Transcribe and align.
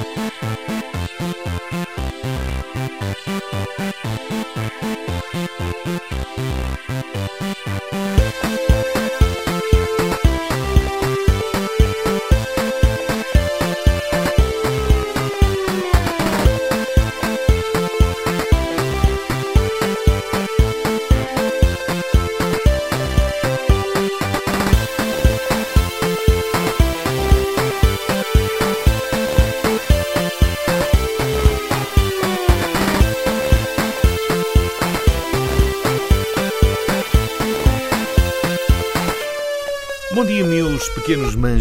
Bom 0.00 0.70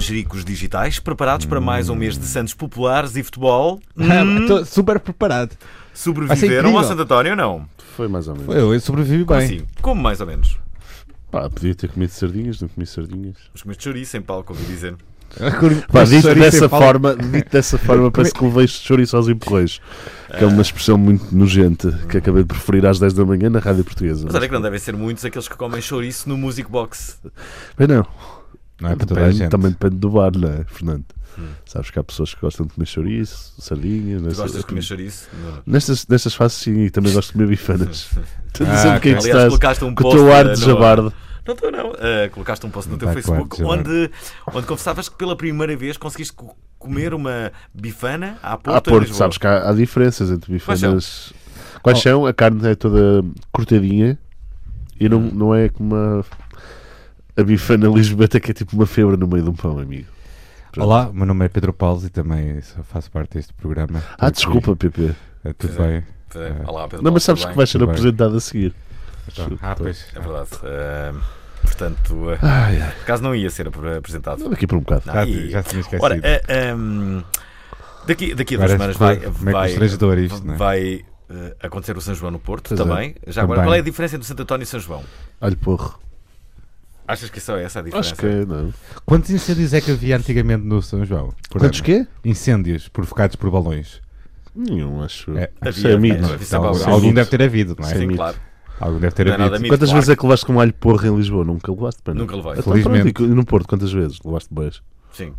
manjericos 0.10 0.44
digitais, 0.44 1.00
preparados 1.00 1.46
para 1.46 1.62
mais 1.62 1.88
um 1.88 1.96
mês 1.96 2.18
de 2.18 2.26
Santos 2.26 2.56
Populares 2.56 3.16
e 3.16 3.22
futebol. 3.22 3.80
Hum, 3.96 4.42
Estou 4.42 4.66
super 4.66 5.00
preparado. 5.00 5.56
Sobreviveram 5.94 6.78
ao. 6.78 6.84
Santo 6.84 7.04
António 7.04 7.32
ou 7.32 7.38
não? 7.38 7.66
Foi 7.96 8.08
mais 8.08 8.28
ou 8.28 8.36
menos. 8.36 8.56
Eu, 8.56 8.74
eu 8.74 8.80
sobrevivi 8.80 9.24
Como 9.24 9.40
bem. 9.40 9.48
assim? 9.48 9.66
Como 9.82 10.02
mais 10.02 10.20
ou 10.20 10.26
menos? 10.26 10.58
Pá, 11.30 11.48
podia 11.48 11.76
ter 11.76 11.90
comido 11.90 12.10
sardinhas, 12.10 12.60
não 12.60 12.68
comi 12.68 12.88
sardinhas. 12.88 13.36
Os 13.54 13.62
comeste 13.62 13.84
chouriço 13.84 14.18
em 14.18 14.22
palco, 14.22 14.52
ouvi 14.52 14.66
dizer. 14.66 14.96
Pá, 15.92 16.06
dito 16.06 16.34
dessa 16.34 16.68
forma, 16.68 17.16
dito 17.16 17.52
dessa 17.52 17.78
forma, 17.86 18.10
parece 18.10 18.34
que 18.34 18.44
levei 18.44 18.68
chouriço 18.68 19.16
aos 19.16 19.28
empurrões. 19.28 19.80
Que 20.36 20.44
é 20.44 20.48
uma 20.48 20.62
expressão 20.64 20.98
muito 20.98 21.36
nojenta 21.36 21.92
que 22.10 22.18
acabei 22.18 22.42
de 22.42 22.48
preferir 22.48 22.84
às 22.88 22.98
10 22.98 23.14
da 23.14 23.26
manhã 23.26 23.48
na 23.48 23.60
rádio 23.60 23.84
portuguesa. 23.84 24.24
Mas 24.26 24.34
olha 24.34 24.48
que 24.48 24.54
não 24.54 24.62
devem 24.62 24.80
ser 24.80 24.96
muitos 24.96 25.24
aqueles 25.24 25.48
que 25.48 25.56
comem 25.56 25.82
chouriço 25.82 26.28
no 26.28 26.36
Music 26.36 26.68
Box. 26.72 27.20
Bem, 27.78 27.88
não. 27.88 28.39
Não 28.80 28.90
é 28.92 28.96
para 28.96 29.06
toda 29.08 29.26
a 29.26 29.32
gente. 29.32 29.50
também 29.50 29.72
depende 29.72 29.96
do 29.98 30.10
bar, 30.10 30.32
não 30.38 30.50
é, 30.50 30.64
Fernando? 30.66 31.06
Hum. 31.38 31.48
Sabes 31.66 31.90
que 31.92 32.00
há 32.00 32.04
pessoas 32.04 32.34
que 32.34 32.42
gostam 32.42 32.66
de 32.66 32.74
comer 32.74 32.86
chouriço, 32.86 33.54
sardinhas. 33.60 34.22
Tu 34.22 34.26
nessas- 34.26 34.40
gostas 34.40 34.62
de 34.62 34.68
comer 34.68 34.82
chouriço? 34.82 35.30
Nestas, 35.66 36.08
nestas 36.08 36.34
fases, 36.34 36.58
sim, 36.58 36.80
e 36.86 36.90
também 36.90 37.14
gosto 37.14 37.28
de 37.30 37.34
comer 37.34 37.48
bifanas. 37.48 38.10
Estou 38.48 38.66
a 38.68 38.70
dizer 38.72 38.88
Ah, 38.90 38.98
o 38.98 39.00
que 39.02 39.10
é. 39.10 39.12
Aliás, 39.12 39.26
estás 39.26 39.46
colocaste 39.48 39.86
um 39.86 39.96
com 39.96 40.08
o 40.08 40.12
teu 40.12 40.34
ar 40.34 40.46
eh, 40.48 40.54
de 40.54 40.60
no- 40.62 40.66
jabarde. 40.66 41.12
Não 41.48 41.54
estou, 41.54 41.72
não. 41.72 41.94
Eh, 42.00 42.30
colocaste 42.30 42.66
um 42.66 42.70
post 42.70 42.90
no 42.92 42.98
teu 42.98 43.08
Vai, 43.08 43.16
Facebook 43.16 43.50
claro, 43.58 43.72
onde, 43.82 44.12
onde 44.54 44.68
confessavas 44.68 45.08
que 45.10 45.16
pela 45.18 45.36
primeira 45.36 45.76
vez 45.78 45.98
conseguiste 45.98 46.34
co- 46.34 46.56
comer 46.78 47.14
uma 47.14 47.52
bifana 47.74 48.38
à 48.44 48.58
Porto. 48.58 48.76
À 48.78 48.82
Porto, 48.82 49.14
sabes 49.14 49.38
que 49.38 49.48
há, 49.48 49.70
há 49.70 49.74
diferenças 49.74 50.30
entre 50.32 50.60
Quais 50.60 50.80
são? 50.80 50.90
bifanas. 50.96 51.34
Quais 51.82 51.98
Oh. 52.00 52.02
são? 52.02 52.26
A 52.26 52.34
carne 52.34 52.68
é 52.68 52.76
toda 52.76 53.24
cortadinha 53.52 54.18
e 55.00 55.08
não, 55.08 55.20
não 55.22 55.56
é 55.56 55.70
como 55.70 55.96
a, 55.96 56.24
a 57.40 57.44
bifana 57.44 57.88
lisboeta 57.88 58.40
que 58.40 58.52
é 58.52 58.54
tipo 58.54 58.76
uma 58.76 58.86
febre 58.86 59.16
no 59.18 59.28
meio 59.28 59.44
de 59.44 59.50
um 59.50 59.54
pão, 59.54 59.80
amigo. 59.80 60.08
Pronto. 60.72 60.86
Olá, 60.88 61.10
o 61.10 61.14
meu 61.14 61.26
nome 61.26 61.46
é 61.46 61.50
Pedro 61.50 61.74
Paulo 61.74 62.02
e 62.06 62.10
também 62.10 62.62
só 62.62 62.84
faço 62.84 63.10
parte 63.10 63.36
deste 63.36 63.54
programa. 63.54 64.04
Ah, 64.14 64.18
Porque- 64.26 64.32
desculpa, 64.34 64.76
PP. 64.76 65.16
É, 65.44 65.54
tudo 65.54 65.74
Pois 65.76 65.80
é. 65.80 65.92
bem. 65.92 66.04
Eh, 66.36 66.54
Olá, 66.68 66.88
Pedro 66.88 67.04
Não, 67.04 67.12
mas 67.12 67.24
sabes 67.24 67.42
que 67.42 67.48
bem? 67.48 67.56
vai 67.58 67.66
ser 67.66 67.80
bem. 67.80 67.88
apresentado 67.90 68.36
a 68.38 68.40
seguir. 68.40 68.74
Então, 69.32 69.58
ah, 69.62 69.76
pois. 69.76 70.06
É 70.16 70.20
verdade. 70.20 70.50
Eh, 70.64 71.14
portanto, 71.64 72.32
eh, 72.32 72.38
Ai, 72.42 72.82
acaso 73.02 73.24
não 73.24 73.34
ia 73.34 73.50
ser 73.50 73.68
ap- 73.68 73.78
apresentado. 73.98 74.48
Daqui 74.50 74.68
por 74.68 74.76
um 74.78 74.82
bocado. 74.82 75.04
Não, 75.08 75.14
Já, 75.14 75.26
e- 75.26 75.50
já 75.50 75.64
tinha 75.64 75.80
esquecido. 75.82 76.04
Ora, 76.04 76.20
eh, 76.22 76.42
ehm, 76.48 77.22
daqui, 78.06 78.36
daqui 78.36 78.56
a 78.56 78.58
duas 78.60 78.72
semanas 78.72 78.98
vai, 78.98 79.16
vai, 79.18 79.68
constrangedor 79.70 80.18
isto, 80.20 80.46
não 80.46 80.54
é? 80.54 80.58
vai 80.58 81.06
eh, 81.32 81.56
acontecer 81.64 81.98
o 81.98 82.02
São 82.02 82.14
João 82.14 82.32
no 82.32 82.40
Porto 82.40 82.70
Pois 82.70 82.80
é. 82.80 82.84
também. 82.84 83.16
Já 83.28 83.42
agora, 83.44 83.60
Também. 83.62 83.70
qual 83.72 83.76
é 83.76 83.80
a 83.80 83.84
diferença 83.84 84.16
entre 84.16 84.26
o 84.26 84.28
Santo 84.28 84.44
António 84.44 84.64
e 84.64 84.68
São 84.68 84.80
João? 84.80 85.04
Olha, 85.42 85.56
porro. 85.56 86.00
Achas 87.10 87.32
que 87.32 87.40
só 87.40 87.58
é 87.58 87.64
essa 87.64 87.80
a 87.80 87.82
diferença? 87.82 88.12
Acho 88.12 88.16
que 88.20 88.26
é, 88.28 88.46
não. 88.46 88.72
Quantos 89.04 89.32
incêndios 89.32 89.74
é 89.74 89.82
que 89.82 89.90
havia 89.90 90.16
antigamente 90.16 90.64
no 90.64 90.80
São 90.80 91.04
João? 91.04 91.34
Por 91.50 91.60
Quantos 91.60 91.80
ano? 91.80 91.86
quê? 91.86 92.08
Incêndios 92.24 92.88
provocados 92.88 93.36
por 93.36 93.50
balões. 93.50 94.00
Nenhum, 94.56 95.02
acho. 95.02 95.36
É. 95.36 95.50
Isso 95.70 95.88
é 95.88 95.94
Havia, 95.94 96.14
mito. 96.14 96.26
é 96.26 96.92
Algum, 96.92 97.12
deve 97.12 97.28
ter 97.32 97.42
havido, 97.42 97.76
não 97.80 97.90
é? 97.90 97.96
Sim, 97.96 98.16
claro. 98.16 98.38
Algum 98.80 99.00
deve 99.00 99.16
ter 99.16 99.26
Não 99.26 99.34
é 99.34 99.36
havido. 99.48 99.54
mito, 99.62 99.74
Quantas 99.74 99.90
claro. 99.90 99.96
vezes 100.02 100.10
é 100.10 100.16
que 100.16 100.22
levaste 100.24 100.46
com 100.46 100.60
alho 100.60 100.74
porro 100.74 101.08
em 101.08 101.16
Lisboa? 101.16 101.44
Nunca 101.44 101.72
levaste, 101.72 102.02
não. 102.06 102.14
Nunca 102.14 102.36
levei. 102.36 102.52
Então, 102.52 102.64
Felizmente. 102.74 103.14
pronto, 103.14 103.32
e 103.32 103.36
no 103.36 103.44
Porto, 103.46 103.68
quantas 103.68 103.92
vezes? 103.92 104.20
Levaste 104.24 104.54
boas? 104.54 104.82
Sim. 105.12 105.34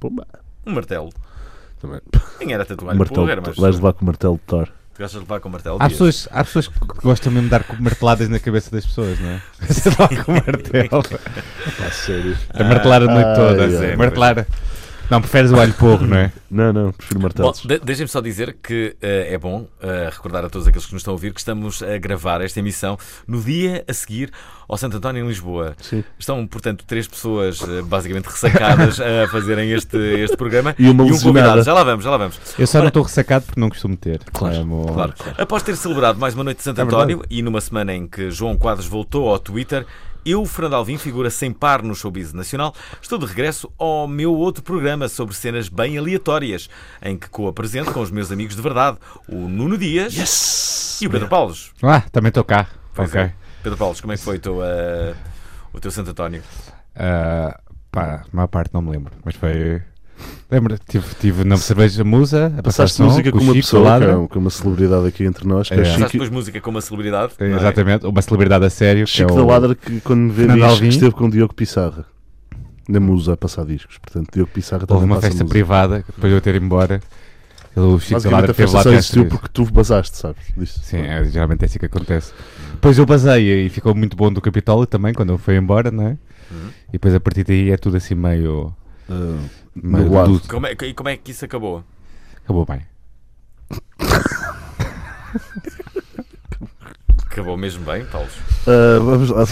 Pumba. 0.00 0.26
Um 0.66 0.72
martelo. 0.72 1.10
Também. 1.80 2.00
Nem 2.40 2.54
era 2.54 2.64
tanto 2.64 2.82
Um 2.82 2.88
alho 2.88 2.98
martelo, 2.98 3.20
porro, 3.20 3.30
era, 3.30 3.42
mas 3.46 3.56
vais 3.58 3.74
levar 3.76 3.92
com 3.92 4.02
o 4.02 4.06
martelo 4.06 4.34
de 4.36 4.40
Thor. 4.46 4.68
Tu 4.94 5.02
gostas 5.02 5.20
de 5.20 5.26
levar 5.26 5.40
com 5.40 5.48
o 5.48 5.52
martelo. 5.52 5.76
Há 5.80 5.88
pessoas, 5.88 6.28
há 6.30 6.44
pessoas 6.44 6.68
que 6.68 6.74
gostam 7.02 7.32
mesmo 7.32 7.48
de 7.48 7.50
dar 7.50 7.64
marteladas 7.80 8.28
na 8.28 8.38
cabeça 8.38 8.70
das 8.70 8.86
pessoas, 8.86 9.18
não 9.18 9.28
é? 9.30 9.42
Você 9.66 9.90
dá 9.90 10.08
com 10.08 10.32
martelo. 10.32 11.02
Pá, 11.02 11.90
sério. 11.90 12.36
A 12.50 12.64
martelar 12.64 13.02
a 13.02 13.06
noite 13.06 13.28
Ai, 13.28 13.34
toda. 13.34 13.64
ai, 13.64 13.86
assim. 13.86 13.96
martelar. 13.96 14.46
Não, 15.10 15.20
preferes 15.20 15.50
o 15.52 15.56
alho 15.60 15.72
porro, 15.74 16.06
não 16.06 16.16
é? 16.16 16.32
Não, 16.54 16.72
não, 16.72 16.92
prefiro 16.92 17.18
Bom, 17.18 17.24
martelos. 17.24 17.62
de- 17.66 17.80
deixem-me 17.80 18.08
só 18.08 18.20
dizer 18.20 18.56
que 18.62 18.94
eh, 19.02 19.34
é 19.34 19.38
bom 19.38 19.66
eh, 19.82 20.08
recordar 20.12 20.44
a 20.44 20.48
todos 20.48 20.68
aqueles 20.68 20.86
que 20.86 20.92
nos 20.92 21.00
estão 21.00 21.10
a 21.10 21.16
ouvir 21.16 21.32
que 21.34 21.40
estamos 21.40 21.82
a 21.82 21.98
gravar 21.98 22.40
esta 22.40 22.60
emissão 22.60 22.96
no 23.26 23.40
dia 23.42 23.84
a 23.88 23.92
seguir 23.92 24.30
ao 24.68 24.76
Santo 24.76 24.96
António 24.98 25.24
em 25.24 25.26
Lisboa. 25.28 25.74
Sim. 25.82 26.04
Estão, 26.16 26.46
portanto, 26.46 26.84
três 26.86 27.08
pessoas 27.08 27.60
eh, 27.60 27.82
basicamente 27.82 28.26
ressacadas 28.26 29.00
a 29.00 29.26
fazerem 29.32 29.72
este, 29.72 29.96
este 29.96 30.36
programa 30.36 30.76
E 30.78 30.88
uma 30.88 31.02
um 31.02 31.06
lesionada. 31.06 31.24
convidado. 31.48 31.62
Já 31.64 31.74
lá 31.74 31.82
vamos, 31.82 32.04
já 32.04 32.10
lá 32.12 32.16
vamos. 32.18 32.38
Eu 32.56 32.66
só 32.68 32.78
Ora- 32.78 32.84
não 32.84 32.88
estou 32.88 33.02
ressacado 33.02 33.46
porque 33.46 33.60
não 33.60 33.68
costumo 33.68 33.96
ter. 33.96 34.20
Claro, 34.32 34.54
É, 34.54 34.62
mo- 34.64 34.86
Claro. 34.92 35.14
Após 35.36 35.64
ter 35.64 35.74
celebrado 35.76 36.20
mais 36.20 36.34
uma 36.34 36.44
noite 36.44 36.58
de 36.58 36.62
Santo 36.62 36.80
É 36.80 36.84
António 36.84 37.24
e 37.28 37.42
numa 37.42 37.60
semana 37.60 37.92
em 37.92 38.06
que 38.06 38.30
João 38.30 38.56
Quadros 38.56 38.86
voltou 38.86 39.28
ao 39.28 39.40
Twitter, 39.40 39.84
eu, 40.24 40.44
Fernando 40.46 40.74
Alvim, 40.74 40.96
figura 40.98 41.30
sem 41.30 41.52
par 41.52 41.82
no 41.82 41.94
showbiz 41.94 42.32
nacional, 42.32 42.74
estou 43.00 43.18
de 43.18 43.26
regresso 43.26 43.70
ao 43.78 44.08
meu 44.08 44.34
outro 44.34 44.62
programa 44.62 45.08
sobre 45.08 45.34
cenas 45.34 45.68
bem 45.68 45.98
aleatórias, 45.98 46.68
em 47.02 47.16
que 47.16 47.28
co-apresento 47.28 47.92
com 47.92 48.00
os 48.00 48.10
meus 48.10 48.32
amigos 48.32 48.56
de 48.56 48.62
verdade, 48.62 48.98
o 49.28 49.48
Nuno 49.48 49.76
Dias 49.76 50.98
e 51.00 51.06
o 51.06 51.10
Pedro 51.10 51.28
Paulos. 51.28 51.72
Ah, 51.82 52.02
também 52.12 52.28
estou 52.28 52.44
cá. 52.44 52.68
Pois 52.94 53.10
ok. 53.10 53.20
é. 53.20 53.32
Pedro 53.62 53.78
Paulos, 53.78 54.00
como 54.00 54.12
é 54.12 54.16
que 54.16 54.22
foi 54.22 54.36
o 54.36 54.40
teu, 54.40 54.64
eh, 54.64 55.14
o 55.72 55.80
teu 55.80 55.90
Santo 55.90 56.10
António? 56.10 56.42
Ah, 56.94 57.58
pá, 57.90 58.24
a 58.30 58.36
maior 58.36 58.48
parte 58.48 58.72
não 58.72 58.82
me 58.82 58.90
lembro, 58.90 59.12
mas 59.24 59.34
foi. 59.34 59.82
Lembro, 60.50 60.78
tive, 60.88 61.04
tive 61.20 61.44
na 61.44 61.56
cerveja 61.56 62.04
Musa, 62.04 62.52
a 62.56 62.62
Passaste 62.62 62.96
som, 62.98 63.04
música 63.04 63.30
com 63.32 63.38
o 63.38 63.40
uma 63.40 63.52
Chico 63.54 63.64
pessoa, 63.66 63.96
é, 63.96 64.28
que 64.28 64.36
é 64.36 64.38
uma 64.40 64.50
celebridade 64.50 65.06
aqui 65.06 65.24
entre 65.24 65.46
nós, 65.48 65.68
que 65.68 65.74
é, 65.74 65.78
É. 65.78 65.80
Passaste 65.80 66.00
Chico, 66.02 66.12
depois 66.12 66.30
música 66.30 66.60
com 66.60 66.70
uma 66.70 66.80
celebridade? 66.80 67.32
não 67.40 67.46
é? 67.46 67.50
Exatamente, 67.56 68.06
uma 68.06 68.22
celebridade 68.22 68.64
a 68.64 68.70
sério. 68.70 69.04
que 69.06 69.10
Chico 69.10 69.32
é 69.32 69.36
da 69.36 69.42
o- 69.42 69.46
Ladra, 69.46 69.74
que 69.74 70.00
quando 70.00 70.20
me 70.20 70.30
vê 70.30 70.46
diz 70.46 70.78
que 70.78 70.86
esteve 70.88 71.10
com 71.12 71.28
Diogo 71.28 71.54
Pissarra. 71.54 72.04
Na 72.88 73.00
Musa 73.00 73.32
a 73.32 73.36
passar 73.36 73.64
discos. 73.64 73.96
Portanto, 73.98 74.28
Diogo 74.32 74.50
Pissarra 74.52 74.84
Houve 74.88 75.06
uma 75.06 75.14
festa 75.16 75.28
música. 75.30 75.48
privada, 75.48 76.02
que 76.02 76.12
depois 76.12 76.30
de 76.30 76.36
eu 76.36 76.40
ter 76.42 76.54
ido 76.54 76.64
embora. 76.66 77.00
ele- 77.76 77.86
O 77.86 77.98
Chico 77.98 78.20
da 78.20 78.30
Ladra 78.30 78.50
a 78.50 78.54
festa 78.54 78.76
lá 78.76 78.82
só 78.82 78.92
existiu 78.92 79.26
porque 79.26 79.48
tu 79.52 79.64
basaste, 79.64 80.16
sabes? 80.18 80.44
Disso. 80.56 80.80
Sim, 80.84 80.98
é, 80.98 81.24
geralmente 81.24 81.62
é 81.62 81.64
assim 81.64 81.78
que 81.78 81.86
acontece. 81.86 82.32
Depois 82.72 82.98
eu 82.98 83.06
basei 83.06 83.66
e 83.66 83.68
ficou 83.70 83.94
muito 83.94 84.14
bom 84.16 84.30
do 84.32 84.40
Capitólio 84.40 84.86
também, 84.86 85.12
quando 85.14 85.30
ele 85.32 85.38
foi 85.38 85.56
embora, 85.56 85.90
não 85.90 86.04
é? 86.04 86.10
Uhum. 86.50 86.68
E 86.90 86.92
depois 86.92 87.14
a 87.14 87.18
partir 87.20 87.42
daí 87.42 87.70
é 87.70 87.76
tudo 87.78 87.96
assim 87.96 88.14
meio. 88.14 88.72
Ah, 89.10 89.38
meio 89.74 90.04
nublado. 90.04 90.40
Como 90.48 90.66
é, 90.66 90.72
e 90.82 90.94
como 90.94 91.08
é 91.08 91.16
que 91.16 91.30
isso 91.30 91.44
acabou? 91.44 91.84
Acabou 92.44 92.64
bem. 92.66 92.82
Acabou 97.26 97.56
mesmo 97.56 97.84
bem, 97.84 98.04
Paulo? 98.04 98.28
Ah, 98.66 98.98
vamos 99.02 99.30
lá. 99.30 99.44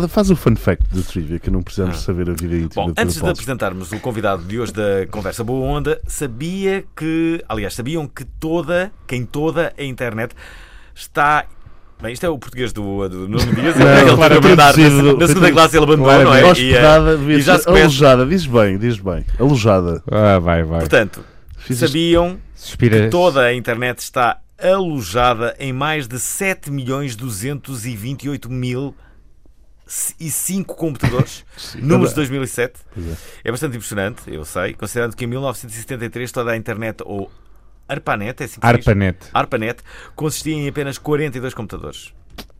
Dá- 0.00 0.08
Faz 0.08 0.30
o 0.30 0.36
fun 0.36 0.56
fact 0.56 0.84
do 0.92 1.02
trivia, 1.02 1.38
que 1.38 1.48
não 1.50 1.62
precisamos 1.62 1.96
Ah. 1.96 2.00
saber 2.00 2.28
a 2.30 2.32
vida 2.32 2.56
íntima 2.56 2.86
Bom, 2.86 2.92
antes 2.98 3.14
de 3.14 3.20
Paulo. 3.20 3.32
apresentarmos 3.32 3.92
o 3.92 4.00
convidado 4.00 4.42
de 4.42 4.58
hoje 4.58 4.72
da 4.72 5.06
Conversa 5.10 5.44
Boa 5.44 5.64
Onda, 5.64 6.00
sabia 6.08 6.84
que, 6.96 7.42
aliás, 7.48 7.74
sabiam 7.74 8.06
que 8.08 8.24
toda, 8.24 8.90
que 9.06 9.14
em 9.14 9.24
toda 9.24 9.72
a 9.78 9.84
internet 9.84 10.34
está. 10.94 11.46
Bem, 12.00 12.12
isto 12.12 12.24
é 12.24 12.28
o 12.28 12.38
português 12.38 12.72
do, 12.72 13.08
do 13.08 13.28
Nuno 13.28 13.38
Dias, 13.54 13.74
Não, 13.76 13.86
ele 13.98 14.14
claro, 14.14 14.34
teve 14.34 14.46
a 14.46 14.50
mandar 14.50 14.72
traduzido- 14.72 15.02
na, 15.14 15.18
na 15.18 15.26
segunda 15.26 15.52
classe 15.52 15.76
ele 15.76 15.84
abandonou, 15.84 16.24
não 16.24 16.34
é? 16.34 16.40
E, 16.40 16.44
eh, 16.44 16.50
Hospedada, 16.50 17.14
e 17.16 17.40
já 17.40 17.58
se 17.58 17.64
conhece. 17.64 17.82
alojada, 17.82 18.26
diz 18.26 18.46
bem, 18.46 18.78
diz 18.78 18.98
bem. 18.98 19.24
Alojada. 19.38 20.02
Ah, 20.10 20.38
vai, 20.38 20.62
vai. 20.62 20.80
Portanto, 20.80 21.24
Fiz 21.56 21.76
isto- 21.76 21.86
sabiam 21.88 22.38
Suspira. 22.54 23.00
que 23.02 23.08
toda 23.08 23.42
a 23.42 23.52
internet 23.52 23.98
está 23.98 24.38
alojada 24.62 25.56
em 25.58 25.72
mais 25.72 26.06
de 26.06 26.18
7 26.20 26.70
milhões 26.70 27.16
228 27.16 28.48
mil 28.50 28.94
e 30.20 30.30
5 30.30 30.74
computadores, 30.76 31.44
números 31.80 32.10
de 32.10 32.16
2007. 32.16 32.74
Pois 32.94 33.06
é. 33.08 33.12
É 33.44 33.50
bastante 33.50 33.76
impressionante, 33.76 34.22
eu 34.26 34.44
sei, 34.44 34.74
considerando 34.74 35.16
que 35.16 35.24
em 35.24 35.28
1973 35.28 36.30
toda 36.30 36.50
a 36.52 36.56
internet, 36.56 37.02
ou 37.04 37.30
ARPANET, 37.88 38.40
é 38.42 38.44
assim 38.44 38.60
que 38.60 38.66
se 38.66 38.72
diz? 38.76 38.86
ARPANET. 38.88 39.18
ARPANET, 39.32 39.82
consistia 40.14 40.54
em 40.54 40.68
apenas 40.68 40.98
42 40.98 41.54
computadores. 41.54 42.12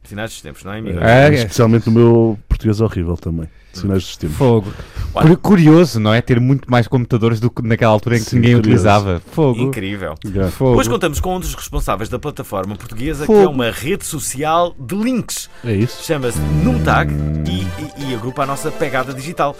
Sinais 0.04 0.30
dos 0.30 0.40
tempos, 0.40 0.64
não 0.64 0.72
é, 0.72 0.78
amigo? 0.78 0.98
É. 1.00 1.34
Especialmente 1.34 1.86
no 1.86 1.92
meu 1.92 2.38
português 2.48 2.80
horrível 2.80 3.14
também. 3.16 3.46
Sinais 3.74 4.02
do 4.02 4.06
sistema. 4.06 4.32
Fogo. 4.32 4.72
Olha. 5.14 5.26
Curi- 5.28 5.36
Curioso, 5.36 6.00
não 6.00 6.14
é? 6.14 6.22
Ter 6.22 6.40
muito 6.40 6.70
mais 6.70 6.88
computadores 6.88 7.38
do 7.40 7.50
que 7.50 7.60
naquela 7.62 7.92
altura 7.92 8.16
em 8.16 8.24
que 8.24 8.30
Sim, 8.30 8.36
ninguém 8.36 8.54
curioso. 8.54 8.70
utilizava. 8.80 9.22
Fogo. 9.32 9.60
Incrível. 9.60 10.14
Já. 10.32 10.50
Fogo. 10.50 10.80
Hoje 10.80 10.88
contamos 10.88 11.20
com 11.20 11.36
um 11.36 11.40
dos 11.40 11.54
responsáveis 11.54 12.08
da 12.08 12.18
plataforma 12.18 12.74
portuguesa, 12.74 13.20
que 13.20 13.26
Fogo. 13.26 13.42
é 13.42 13.46
uma 13.48 13.70
rede 13.70 14.06
social 14.06 14.74
de 14.78 14.94
links. 14.96 15.50
É 15.62 15.74
isso? 15.74 16.02
Chama-se 16.02 16.38
Numtag 16.40 17.12
e, 17.46 18.02
e, 18.02 18.10
e 18.10 18.14
agrupa 18.14 18.44
a 18.44 18.46
nossa 18.46 18.70
pegada 18.70 19.12
digital. 19.12 19.54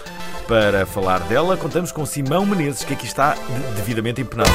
Para 0.47 0.83
falar 0.87 1.19
dela, 1.21 1.55
contamos 1.55 1.91
com 1.91 2.03
Simão 2.07 2.43
Menezes, 2.43 2.83
que 2.83 2.93
aqui 2.93 3.05
está 3.05 3.35
de- 3.35 3.75
devidamente 3.75 4.19
empenado. 4.19 4.49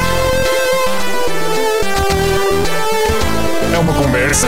É 3.73 3.79
uma 3.79 3.93
conversa 3.95 4.47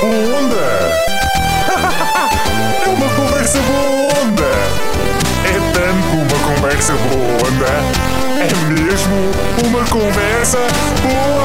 boa 0.00 0.38
onda. 0.38 0.66
É 2.82 2.88
uma 2.88 3.08
conversa 3.14 3.58
boa 3.60 4.22
onda. 4.22 4.50
É 5.46 5.52
tanto 5.72 6.16
uma 6.16 6.38
conversa 6.54 6.92
boa 6.94 7.32
onda. 7.46 7.72
É 8.40 8.54
mesmo 8.72 9.16
uma 9.68 9.84
conversa 9.88 10.58
boa 11.02 11.44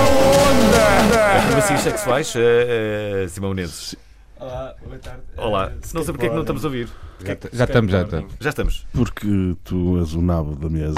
onda. 0.49 1.39
Acrobacias 1.43 1.81
sexuais, 1.81 2.33
eh, 2.35 3.23
eh, 3.23 3.27
Simão 3.27 3.51
Menezes. 3.51 3.95
Olá, 4.39 4.75
boa 4.83 4.97
tarde. 4.99 5.21
Olá, 5.37 5.71
não 5.93 6.03
sei 6.03 6.13
porque 6.13 6.25
é 6.25 6.29
que 6.29 6.35
não 6.35 6.41
estamos 6.41 6.63
a 6.63 6.67
ouvir. 6.67 6.89
Já, 7.23 7.37
já 7.53 7.63
estamos, 7.65 7.91
já 7.91 8.01
estamos. 8.01 8.33
Já 8.39 8.49
estamos. 8.49 8.87
Porque 8.93 9.55
tu 9.63 9.97
és 9.99 10.13
o 10.13 10.21
nabo 10.21 10.55
da 10.55 10.69
mesa. 10.69 10.95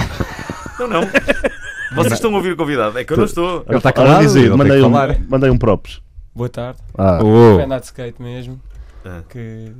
Não, 0.78 0.88
não. 0.88 1.00
Vocês 1.94 2.12
estão 2.14 2.32
a 2.32 2.36
ouvir 2.36 2.52
o 2.52 2.56
convidado, 2.56 2.98
é 2.98 3.04
que 3.04 3.12
eu 3.12 3.16
não 3.16 3.24
estou. 3.24 3.64
Ele 3.66 3.76
está 3.78 3.92
calado, 3.92 4.20
diz 4.20 4.34
aí, 4.36 4.42
ele 4.42 4.48
tem 4.50 4.58
mandei, 4.58 4.82
um, 4.82 5.26
mandei 5.28 5.50
um 5.50 5.58
props. 5.58 6.00
Boa 6.34 6.48
tarde. 6.48 6.78
Ah, 6.96 7.18
Oh. 7.22 7.54
Foi 7.54 7.62
andar 7.64 7.80
de 7.80 7.86
skate 7.86 8.20
mesmo. 8.22 8.60
Ah. 9.04 9.22
Que, 9.28 9.72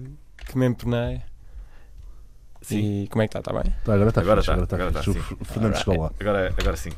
que 0.46 0.56
me 0.58 0.66
empenei. 0.66 1.20
Sim. 2.62 3.04
E 3.04 3.08
como 3.08 3.22
é 3.22 3.28
que 3.28 3.36
está? 3.36 3.40
Está 3.50 3.62
bem? 3.62 3.72
tá, 3.84 3.94
agora 3.94 4.08
está 4.08 4.20
Agora 4.20 4.42
tá, 4.42 4.52
agora 4.52 4.64
está 4.64 4.76
agora 4.76 4.92
tá, 4.92 5.02
sim. 5.02 5.18
O 5.40 5.44
Fernando 5.44 5.76
chegou 5.76 6.00
lá. 6.02 6.10
Agora, 6.20 6.54
agora 6.60 6.76
sim. 6.76 6.90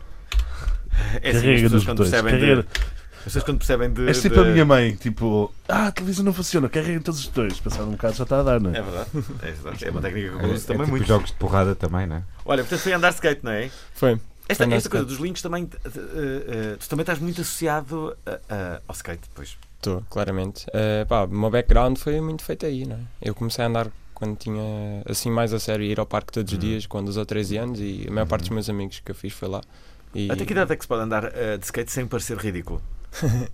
É 1.23 1.31
assim, 1.31 1.55
as 1.55 1.61
pessoas 1.61 1.71
dos 1.73 1.85
quando 1.85 1.99
percebem 1.99 2.39
de, 2.39 2.53
as 2.53 3.25
pessoas 3.25 3.45
quando 3.45 3.59
percebem 3.59 3.93
de. 3.93 4.07
És 4.09 4.21
tipo 4.23 4.35
de- 4.35 4.41
a 4.41 4.45
minha 4.53 4.65
mãe, 4.65 4.95
tipo, 4.97 5.53
ah, 5.69 5.87
a 5.87 5.93
televisão 5.93 6.25
não 6.25 6.33
funciona, 6.33 6.69
carrega 6.69 7.01
todos 7.01 7.21
os 7.21 7.29
dois. 7.29 7.61
Passado 7.61 7.87
um 7.89 7.93
bocado 7.93 8.15
já 8.15 8.25
está 8.25 8.41
a 8.41 8.43
dar, 8.43 8.61
não 8.61 8.71
é? 8.75 8.79
É 8.79 8.83
verdade. 8.83 9.09
É, 9.43 9.51
verdade. 9.53 9.85
É 9.85 9.91
uma 9.91 10.01
técnica 10.01 10.29
que 10.31 10.35
É, 10.35 10.39
eu 10.47 10.51
é 10.51 10.55
uso 10.55 10.67
também 10.67 10.83
tipo 10.85 10.91
muito. 10.97 11.07
jogos 11.07 11.31
de 11.31 11.37
porrada 11.37 11.75
também, 11.75 12.07
não 12.07 12.17
é? 12.17 12.23
Olha, 12.45 12.63
portanto 12.65 12.81
foi 12.81 12.93
andar 12.93 13.11
skate, 13.11 13.45
não 13.45 13.53
é? 13.53 13.71
Foi. 13.95 14.19
Esta, 14.51 14.65
esta 14.75 14.89
coisa 14.91 15.05
dos 15.07 15.19
links 15.19 15.43
também. 15.43 15.69
eh, 15.85 15.89
eh, 16.75 16.77
tu 16.79 16.89
também 16.89 17.03
estás 17.03 17.19
muito 17.19 17.41
associado 17.41 18.17
a- 18.27 18.81
ao 18.89 18.95
skate, 18.95 19.29
pois. 19.35 19.57
Estou, 19.77 20.03
claramente. 20.11 20.67
Eh, 20.75 21.05
pá, 21.09 21.25
o 21.25 21.29
meu 21.29 21.51
background 21.51 21.97
foi 21.97 22.21
muito 22.21 22.43
feito 22.45 22.67
aí, 22.67 22.85
não 22.85 22.97
é? 22.97 23.01
Eu 23.23 23.35
comecei 23.35 23.65
a 23.65 23.69
andar 23.69 23.89
quando 24.15 24.37
tinha, 24.37 25.03
assim, 25.09 25.31
mais 25.31 25.55
a 25.55 25.59
sério, 25.59 25.85
ir 25.85 25.99
ao 25.99 26.05
parque 26.07 26.31
todos 26.33 26.53
os 26.53 26.59
Uhum. 26.59 26.65
dias, 26.69 26.87
com 26.87 27.03
12 27.03 27.19
ou 27.19 27.25
13 27.25 27.57
anos, 27.57 27.81
e 27.81 28.05
a 28.07 28.11
maior 28.13 28.27
parte 28.27 28.43
dos 28.43 28.51
meus 28.51 28.69
amigos 28.69 29.01
que 29.01 29.11
eu 29.11 29.15
fiz 29.15 29.33
foi 29.33 29.49
lá. 29.49 29.63
E, 30.15 30.31
Até 30.31 30.45
que 30.45 30.53
idade 30.53 30.73
é 30.73 30.77
que 30.77 30.83
se 30.85 30.89
pode 30.89 31.03
andar 31.03 31.31
de 31.31 31.65
skate 31.65 31.91
sem 31.91 32.07
parecer 32.07 32.37
ridículo? 32.37 32.83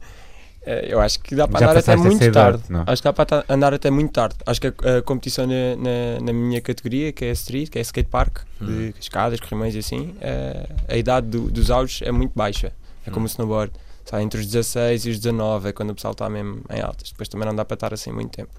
Eh, 0.66 0.88
Eu 0.92 1.00
acho 1.00 1.20
que 1.20 1.34
dá 1.34 1.46
para 1.46 1.60
Já 1.60 1.70
andar 1.70 1.78
até 1.80 1.96
muito 1.96 2.24
idade, 2.24 2.32
tarde. 2.58 2.64
não? 2.68 2.82
Acho 2.86 3.00
que 3.02 3.08
dá 3.08 3.12
para 3.12 3.44
andar 3.48 3.72
até 3.74 3.90
muito 3.90 4.12
tarde. 4.12 4.34
Acho 4.44 4.60
que 4.60 4.66
a, 4.66 4.98
a 4.98 5.02
competição 5.02 5.46
na, 5.46 5.76
na, 5.76 6.20
na 6.26 6.32
minha 6.32 6.60
categoria, 6.60 7.12
que 7.12 7.24
é 7.24 7.30
street, 7.30 7.70
que 7.70 7.78
é 7.78 7.82
skate 7.82 8.08
park, 8.10 8.38
Hum. 8.60 8.66
de 8.66 8.94
escadas, 8.98 9.38
corrimões 9.38 9.74
e 9.74 9.78
assim, 9.78 10.14
eh, 10.20 10.66
a 10.88 10.96
idade 10.96 11.26
do- 11.28 11.50
dos 11.50 11.70
auges 11.70 12.00
é 12.02 12.10
muito 12.10 12.32
baixa. 12.34 12.72
É 13.06 13.10
como 13.10 13.20
Hum. 13.20 13.24
o 13.24 13.26
snowboard. 13.26 13.72
Sabe, 14.04 14.22
entre 14.22 14.40
os 14.40 14.46
16 14.46 15.04
e 15.06 15.10
os 15.10 15.18
19 15.18 15.68
é 15.68 15.72
quando 15.72 15.90
o 15.90 15.94
pessoal 15.94 16.12
está 16.12 16.28
mesmo 16.30 16.62
em 16.70 16.80
altas. 16.80 17.10
Depois 17.10 17.28
também 17.28 17.46
não 17.46 17.54
dá 17.56 17.64
para 17.64 17.74
estar 17.74 17.92
assim 17.92 18.12
muito 18.12 18.30
tempo. 18.30 18.50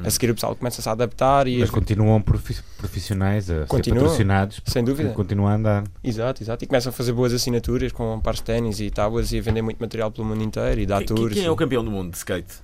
Hum. 0.00 0.04
A 0.06 0.10
seguir 0.10 0.30
o 0.30 0.34
pessoal 0.34 0.56
começa-se 0.56 0.88
a 0.88 0.92
adaptar 0.92 1.46
e 1.46 1.58
Mas 1.58 1.70
continuam 1.70 2.20
profi- 2.20 2.56
profissionais 2.78 3.48
a 3.48 3.60
ser 3.60 3.66
Continuam, 3.68 4.02
patrocinados. 4.02 4.60
sem 4.66 4.82
dúvida. 4.82 5.10
Continuam 5.10 5.48
a 5.48 5.54
andar. 5.54 5.84
Exato, 6.02 6.42
exato. 6.42 6.64
E 6.64 6.66
começam 6.66 6.90
a 6.90 6.92
fazer 6.92 7.12
boas 7.12 7.32
assinaturas 7.32 7.92
com 7.92 8.18
pares 8.20 8.40
de 8.40 8.44
ténis 8.46 8.80
e 8.80 8.90
tábuas 8.90 9.32
e 9.32 9.38
a 9.38 9.42
vender 9.42 9.62
muito 9.62 9.78
material 9.78 10.10
pelo 10.10 10.26
mundo 10.26 10.42
inteiro 10.42 10.80
e 10.80 10.86
dar 10.86 10.98
Quem, 11.04 11.06
tours. 11.16 11.32
quem 11.34 11.42
é 11.44 11.46
e- 11.46 11.48
o 11.50 11.54
campeão 11.56 11.84
do 11.84 11.90
mundo 11.92 12.10
de 12.10 12.16
skate? 12.16 12.54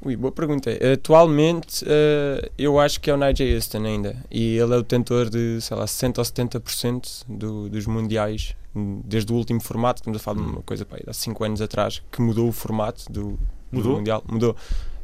Ui, 0.00 0.14
boa 0.16 0.30
pergunta. 0.30 0.70
Atualmente, 0.92 1.84
eh, 1.86 2.50
eu 2.56 2.78
acho 2.78 3.00
que 3.00 3.10
é 3.10 3.14
o 3.14 3.16
Nigel 3.16 3.52
Houston 3.56 3.84
ainda. 3.84 4.16
E 4.30 4.56
ele 4.56 4.72
é 4.72 4.76
o 4.76 4.82
detentor 4.82 5.28
de, 5.28 5.60
sei 5.60 5.76
lá, 5.76 5.86
60 5.88 6.20
ou 6.20 6.24
70% 6.24 7.24
do, 7.28 7.68
dos 7.68 7.84
mundiais, 7.86 8.54
hum, 8.76 9.00
desde 9.04 9.32
o 9.32 9.36
último 9.36 9.60
formato, 9.60 10.00
estamos 10.00 10.20
a 10.20 10.22
falar 10.22 10.36
de 10.40 10.44
uma 10.48 10.62
coisa 10.62 10.84
pá, 10.84 10.98
há 11.04 11.12
5 11.12 11.42
anos 11.44 11.60
atrás, 11.60 12.00
que 12.12 12.20
mudou 12.22 12.48
o 12.48 12.52
formato 12.52 13.10
do, 13.10 13.30
do 13.32 13.38
Mudou? 13.72 13.96
mundial. 13.96 14.22
Mudou. 14.28 14.54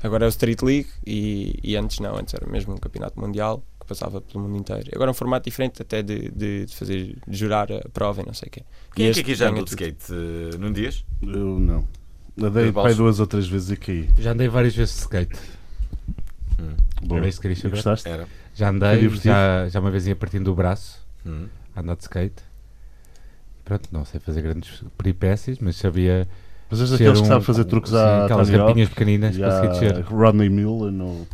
Agora 0.05 0.25
é 0.25 0.29
o 0.29 0.29
Street 0.29 0.61
League 0.63 0.89
e, 1.07 1.59
e 1.65 1.77
antes 1.77 1.99
não, 1.99 2.17
antes 2.17 2.35
era 2.35 2.47
mesmo 2.47 2.75
um 2.75 2.77
campeonato 2.77 3.19
mundial 3.19 3.65
que 3.81 3.87
passava 3.87 4.21
pelo 4.21 4.45
mundo 4.45 4.59
inteiro. 4.59 4.91
Agora 4.95 5.11
é 5.11 5.13
um 5.13 5.15
formato 5.15 5.49
diferente 5.49 5.81
até 5.81 6.03
de, 6.03 6.29
de, 6.31 6.67
de 6.67 6.77
fazer, 6.77 7.17
de 7.27 7.37
jurar 7.37 7.73
a 7.73 7.89
prova 7.89 8.21
e 8.23 8.27
não 8.27 8.35
sei 8.35 8.49
o 8.49 8.51
quê. 8.51 8.63
Quem 8.95 9.07
E 9.07 9.11
é 9.11 9.13
que 9.15 9.21
aqui 9.21 9.35
já 9.35 9.49
andou 9.49 9.65
de 9.65 9.71
skate? 9.71 10.05
Eh, 10.13 10.57
num 10.59 10.73
dias? 10.73 11.05
Eu 11.23 11.59
não. 11.59 11.89
Pedro 12.37 12.73
pai 12.75 12.95
duas 12.95 13.19
ou 13.19 13.27
três 13.27 13.49
vezes 13.49 13.71
e 13.71 13.77
caí. 13.77 14.09
Já 14.19 14.33
andei 14.33 14.47
várias 14.49 14.75
vezes 14.77 14.95
de 14.95 15.01
skate. 15.01 15.39
Bom, 17.03 17.17
Era 17.17 17.29
isso 17.29 17.39
que 17.39 17.43
querias 17.43 17.59
saber? 17.61 17.77
gostaste? 17.77 18.09
Era. 18.09 18.29
Já 18.55 18.69
andei, 18.71 19.09
já, 19.11 19.69
já 19.69 19.81
uma 19.81 19.91
vez 19.91 20.07
ia 20.07 20.15
partindo 20.17 20.45
do 20.45 20.55
braço, 20.55 21.03
Hum. 21.27 21.49
a 21.75 21.81
andar 21.81 21.97
de 21.97 22.03
skate. 22.03 22.43
Pronto, 23.65 23.89
não 23.91 24.05
sei 24.05 24.21
fazer 24.21 24.43
grandes 24.43 24.83
peripécias, 24.99 25.59
mas 25.59 25.77
sabia. 25.77 26.29
Mas 26.75 26.81
és 26.81 26.91
daqueles 26.91 27.19
que 27.21 27.25
um- 27.25 27.29
sabe 27.29 27.45
fazer 27.45 27.65
truques 27.65 27.91
sim, 27.93 27.97
à 27.97 28.25
aquelas 28.25 28.51
Hawk 28.51 28.59
rampinhas 28.59 28.89
pequeninas, 28.89 29.37
e 29.37 29.41
consegui 29.41 29.67
à 29.67 29.71
descer. 29.71 30.05
Rodney 30.11 30.49
Mullen 30.49 31.01
ou... 31.01 31.27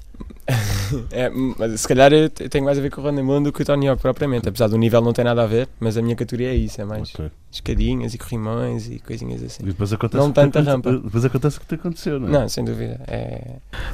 É, 1.12 1.30
mas 1.58 1.82
se 1.82 1.88
calhar 1.88 2.12
eu 2.12 2.28
te- 2.28 2.48
tenho 2.48 2.64
mais 2.64 2.76
a 2.76 2.80
ver 2.80 2.90
com 2.90 3.00
o 3.00 3.04
Ronda 3.04 3.22
Mundo 3.22 3.44
do 3.44 3.52
que 3.52 3.62
o 3.62 3.64
Tony 3.64 3.86
Hawk 3.88 4.02
propriamente, 4.02 4.48
apesar 4.48 4.66
do 4.68 4.76
nível 4.76 5.00
não 5.00 5.12
ter 5.12 5.22
nada 5.24 5.42
a 5.42 5.46
ver, 5.46 5.68
mas 5.78 5.96
a 5.96 6.02
minha 6.02 6.16
categoria 6.16 6.48
é 6.52 6.54
isso, 6.56 6.80
é 6.80 6.84
mais 6.84 7.12
Ok. 7.14 7.30
escadinhas 7.52 8.12
e 8.14 8.18
corrimões 8.18 8.88
e 8.88 8.98
coisinhas 8.98 9.40
E 9.42 9.46
assim. 9.46 9.62
depois 9.64 9.92
acontece 9.92 10.20
Não 10.22 10.30
que 10.32 10.34
tanta 10.40 10.58
aconte- 10.60 10.70
rampa. 10.88 10.92
Depois 11.04 11.24
acontece 11.24 11.56
o 11.58 11.60
que 11.60 11.66
te 11.66 11.74
aconteceu, 11.76 12.18
não 12.18 12.28
é? 12.28 12.30
Não, 12.32 12.48
sem 12.48 12.64
dúvida. 12.64 13.00
É... 13.06 13.40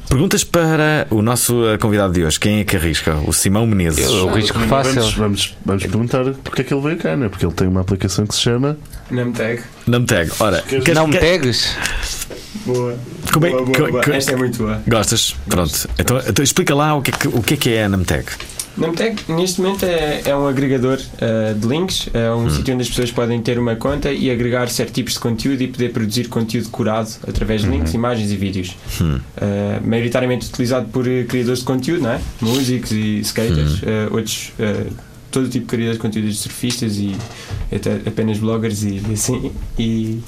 Perguntas 0.08 0.42
para 0.44 1.06
o 1.10 1.20
nosso 1.20 1.66
eh, 1.68 1.76
convidado 1.78 2.12
de 2.14 2.24
hoje. 2.24 2.40
Quem 2.40 2.60
é 2.60 2.64
que 2.64 2.76
arrisca? 2.76 3.14
O 3.26 3.32
Simão 3.32 3.66
Menezes. 3.66 4.06
Eu- 4.06 4.26
o 4.28 4.32
risco 4.34 4.58
fácil. 4.60 4.94
Vamos, 4.94 5.14
vamos, 5.14 5.54
vamos 5.66 5.82
perguntar 5.86 6.24
porque 6.44 6.62
é 6.62 6.64
que 6.64 6.72
ele 6.72 6.80
veio 6.82 6.96
cá, 6.96 7.14
não 7.16 7.26
é? 7.26 7.28
Porque 7.28 7.44
ele 7.44 7.54
tem 7.54 7.68
uma 7.68 7.82
aplicação 7.82 8.26
que 8.26 8.34
se 8.34 8.40
chama. 8.40 8.78
Namtag. 9.10 9.62
Namtag. 9.86 10.30
Ora, 10.40 10.62
queres- 10.62 10.94
Não 10.94 11.06
me 11.06 11.18
tags? 11.18 11.76
Boa. 12.64 12.98
como 13.32 13.46
é- 13.46 13.50
boa, 13.50 13.64
boa, 13.64 13.90
boa. 14.02 14.16
Esta 14.16 14.32
é 14.32 14.36
muito 14.36 14.58
boa. 14.58 14.82
Gostas? 14.88 15.36
Pronto. 15.48 15.88
Então, 15.98 16.18
então 16.26 16.42
explica 16.46 16.74
lá 16.74 16.94
o 16.94 17.02
que 17.02 17.10
é 17.10 17.14
que, 17.14 17.28
o 17.28 17.42
que, 17.42 17.54
é, 17.54 17.56
que 17.56 17.70
é 17.70 17.84
a 17.84 17.88
Namtag. 17.88 18.26
Namtag, 18.76 19.22
neste 19.28 19.60
momento, 19.60 19.84
é, 19.84 20.20
é 20.26 20.36
um 20.36 20.46
agregador 20.46 20.98
uh, 20.98 21.58
de 21.58 21.66
links, 21.66 22.10
é 22.12 22.30
um 22.30 22.50
sítio 22.50 22.74
onde 22.74 22.82
as 22.82 22.88
pessoas 22.90 23.10
podem 23.10 23.40
ter 23.40 23.58
uma 23.58 23.74
conta 23.74 24.12
e 24.12 24.30
agregar 24.30 24.68
certos 24.68 24.94
tipos 24.94 25.14
de 25.14 25.20
conteúdo 25.20 25.62
e 25.62 25.66
poder 25.66 25.92
produzir 25.92 26.28
conteúdo 26.28 26.68
curado 26.68 27.08
através 27.26 27.62
de 27.62 27.70
links, 27.70 27.94
imagens 27.94 28.30
e 28.30 28.36
vídeos. 28.36 28.76
Hum. 29.00 29.16
Uh, 29.16 29.88
maioritariamente 29.88 30.48
utilizado 30.48 30.88
por 30.88 31.06
uh, 31.06 31.24
criadores 31.26 31.60
de 31.60 31.64
conteúdo, 31.64 32.02
não 32.02 32.10
é? 32.10 32.20
músicos 32.40 32.92
e 32.92 33.20
skaters, 33.20 33.82
uh, 33.82 34.12
outros, 34.12 34.52
todo 35.36 35.50
tipo 35.50 35.66
de 35.66 35.70
criadores 35.70 35.96
de 35.98 36.02
conteúdo, 36.02 36.28
de 36.28 36.34
surfistas 36.34 36.96
e 36.96 37.14
até 37.70 37.96
apenas 38.08 38.38
bloggers 38.38 38.82
e, 38.82 39.02
e 39.06 39.12
assim. 39.12 39.52
E, 39.78 40.20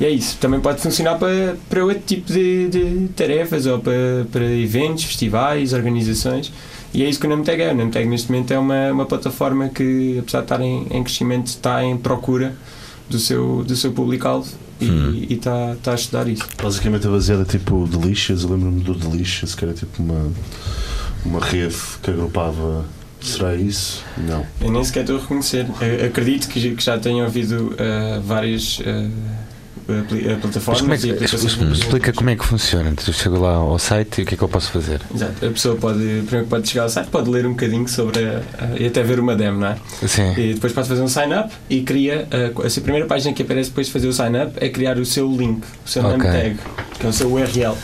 e 0.00 0.04
é 0.04 0.08
isso. 0.08 0.38
Também 0.38 0.60
pode 0.60 0.80
funcionar 0.80 1.18
para, 1.18 1.56
para 1.68 1.84
outro 1.84 2.02
tipo 2.06 2.32
de, 2.32 2.68
de 2.68 3.08
tarefas 3.08 3.66
ou 3.66 3.78
para, 3.78 4.26
para 4.32 4.44
eventos, 4.44 5.04
festivais, 5.04 5.74
organizações. 5.74 6.50
E 6.94 7.02
é 7.04 7.08
isso 7.08 7.20
que 7.20 7.26
o 7.26 7.28
Namtag 7.28 7.60
é. 7.60 7.72
O 7.72 7.76
Namtag 7.76 8.08
neste 8.08 8.32
momento 8.32 8.50
é 8.52 8.58
uma, 8.58 8.92
uma 8.92 9.04
plataforma 9.04 9.68
que, 9.68 10.18
apesar 10.20 10.38
de 10.38 10.44
estar 10.44 10.60
em, 10.62 10.86
em 10.90 11.04
crescimento, 11.04 11.48
está 11.48 11.84
em 11.84 11.94
procura 11.98 12.56
do 13.10 13.18
seu, 13.18 13.62
do 13.62 13.76
seu 13.76 13.92
público-alvo 13.92 14.50
e, 14.80 14.90
Hum. 14.90 15.26
está, 15.28 15.72
está 15.72 15.92
a 15.92 15.94
estudar 15.94 16.28
isso. 16.28 16.44
Basicamente 16.62 17.06
é 17.06 17.10
baseada 17.10 17.44
tipo 17.44 17.86
Delicious. 17.86 18.42
Eu 18.42 18.50
lembro-me 18.50 18.80
do 18.80 18.94
Delicious, 18.94 19.54
que 19.54 19.64
era 19.66 19.74
tipo 19.74 20.02
uma, 20.02 20.30
uma 21.26 21.40
rede 21.40 21.76
que 22.02 22.10
agrupava. 22.10 22.86
Será 23.20 23.54
isso? 23.54 24.02
Não. 24.16 24.46
Eu 24.60 24.70
nem 24.70 24.84
sequer 24.84 25.00
estou 25.00 25.16
a 25.16 25.20
reconhecer. 25.20 25.66
Eu 25.80 26.06
acredito 26.06 26.48
que, 26.48 26.60
já- 26.60 26.74
que 26.76 26.82
já 26.82 26.98
tenham 26.98 27.24
ouvido 27.26 27.74
uh, 27.74 28.20
várias 28.22 28.78
uh, 28.80 29.10
plataformas 30.40 30.80
como 30.80 30.94
é 30.94 30.98
que, 30.98 31.06
e 31.06 31.10
aplicações. 31.12 31.78
explica 31.78 32.12
como 32.12 32.30
é 32.30 32.36
que 32.36 32.44
funciona. 32.44 32.92
Eu 33.06 33.12
chego 33.12 33.38
lá 33.38 33.54
ao 33.54 33.78
site 33.78 34.20
e 34.20 34.22
o 34.22 34.26
que 34.26 34.34
é 34.34 34.36
que 34.36 34.42
eu 34.42 34.48
posso 34.48 34.70
fazer? 34.72 35.00
Exato. 35.14 35.46
A 35.46 35.50
pessoa 35.50 35.76
pode, 35.76 35.98
primeiro 36.26 36.46
pode 36.48 36.68
chegar 36.68 36.84
ao 36.84 36.88
site, 36.88 37.08
pode 37.08 37.30
ler 37.30 37.46
um 37.46 37.50
bocadinho 37.50 37.88
sobre 37.88 38.24
a, 38.24 38.42
a- 38.58 38.78
e 38.80 38.86
até 38.86 39.02
ver 39.02 39.20
uma 39.20 39.34
demo, 39.36 39.60
não 39.60 39.68
é? 39.68 39.76
Sim. 40.06 40.32
E 40.36 40.54
depois 40.54 40.72
pode 40.72 40.88
fazer 40.88 41.02
um 41.02 41.08
sign-up 41.08 41.52
e 41.70 41.82
cria. 41.82 42.26
A, 42.30 42.66
a 42.66 42.80
primeira 42.80 43.06
página 43.06 43.32
que 43.32 43.42
aparece 43.42 43.70
depois 43.70 43.86
de 43.86 43.92
fazer 43.92 44.08
o 44.08 44.12
sign-up 44.12 44.52
é 44.56 44.68
criar 44.68 44.98
o 44.98 45.04
seu 45.04 45.30
link, 45.30 45.62
o 45.84 45.88
seu 45.88 46.02
name 46.02 46.16
Ok. 46.16 46.30
tag, 46.30 46.56
que 46.98 47.06
é 47.06 47.08
o 47.08 47.12
seu 47.12 47.32
URL, 47.32 47.74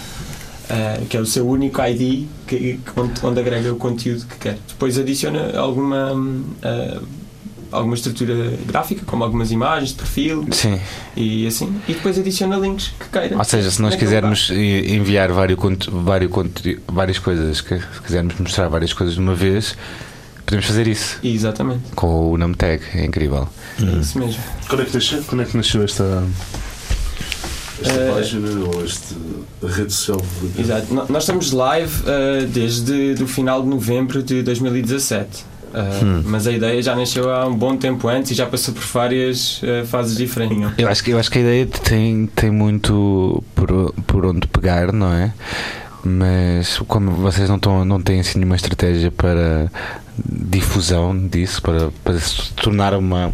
ah, 0.72 0.98
que 1.08 1.16
é 1.16 1.20
o 1.20 1.26
seu 1.26 1.46
único 1.46 1.80
ID 1.82 2.26
que, 2.46 2.56
que- 2.56 2.80
onde, 2.96 3.12
onde 3.22 3.40
agrega 3.40 3.72
o 3.72 3.76
conteúdo 3.76 4.24
que 4.26 4.36
quer. 4.38 4.58
Depois 4.68 4.98
adiciona 4.98 5.56
alguma. 5.58 6.12
ah, 6.62 7.00
alguma 7.70 7.94
estrutura 7.94 8.34
gráfica, 8.66 9.02
como 9.06 9.24
algumas 9.24 9.50
imagens 9.50 9.90
de 9.92 9.96
perfil 9.96 10.46
Sim. 10.50 10.78
e 11.16 11.46
assim, 11.46 11.74
e 11.88 11.94
depois 11.94 12.18
adiciona 12.18 12.56
links 12.58 12.92
que 13.00 13.08
queira. 13.08 13.38
Ou 13.38 13.44
seja, 13.44 13.70
se 13.70 13.80
nós 13.80 13.94
quisermos 13.96 14.50
i- 14.50 14.92
enviar 14.94 15.32
vários, 15.32 15.58
vários, 15.90 16.30
várias 16.86 17.18
coisas, 17.18 17.62
que, 17.62 17.78
se 17.78 18.02
quisermos 18.04 18.34
mostrar 18.38 18.68
várias 18.68 18.92
coisas 18.92 19.14
de 19.14 19.22
uma 19.22 19.34
vez, 19.34 19.74
podemos 20.44 20.66
fazer 20.66 20.86
isso 20.86 21.18
Exatamente, 21.24 21.80
com 21.94 22.32
o 22.32 22.36
name 22.36 22.54
tag, 22.54 22.82
é 22.94 23.06
incrível. 23.06 23.48
é 23.80 24.00
isso 24.00 24.18
mesmo. 24.18 24.42
Quando 24.68 24.82
é 24.82 24.84
que 24.84 24.94
nasceu, 24.94 25.22
quando 25.26 25.40
é 25.40 25.44
que 25.46 25.56
nasceu 25.56 25.82
esta, 25.82 26.22
esta 27.82 27.94
Eh, 28.00 28.12
página 28.12 28.48
ou 28.66 28.84
esta 28.84 29.14
rede 29.62 29.92
social? 29.92 30.18
pública? 30.18 30.60
Exato. 30.60 30.94
No- 30.94 31.06
Nós 31.08 31.22
estamos 31.24 31.52
live 31.52 31.92
uh, 32.02 32.46
desde 32.46 33.14
o 33.22 33.26
final 33.26 33.62
de 33.62 33.68
novembro 33.68 34.22
de 34.22 34.42
2017. 34.42 35.44
Uh, 35.72 36.22
Mas 36.26 36.46
a 36.46 36.52
ideia 36.52 36.82
já 36.82 36.94
nasceu 36.94 37.30
há 37.30 37.46
um 37.46 37.54
bom 37.56 37.74
tempo 37.78 38.06
antes 38.06 38.30
e 38.32 38.34
já 38.34 38.44
passou 38.44 38.74
por 38.74 38.82
várias 38.82 39.62
uh, 39.62 39.86
fases 39.86 40.16
diferentes. 40.18 40.70
Eu 40.76 40.86
acho 40.86 41.02
que, 41.02 41.10
eu 41.12 41.18
acho 41.18 41.30
que 41.30 41.38
a 41.38 41.40
ideia 41.40 41.66
tem, 41.66 42.26
tem 42.26 42.50
muito 42.50 43.42
por, 43.54 43.92
por 44.06 44.26
onde 44.26 44.46
pegar, 44.48 44.92
não 44.92 45.10
é? 45.14 45.32
Mas 46.04 46.78
como 46.88 47.12
vocês 47.12 47.48
não, 47.48 47.56
estão, 47.56 47.84
não 47.84 48.00
têm 48.02 48.20
assim 48.20 48.38
nenhuma 48.38 48.56
estratégia 48.56 49.10
para 49.10 49.70
difusão 50.28 51.26
disso, 51.28 51.62
para, 51.62 51.90
para 52.04 52.18
se 52.18 52.52
tornar 52.54 52.94
uma. 52.94 53.32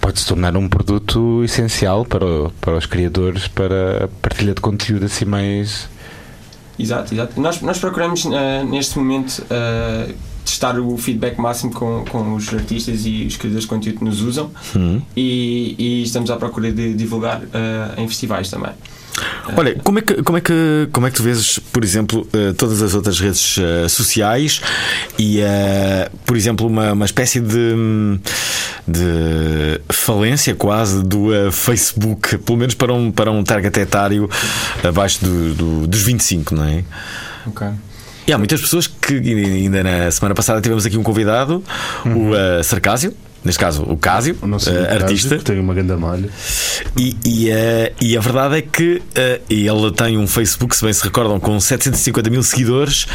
pode 0.00 0.18
se 0.20 0.26
tornar 0.26 0.56
um 0.56 0.68
produto 0.68 1.42
essencial 1.44 2.04
para, 2.04 2.24
o- 2.24 2.50
para 2.60 2.76
os 2.76 2.86
criadores, 2.86 3.46
para 3.46 4.04
a 4.04 4.08
partilha 4.20 4.54
de 4.54 4.60
conteúdo 4.60 5.04
assim 5.06 5.24
mais. 5.24 5.88
Exato, 6.78 7.14
exato. 7.14 7.40
Nós, 7.40 7.60
nós 7.60 7.78
procuramos 7.78 8.24
uh, 8.24 8.30
neste 8.68 8.98
momento 8.98 9.40
uh, 9.42 10.12
testar 10.44 10.80
o 10.80 10.96
feedback 10.96 11.38
máximo 11.38 11.72
com, 11.72 12.04
com 12.10 12.34
os 12.34 12.52
artistas 12.52 13.02
e 13.04 13.26
os 13.26 13.36
criadores 13.36 13.64
de 13.64 13.68
conteúdo 13.68 13.98
que 13.98 14.04
nos 14.04 14.22
usam 14.22 14.50
Hum. 14.74 15.00
e, 15.14 15.74
e 15.78 16.02
estamos 16.02 16.30
à 16.30 16.36
procura 16.36 16.72
de 16.72 16.94
divulgar 16.94 17.42
uh, 17.42 18.00
em 18.00 18.08
festivais 18.08 18.50
também. 18.50 18.72
Olha, 19.56 19.74
como 19.84 19.98
é, 19.98 20.02
que, 20.02 20.22
como, 20.22 20.38
é 20.38 20.40
que, 20.40 20.88
como 20.90 21.06
é 21.06 21.10
que 21.10 21.16
tu 21.16 21.22
vês, 21.22 21.58
por 21.72 21.84
exemplo, 21.84 22.26
eh, 22.32 22.52
todas 22.56 22.80
as 22.80 22.94
outras 22.94 23.20
redes 23.20 23.58
eh, 23.58 23.86
sociais 23.88 24.62
e, 25.18 25.40
eh, 25.40 26.08
por 26.24 26.36
exemplo, 26.36 26.66
uma, 26.66 26.92
uma 26.92 27.04
espécie 27.04 27.38
de, 27.40 27.74
de 28.88 29.80
falência 29.90 30.54
quase 30.54 31.02
do 31.02 31.28
Facebook, 31.52 32.38
pelo 32.38 32.58
menos 32.58 32.74
para 32.74 32.92
um, 32.92 33.10
para 33.10 33.30
um 33.30 33.42
target 33.44 33.78
etário 33.80 34.28
abaixo 34.82 35.24
do, 35.24 35.54
do- 35.54 35.86
dos 35.86 36.02
25, 36.02 36.54
não 36.54 36.64
é? 36.64 36.84
Ok. 37.46 37.66
E 38.26 38.32
há 38.32 38.38
muitas 38.38 38.60
pessoas 38.60 38.86
que, 38.86 39.14
ainda 39.14 39.82
na 39.82 40.10
semana 40.10 40.34
passada 40.34 40.60
tivemos 40.60 40.86
aqui 40.86 40.96
um 40.96 41.02
convidado, 41.02 41.62
o 42.06 42.34
eh, 42.34 42.62
Sarcásio, 42.62 43.12
neste 43.44 43.58
caso 43.58 43.82
o 43.82 43.96
Cásio, 43.96 44.36
O 44.42 44.48
Cásio, 44.48 44.72
artista. 45.02 45.38
que 45.38 45.44
tem 45.44 45.58
uma 45.60 45.74
grande 45.74 45.94
malha. 45.94 46.28
E, 46.96 47.16
e, 47.24 47.50
eh, 47.50 47.92
e 48.00 48.16
a 48.16 48.20
verdade 48.20 48.56
é 48.58 48.62
que 48.62 49.02
eh, 49.14 49.40
ele 49.50 49.90
tem 49.92 50.16
um 50.18 50.26
Facebook, 50.26 50.76
se 50.76 50.84
bem 50.84 50.92
se 50.92 51.02
recordam, 51.04 51.38
com 51.40 51.58
750 51.58 52.30
mil 52.30 52.42
seguidores 52.42 53.06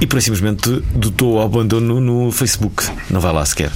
e 0.00 0.06
por 0.06 0.16
aí 0.16 0.22
simplesmente 0.22 0.82
dotou 0.94 1.38
ao 1.38 1.44
abandono 1.44 2.00
no 2.00 2.32
Facebook. 2.32 2.84
Não 3.10 3.20
vai 3.20 3.32
lá 3.34 3.44
sequer. 3.44 3.70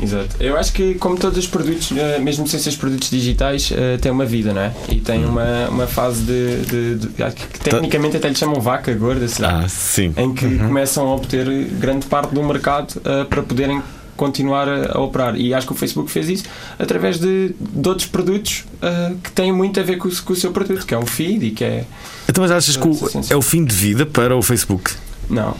Exato. 0.00 0.34
Eu 0.40 0.56
acho 0.56 0.72
que, 0.72 0.94
como 0.94 1.16
todos 1.18 1.38
os 1.38 1.46
produtos, 1.46 1.90
mesmo 2.22 2.46
sem 2.46 2.58
ser 2.58 2.70
os 2.70 2.76
produtos 2.76 3.10
digitais, 3.10 3.70
tem 4.00 4.10
uma 4.10 4.24
vida, 4.24 4.52
não 4.54 4.60
é? 4.62 4.72
E 4.88 5.00
tem 5.00 5.24
uma, 5.24 5.68
uma 5.68 5.86
fase 5.86 6.22
de. 6.22 6.56
de- 6.62 6.94
de- 7.08 7.22
acho 7.22 7.36
que 7.36 7.60
tecnicamente 7.60 8.16
até 8.16 8.28
lhe 8.28 8.34
chamam 8.34 8.58
vaca 8.60 8.92
gorda, 8.94 9.28
será? 9.28 9.60
Ah, 9.64 9.68
sim. 9.68 10.14
Em 10.16 10.32
que 10.34 10.58
começam 10.58 11.06
a 11.08 11.14
obter 11.14 11.46
grande 11.78 12.06
parte 12.06 12.34
do 12.34 12.42
mercado 12.42 12.94
para 13.28 13.42
poderem 13.42 13.82
continuar 14.16 14.68
a, 14.68 14.92
a 14.98 15.00
operar. 15.00 15.36
E 15.36 15.52
acho 15.54 15.66
que 15.66 15.72
o 15.72 15.76
Facebook 15.76 16.10
fez 16.10 16.28
isso 16.28 16.44
através 16.78 17.18
de, 17.18 17.54
de 17.58 17.88
outros 17.88 18.06
produtos 18.08 18.64
eh, 18.82 19.12
que 19.22 19.30
têm 19.32 19.52
muito 19.52 19.78
a 19.78 19.82
ver 19.82 19.96
com, 19.98 20.08
o- 20.08 20.22
com 20.22 20.32
o 20.32 20.36
seu 20.36 20.50
produto, 20.52 20.84
que 20.86 20.94
é 20.94 20.98
um 20.98 21.06
feed 21.06 21.46
e 21.46 21.50
que 21.50 21.64
é. 21.64 21.84
Então, 22.28 22.42
mas 22.42 22.50
achas 22.50 22.76
que 22.76 22.88
o- 22.88 22.94
Sim, 22.94 23.06
sim, 23.08 23.22
sim. 23.22 23.32
é 23.32 23.36
o 23.36 23.42
fim 23.42 23.64
de 23.64 23.74
vida 23.74 24.04
para 24.06 24.36
o 24.36 24.42
Facebook? 24.42 24.92
Não, 25.30 25.54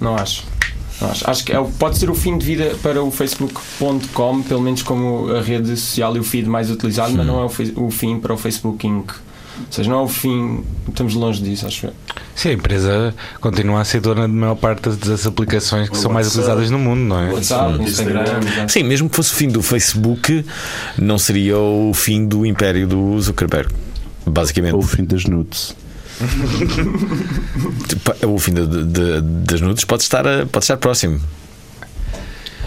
não 0.00 0.14
acho. 0.16 0.44
Não 1.00 1.10
acho. 1.10 1.28
Acho 1.28 1.44
que 1.44 1.52
é, 1.52 1.60
pode 1.78 1.98
ser 1.98 2.08
o 2.10 2.14
fim 2.14 2.38
de 2.38 2.44
vida 2.46 2.76
para 2.82 3.02
o 3.02 3.10
Facebook.com, 3.10 4.42
pelo 4.42 4.60
menos 4.60 4.82
como 4.82 5.32
a 5.34 5.40
rede 5.40 5.76
social 5.76 6.16
e 6.16 6.20
o 6.20 6.24
feed 6.24 6.48
mais 6.48 6.70
utilizado, 6.70 7.12
mas 7.14 7.26
não 7.26 7.40
é 7.40 7.44
o, 7.46 7.86
o 7.86 7.90
fim 7.90 8.18
para 8.20 8.32
o 8.32 8.36
Facebook 8.36 8.86
Inc. 8.86 9.10
Ou 9.58 9.66
seja, 9.70 9.90
não 9.90 10.00
é 10.00 10.02
o 10.02 10.08
fim, 10.08 10.64
estamos 10.88 11.14
longe 11.14 11.42
disso, 11.42 11.66
acho 11.66 11.86
eu. 11.86 11.92
Sim, 12.34 12.48
a 12.48 12.52
empresa 12.52 13.14
continua 13.40 13.80
a 13.80 13.84
ser 13.84 14.00
dona 14.00 14.26
de 14.26 14.32
maior 14.34 14.54
parte 14.54 14.88
das- 14.90 15.26
aplicações 15.26 15.88
que 15.88 15.96
O 15.96 15.98
são 15.98 16.10
mais 16.10 16.26
WhatsApp. 16.26 16.46
utilizadas 16.48 16.70
no 16.70 16.78
mundo, 16.78 17.00
não 17.00 17.20
é? 17.20 17.32
WhatsApp, 17.32 17.76
Sim. 17.76 17.82
Instagram, 17.84 18.22
exato. 18.22 18.72
Sim, 18.72 18.82
mesmo 18.84 19.08
que 19.10 19.16
fosse 19.16 19.32
o 19.32 19.36
fim 19.36 19.48
do 19.48 19.62
Facebook, 19.62 20.44
não 20.98 21.18
seria 21.18 21.58
o 21.58 21.92
fim 21.94 22.26
do 22.26 22.44
império 22.46 22.86
do 22.88 23.20
Zuckerberg. 23.20 23.70
Basicamente, 24.26 24.74
Ou 24.74 24.80
o 24.80 24.86
fim 24.86 25.04
das 25.04 25.24
nudes. 25.24 25.74
o 28.26 28.38
fim 28.38 28.52
de- 28.54 28.84
de- 28.84 29.20
das 29.20 29.60
nudes 29.60 29.84
pode 29.84 30.02
estar, 30.02 30.24
pode 30.46 30.64
estar 30.64 30.76
próximo. 30.76 31.20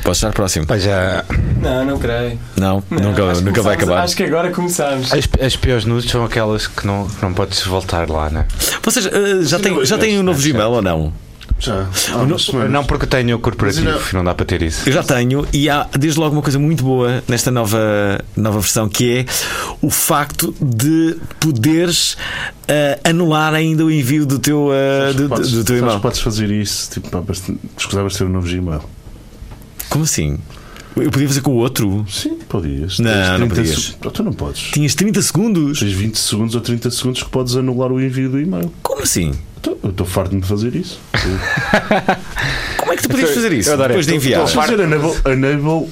Pode 0.05 0.17
estar 0.17 0.31
próximo. 0.31 0.67
Pá, 0.67 0.77
já, 0.77 1.25
Não, 1.59 1.83
não 1.83 1.97
creio. 1.99 2.39
Não, 2.55 2.83
Não, 2.91 2.99
nunca, 3.09 3.33
nunca 3.41 3.61
vai 3.63 3.73
acabar. 3.75 4.03
Acho 4.03 4.15
que 4.15 4.21
agora 4.23 4.51
começamos. 4.51 5.11
as, 5.11 5.27
as 5.43 5.55
piores 5.55 5.83
nudes 5.83 6.09
são 6.11 6.23
aquelas 6.23 6.67
que 6.67 6.85
não, 6.85 7.07
que 7.07 7.21
não 7.23 7.33
podes 7.33 7.63
voltar 7.65 8.07
lá, 8.07 8.29
não 8.29 8.41
é? 8.41 8.47
Vocês 8.83 9.07
eh, 9.07 9.41
já 9.41 9.57
têm, 9.57 9.83
já 9.83 9.97
têm 9.97 10.19
um 10.19 10.23
novo 10.23 10.39
Gmail 10.39 10.69
ou 10.69 10.81
não? 10.81 11.11
Já. 11.57 11.87
Umas 12.15 12.43
semanas. 12.45 12.69
Não 12.71 12.83
porque 12.83 13.05
eu 13.05 13.09
tenho 13.09 13.35
o 13.35 13.39
corporativo, 13.39 13.89
Mas 13.89 14.13
não 14.13 14.23
dá 14.23 14.35
para 14.35 14.45
ter 14.45 14.61
isso. 14.61 14.87
Eu 14.87 14.93
já 14.93 15.01
tenho, 15.01 15.47
e 15.51 15.69
há 15.71 15.87
desde 15.97 16.19
logo 16.19 16.33
uma 16.35 16.41
coisa 16.43 16.59
muito 16.59 16.83
boa 16.83 17.23
nesta 17.27 17.49
nova, 17.49 18.19
nova 18.37 18.59
versão 18.59 18.87
que 18.87 19.19
é 19.19 19.25
o 19.81 19.89
facto 19.89 20.53
de 20.61 21.17
poderes 21.39 22.15
eh, 22.67 22.99
anular 23.03 23.55
ainda 23.55 23.83
o 23.85 23.89
envio 23.89 24.25
do 24.25 24.37
teu, 24.37 24.69
eh, 24.71 25.13
do, 25.13 25.29
Podes- 25.29 25.51
do 25.51 25.63
teu 25.63 25.77
e-mail. 25.77 25.95
que 25.95 26.01
podes 26.01 26.19
fazer 26.19 26.51
isso, 26.51 26.91
tipo, 26.91 27.09
escusavas 27.75 28.11
de 28.11 28.17
ter 28.19 28.23
um 28.25 28.29
novo 28.29 28.47
Gmail. 28.47 28.81
Como 29.95 30.03
assim? 30.03 30.37
Eu 30.97 31.09
podia 31.09 31.25
fazer 31.29 31.39
com 31.39 31.51
o 31.51 31.55
outro? 31.55 32.05
Sim, 32.09 32.37
podias. 32.49 32.99
Não, 32.99 33.11
não 33.39 33.47
30 33.47 33.55
podias. 33.55 33.79
se- 33.79 33.93
Tu 34.13 34.23
não 34.23 34.33
podes. 34.33 34.61
Tinhas 34.73 34.93
30 34.93 35.21
segundos? 35.21 35.79
Tens 35.79 35.93
20 35.93 36.17
segundos 36.19 36.53
ou 36.53 36.59
30 36.59 36.91
segundos 36.91 37.23
que 37.23 37.29
podes 37.29 37.55
anular 37.55 37.93
o 37.93 38.01
envio 38.01 38.29
do 38.29 38.37
e-mail. 38.39 38.69
Como 38.83 39.03
assim? 39.03 39.31
Então, 39.57 39.77
Eu 39.81 39.91
estou 39.91 40.05
farto 40.05 40.35
de 40.37 40.45
fazer 40.45 40.75
isso. 40.75 40.99
Como 42.77 42.91
é 42.91 42.97
que 42.97 43.03
tu 43.03 43.09
podias 43.09 43.29
fazer 43.31 43.53
isso? 43.53 43.69
eu. 43.69 43.77
Depois 43.77 44.05
de 44.05 44.15
enviar? 44.15 44.41
Podes 44.41 44.53
fazer 44.53 44.79
enable, 44.81 45.13
enable 45.25 45.89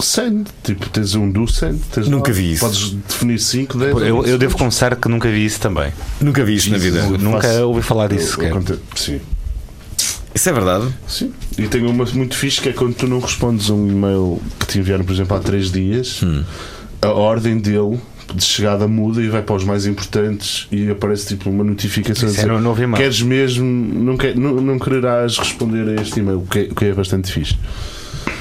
send. 0.00 0.46
Tipo, 0.64 0.88
tens 0.88 1.14
um 1.14 1.30
do 1.30 1.46
send. 1.46 1.78
Tens 1.92 2.08
Nunca 2.08 2.30
lá. 2.30 2.36
vi 2.36 2.52
isso. 2.52 2.60
Podes 2.60 2.90
definir 3.08 3.38
5, 3.38 3.76
10. 3.78 3.96
Eu, 3.98 4.24
eu 4.24 4.38
devo 4.38 4.56
confessar 4.56 4.96
que 4.96 5.08
nunca 5.08 5.28
vi 5.30 5.44
isso 5.44 5.60
também. 5.60 5.92
Nunca 6.22 6.42
vi 6.42 6.54
isto 6.56 6.70
na 6.70 6.78
vida. 6.78 7.00
Eu 7.00 7.18
Nunca 7.18 7.42
faço- 7.42 7.68
ouvi 7.68 7.82
falar 7.82 8.08
disso 8.08 8.40
Eu- 8.40 8.48
eu 8.60 8.78
Sim. 8.96 9.20
Isso 10.36 10.50
é 10.50 10.52
verdade? 10.52 10.86
Sim. 11.08 11.32
E 11.58 11.66
tenho 11.66 11.88
uma 11.88 12.04
muito 12.12 12.36
fixe 12.36 12.60
que 12.60 12.68
é 12.68 12.72
quando 12.72 12.94
tu 12.94 13.06
não 13.08 13.20
respondes 13.20 13.70
a 13.70 13.72
um 13.74 13.88
e-mail 13.90 14.38
que 14.60 14.66
te 14.66 14.78
enviaram, 14.78 15.02
por 15.02 15.14
exemplo, 15.14 15.34
há 15.34 15.40
3 15.40 15.72
dias, 15.72 16.22
Hum. 16.22 16.44
a 17.00 17.08
ordem 17.08 17.56
dele 17.58 17.98
de 18.34 18.44
chegada 18.44 18.86
muda 18.86 19.22
e 19.22 19.28
vai 19.28 19.40
para 19.40 19.54
os 19.54 19.64
mais 19.64 19.86
importantes 19.86 20.66
e 20.70 20.90
aparece 20.90 21.28
tipo 21.28 21.48
uma 21.48 21.64
notificação 21.64 22.28
Isso 22.28 22.38
é 22.40 22.42
dizer, 22.42 22.52
no 22.52 22.60
novo 22.60 22.82
e-mail. 22.82 22.96
queres 23.00 23.22
mesmo, 23.22 23.64
não, 23.64 24.16
quer, 24.18 24.36
não, 24.36 24.54
não 24.60 24.78
quererás 24.78 25.38
responder 25.38 25.88
a 25.96 26.02
este 26.02 26.20
e-mail, 26.20 26.40
o 26.40 26.46
que 26.46 26.58
é, 26.58 26.62
o 26.64 26.74
que 26.74 26.84
é 26.84 26.92
bastante 26.92 27.32
fixe. 27.32 27.56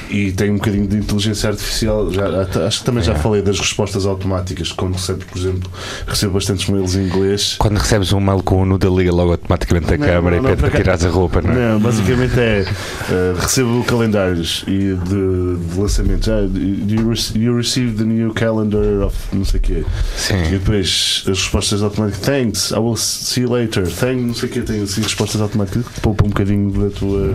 E 0.09 0.31
tem 0.31 0.51
um 0.51 0.55
bocadinho 0.55 0.87
de 0.87 0.97
inteligência 0.97 1.49
artificial. 1.49 2.11
Já, 2.11 2.25
acho 2.67 2.79
que 2.79 2.85
também 2.85 3.03
já 3.03 3.13
É. 3.13 3.15
falei 3.15 3.41
das 3.41 3.59
respostas 3.59 4.05
automáticas. 4.05 4.71
Quando 4.71 4.93
recebo, 4.93 5.25
por 5.25 5.37
exemplo, 5.37 5.71
recebo 6.07 6.33
bastantes 6.33 6.67
mails 6.69 6.95
em 6.95 7.05
inglês. 7.07 7.55
Quando 7.57 7.77
recebes 7.77 8.13
um 8.13 8.19
mail 8.19 8.41
com 8.43 8.61
o 8.61 8.65
nuda, 8.65 8.87
liga 8.87 9.11
logo 9.11 9.31
automaticamente 9.31 9.93
a 9.93 9.97
Não, 9.97 10.05
câmara 10.05 10.35
não, 10.41 10.43
e 10.43 10.47
pede 10.55 10.61
para 10.61 10.69
tirares 10.77 11.05
a 11.05 11.09
roupa, 11.09 11.41
não 11.41 11.51
é? 11.51 11.55
Não, 11.55 11.79
basicamente 11.79 12.39
é 12.39 12.65
uh, 13.09 13.39
recebo 13.39 13.83
calendários 13.83 14.63
e 14.67 14.95
de, 14.95 15.57
de 15.73 15.79
lançamentos. 15.79 16.29
Ah, 16.29 16.41
you, 16.87 17.09
rece- 17.09 17.37
you 17.37 17.55
received 17.57 17.97
the 17.97 18.03
new 18.03 18.33
calendar 18.33 19.05
of 19.05 19.15
não 19.33 19.43
sei 19.45 19.59
o 19.59 19.63
quê. 19.63 19.83
E 19.85 20.19
Sim. 20.21 20.43
depois 20.51 21.23
as 21.23 21.39
respostas 21.39 21.81
automáticas. 21.83 22.21
Thanks, 22.25 22.71
I 22.71 22.75
will 22.79 22.95
see 22.95 23.41
you 23.43 23.51
later. 23.51 23.87
Thanks, 23.87 24.25
não 24.25 24.33
sei 24.33 24.49
o 24.49 24.51
quê. 24.51 24.61
Tem 24.61 24.81
assim 24.83 25.01
respostas 25.01 25.41
automáticas 25.41 25.85
que 25.87 25.99
poupa 26.01 26.25
um 26.25 26.29
bocadinho 26.29 26.71
da 26.71 26.89
tua 26.95 27.33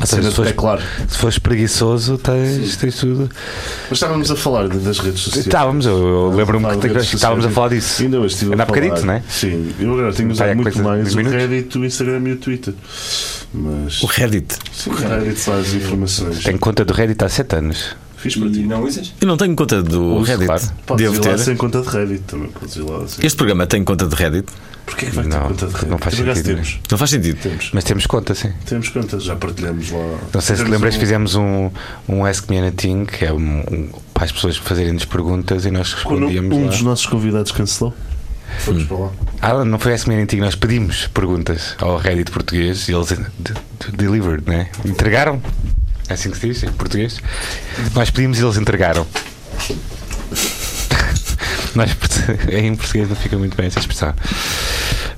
Ou 0.00 0.06
seja, 0.06 0.30
se 0.30 0.36
fores, 0.36 0.50
teclar. 0.52 0.80
se 1.08 1.18
fores 1.18 1.38
preguiçoso, 1.38 1.67
tens, 2.18 2.76
tens 2.76 2.96
tudo. 2.96 3.28
Mas 3.88 3.92
estávamos 3.98 4.30
a 4.30 4.36
falar 4.36 4.68
de- 4.68 4.78
das 4.78 4.98
redes 4.98 5.20
sociais. 5.20 5.46
Estávamos, 5.46 5.86
eu, 5.86 5.96
eu 5.98 6.30
lembro-me 6.30 6.64
Falar 6.64 6.76
que, 6.78 6.86
estávamos 7.16 7.44
a 7.46 7.50
falar 7.50 7.68
disso. 7.68 8.02
Ainda 8.02 8.18
hoje 8.20 8.34
estive 8.34 8.50
Ainda 8.52 8.62
a 8.62 8.64
há 8.64 8.66
bocadito, 8.66 8.94
falar. 8.96 9.06
não 9.06 9.14
é? 9.14 9.22
Sim, 9.28 9.72
eu 9.78 9.92
agora 9.92 10.12
tenho 10.12 10.30
usado 10.30 10.54
muito 10.56 10.82
mais 10.82 11.14
o? 11.14 11.18
Reddit, 11.30 11.78
o 11.78 11.84
Instagram 11.84 12.22
e 12.28 12.32
o 12.32 12.36
Twitter. 12.36 12.74
Mas 13.52 14.02
O 14.02 14.06
Reddit. 14.06 14.56
o 14.86 14.90
Reddit 14.90 15.42
traz 15.44 15.72
informações. 15.74 16.42
Tenho 16.44 16.58
conta 16.58 16.84
do 16.84 16.92
Reddit 16.92 17.24
há 17.24 17.28
7 17.28 17.56
anos. 17.56 17.96
Fiz 18.18 18.36
para 18.36 18.48
E 18.48 18.52
ti. 18.52 18.58
não 18.60 18.82
usas? 18.84 19.14
Eu 19.20 19.26
não 19.28 19.36
tenho 19.36 19.54
conta 19.54 19.82
do 19.82 20.16
Uso, 20.16 20.24
Reddit. 20.30 20.46
claro. 20.46 20.62
Podes 20.86 21.04
Devo 21.10 21.14
ir 21.14 21.26
lá 21.28 21.36
ter. 21.36 21.42
sem 21.44 21.56
conta 21.56 21.80
de 21.82 21.88
Reddit 21.88 22.20
também. 22.26 22.48
Podes 22.50 22.76
ir 22.76 22.80
lá 22.82 23.06
sem. 23.08 23.24
Este 23.26 23.36
programa 23.36 23.66
tem 23.66 23.84
conta 23.84 24.06
de 24.06 24.14
Reddit. 24.14 24.48
Porquê 24.84 25.06
que 25.06 25.12
vai 25.16 25.24
ter 25.24 25.30
Não, 25.30 25.40
conta 25.48 25.66
de 25.66 25.72
Reddit? 25.72 25.88
não 25.90 25.98
faz 25.98 26.14
sentido, 26.16 26.42
Temos. 26.44 26.78
Não 26.90 26.98
faz 26.98 27.10
sentido. 27.10 27.38
Temos. 27.40 27.70
Mas 27.74 27.84
temos 27.84 28.06
conta, 28.06 28.34
sim. 28.34 28.52
Temos 28.66 28.88
conta, 28.88 29.20
já 29.20 29.36
partilhamos 29.36 29.90
lá. 29.90 29.98
Não 30.34 30.40
sei 30.40 30.40
se 30.40 30.52
te 30.54 30.56
Temos 30.56 30.70
lembras, 30.72 30.96
um- 30.96 30.98
fizemos 31.00 31.34
um, 31.36 31.70
um 32.08 32.24
Ask 32.24 32.48
Me 32.50 32.58
Anything, 32.58 33.04
que 33.04 33.24
é 33.24 33.32
um, 33.32 33.60
um- 33.60 33.88
para 34.12 34.24
as 34.24 34.32
pessoas 34.32 34.56
fazerem-nos 34.56 35.04
perguntas 35.04 35.64
e 35.64 35.70
nós 35.70 35.94
Quando 35.94 36.20
respondíamos 36.26 36.56
um 36.56 36.64
lá. 36.64 36.70
dos 36.70 36.82
nossos 36.82 37.06
convidados 37.06 37.52
cancelou, 37.52 37.94
fomos 38.60 38.82
para 38.84 38.96
lá. 38.96 39.10
Ah, 39.42 39.64
não 39.64 39.78
foi 39.78 39.92
Ask 39.94 40.08
Me 40.08 40.14
Anything, 40.16 40.38
nós 40.38 40.54
pedimos 40.56 41.06
perguntas 41.06 41.76
ao 41.78 41.98
Reddit 41.98 42.30
português 42.32 42.88
e 42.88 42.92
eles 42.94 43.08
de- 43.08 43.16
de- 43.38 43.92
delivered, 43.96 44.42
né? 44.48 44.68
Entregaram. 44.84 45.40
É 46.08 46.14
assim 46.14 46.30
que 46.30 46.38
se 46.38 46.46
diz 46.48 46.62
em 46.62 46.72
português. 46.72 47.18
Nós 47.94 48.10
pedimos 48.10 48.38
e 48.38 48.44
eles 48.44 48.56
entregaram. 48.56 49.06
Nós, 51.74 51.90
em 52.52 52.74
português 52.74 53.08
não 53.08 53.16
fica 53.16 53.36
muito 53.36 53.56
bem 53.56 53.66
essa 53.66 53.78
expressão. 53.78 54.14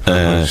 Ah, 0.06 0.44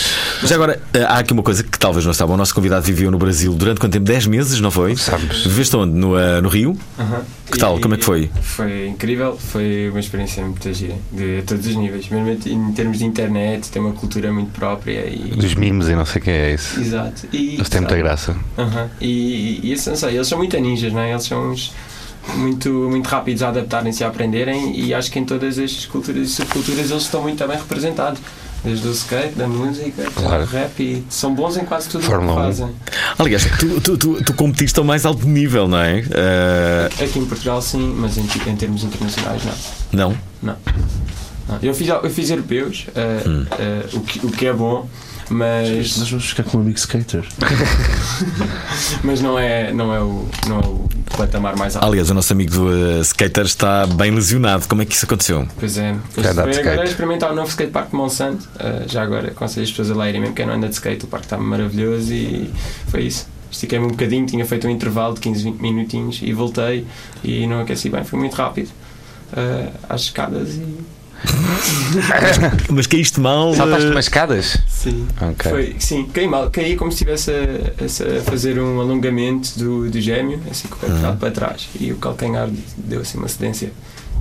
já 0.46 0.56
agora, 0.56 0.80
ah, 0.94 1.16
há 1.16 1.20
aqui 1.20 1.34
uma 1.34 1.42
coisa 1.44 1.64
que 1.64 1.78
talvez 1.78 2.06
não 2.06 2.14
saiba. 2.14 2.34
O 2.34 2.38
nosso 2.38 2.54
convidado 2.54 2.86
viveu 2.86 3.10
no 3.12 3.18
Brasil 3.18 3.54
durante 3.54 3.80
quanto 3.80 3.94
tempo? 3.94 4.06
10 4.06 4.28
meses, 4.28 4.62
não 4.62 4.70
foi? 4.72 4.96
Sabes. 4.96 5.44
Viveste 5.44 5.76
onde? 5.76 5.94
No, 5.94 6.16
ah, 6.16 6.40
no 6.42 6.50
Rio? 6.50 6.78
Aham. 6.98 7.24
Que 7.52 7.58
tal? 7.58 7.78
E- 7.78 7.82
Como 7.82 7.96
é 7.96 7.98
que 7.98 8.06
foi? 8.06 8.30
Foi 8.42 8.88
incrível, 8.88 9.38
foi 9.38 9.90
uma 9.90 10.00
experiência 10.00 10.44
muito 10.46 10.72
gira, 10.72 10.96
de 11.12 11.40
a 11.40 11.42
todos 11.42 11.66
os 11.66 11.76
níveis, 11.76 12.08
mesmo 12.10 12.30
em 12.48 12.74
termos 12.74 13.00
de 13.00 13.06
internet, 13.06 13.70
tem 13.70 13.82
uma 13.82 13.94
cultura 13.94 14.32
muito 14.32 14.52
própria 14.52 15.08
e. 15.10 15.32
Dos 15.36 15.56
mimos 15.56 15.90
e 15.90 15.96
não 15.96 16.06
sei 16.06 16.22
o 16.22 16.24
que 16.24 16.30
é 16.30 16.54
isso. 16.54 16.80
Exato. 16.80 17.28
E, 17.34 17.56
Eles 17.56 17.70
têm 17.70 17.82
muita 17.82 17.98
graça. 17.98 18.36
Aham. 18.58 18.90
E, 19.02 19.62
e, 19.64 19.74
isso, 19.74 19.90
não 19.90 19.98
sei, 19.98 20.16
eles 20.16 20.28
são 20.28 20.38
muito 20.38 20.56
ninjas, 20.60 20.94
não 20.94 21.02
é? 21.02 21.12
Eles 21.12 21.24
são 21.26 21.52
uns 21.52 21.74
muito, 22.38 22.70
muito 22.90 23.08
rápidos 23.08 23.44
a 23.44 23.50
adaptarem-se 23.50 24.02
e 24.02 24.06
a 24.06 24.08
aprenderem 24.10 24.78
e 24.80 24.94
acho 24.94 25.12
que 25.12 25.20
em 25.20 25.26
todas 25.26 25.58
as 25.60 25.86
culturas 25.86 26.28
e 26.30 26.32
subculturas 26.32 26.90
eles 26.92 27.04
estão 27.04 27.22
muito 27.22 27.46
bem 27.48 27.58
representados. 27.58 28.20
Desde 28.62 28.86
o 28.90 28.92
skate, 28.92 29.36
da 29.36 29.48
música, 29.48 30.04
Claro. 30.14 30.46
do 30.46 30.52
rap 30.52 30.78
e 30.84 31.02
são 31.10 31.34
bons 31.34 31.56
em 31.56 31.64
quase 31.64 31.88
tudo 31.88 32.02
o 32.02 32.06
Fórmula 32.06 32.34
que 32.34 32.42
1. 32.42 32.44
fazem. 32.44 32.76
Aliás, 33.18 33.46
tu, 33.58 33.80
tu, 33.80 33.98
tu, 33.98 34.22
tu 34.22 34.34
competiste 34.34 34.78
ao 34.78 34.84
mais 34.84 35.06
alto 35.06 35.26
nível, 35.26 35.66
não 35.66 35.78
é? 35.80 36.04
Ah, 36.14 36.90
Aqui 37.02 37.20
em 37.20 37.26
Portugal 37.26 37.62
sim, 37.62 37.96
mas 37.98 38.18
em, 38.18 38.26
em 38.52 38.56
termos 38.58 38.84
internacionais 38.84 39.42
não. 39.94 40.10
não? 40.10 40.18
Não. 40.44 40.56
Eu 41.64 41.74
fiz, 41.74 41.88
eu 41.88 42.10
fiz 42.10 42.30
europeus, 42.30 42.88
eh, 42.96 43.24
Hum. 43.26 43.46
eh, 43.58 43.86
o, 43.94 44.00
que, 44.02 44.26
o 44.26 44.30
que 44.30 44.46
é 44.46 44.52
bom, 44.54 44.88
mas, 45.30 45.98
Nós 45.98 46.10
vamos 46.10 46.30
ficar 46.30 46.44
com 46.44 46.58
um 46.58 46.62
amigo 46.62 46.78
skater. 46.78 47.24
mas 49.04 49.22
não, 49.22 49.38
é, 49.38 49.72
não, 49.72 49.94
é 49.94 50.00
o, 50.02 50.28
não 50.48 50.60
é 50.60 50.66
o 50.66 50.90
patamar 51.16 51.56
mais 51.56 51.76
alto. 51.76 51.86
Aliás, 51.88 52.10
o 52.10 52.14
nosso 52.14 52.34
amigo 52.34 52.52
do 52.52 52.68
ah, 52.68 53.02
skater 53.02 53.46
está 53.46 53.86
bem 53.86 54.12
lesionado. 54.12 54.68
Como 54.68 54.82
é 54.82 54.86
que 54.86 54.96
isso 54.96 55.06
aconteceu? 55.06 55.48
Pois 55.60 55.78
é, 55.78 55.96
eu 56.18 56.24
agora 56.72 56.84
experimentar 56.86 57.32
o 57.32 57.36
novo 57.36 57.50
skatepark 57.50 57.90
de 57.90 57.96
Monsanto. 57.96 58.48
eh, 58.60 58.86
já 58.88 59.04
agora 59.04 59.28
aconselho 59.30 59.64
as 59.64 59.70
pessoas 59.70 59.92
a 59.92 59.96
lá 59.96 60.10
irem, 60.10 60.22
mesmo 60.22 60.36
quem 60.36 60.46
não 60.46 60.54
anda 60.54 60.68
de 60.68 60.74
skate, 60.74 61.06
o 61.06 61.08
parque 61.08 61.26
está 61.26 61.38
maravilhoso 61.38 62.14
e 62.14 62.52
foi 62.88 63.04
isso. 63.04 63.28
Estiquei-me 63.52 63.86
um 63.86 63.90
bocadinho, 63.90 64.26
tinha 64.26 64.46
feito 64.46 64.68
um 64.68 64.70
intervalo 64.70 65.16
de 65.16 65.22
15, 65.22 65.44
20 65.44 65.60
minutinhos 65.60 66.20
e 66.22 66.34
voltei 66.34 66.86
e 67.24 67.48
não 67.48 67.62
aqueci 67.62 67.90
bem, 67.90 68.04
foi 68.04 68.20
muito 68.20 68.36
rápido. 68.36 68.70
eh, 69.36 69.70
às 69.88 70.02
escadas 70.02 70.56
e. 70.56 70.99
Mas 72.70 72.88
caíste 72.88 73.20
mal. 73.20 73.54
Saltaste 73.54 73.88
ah, 73.88 73.92
umas 73.92 74.06
escadas? 74.06 74.58
Sim. 74.68 75.08
Ok. 75.22 75.52
Foi, 75.52 75.76
sim, 75.80 76.06
caí 76.14 76.28
mal. 76.28 76.50
Caí 76.50 76.76
como 76.76 76.92
se 76.92 76.96
estivesse 76.96 77.32
a, 77.32 77.86
a- 77.86 78.22
fazer 78.24 78.60
um 78.60 78.80
alongamento 78.80 79.58
do, 79.58 79.90
do 79.90 80.02
gêmeo, 80.02 80.42
assim 80.50 80.68
com 80.68 80.76
o 80.76 80.80
pé 80.80 80.88
virado 80.88 81.18
para 81.18 81.32
trás. 81.32 81.70
E 81.80 81.92
o 81.92 81.98
calcanhar 81.98 82.50
deu 82.78 83.02
assim 83.02 83.18
uma 83.18 83.28
cedência. 83.28 83.72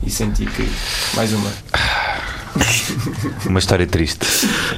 E 0.05 0.11
senti 0.11 0.47
que. 0.47 0.69
Mais 1.15 1.33
uma. 1.33 1.51
Uma 3.47 3.59
história 3.59 3.87
triste. 3.87 4.27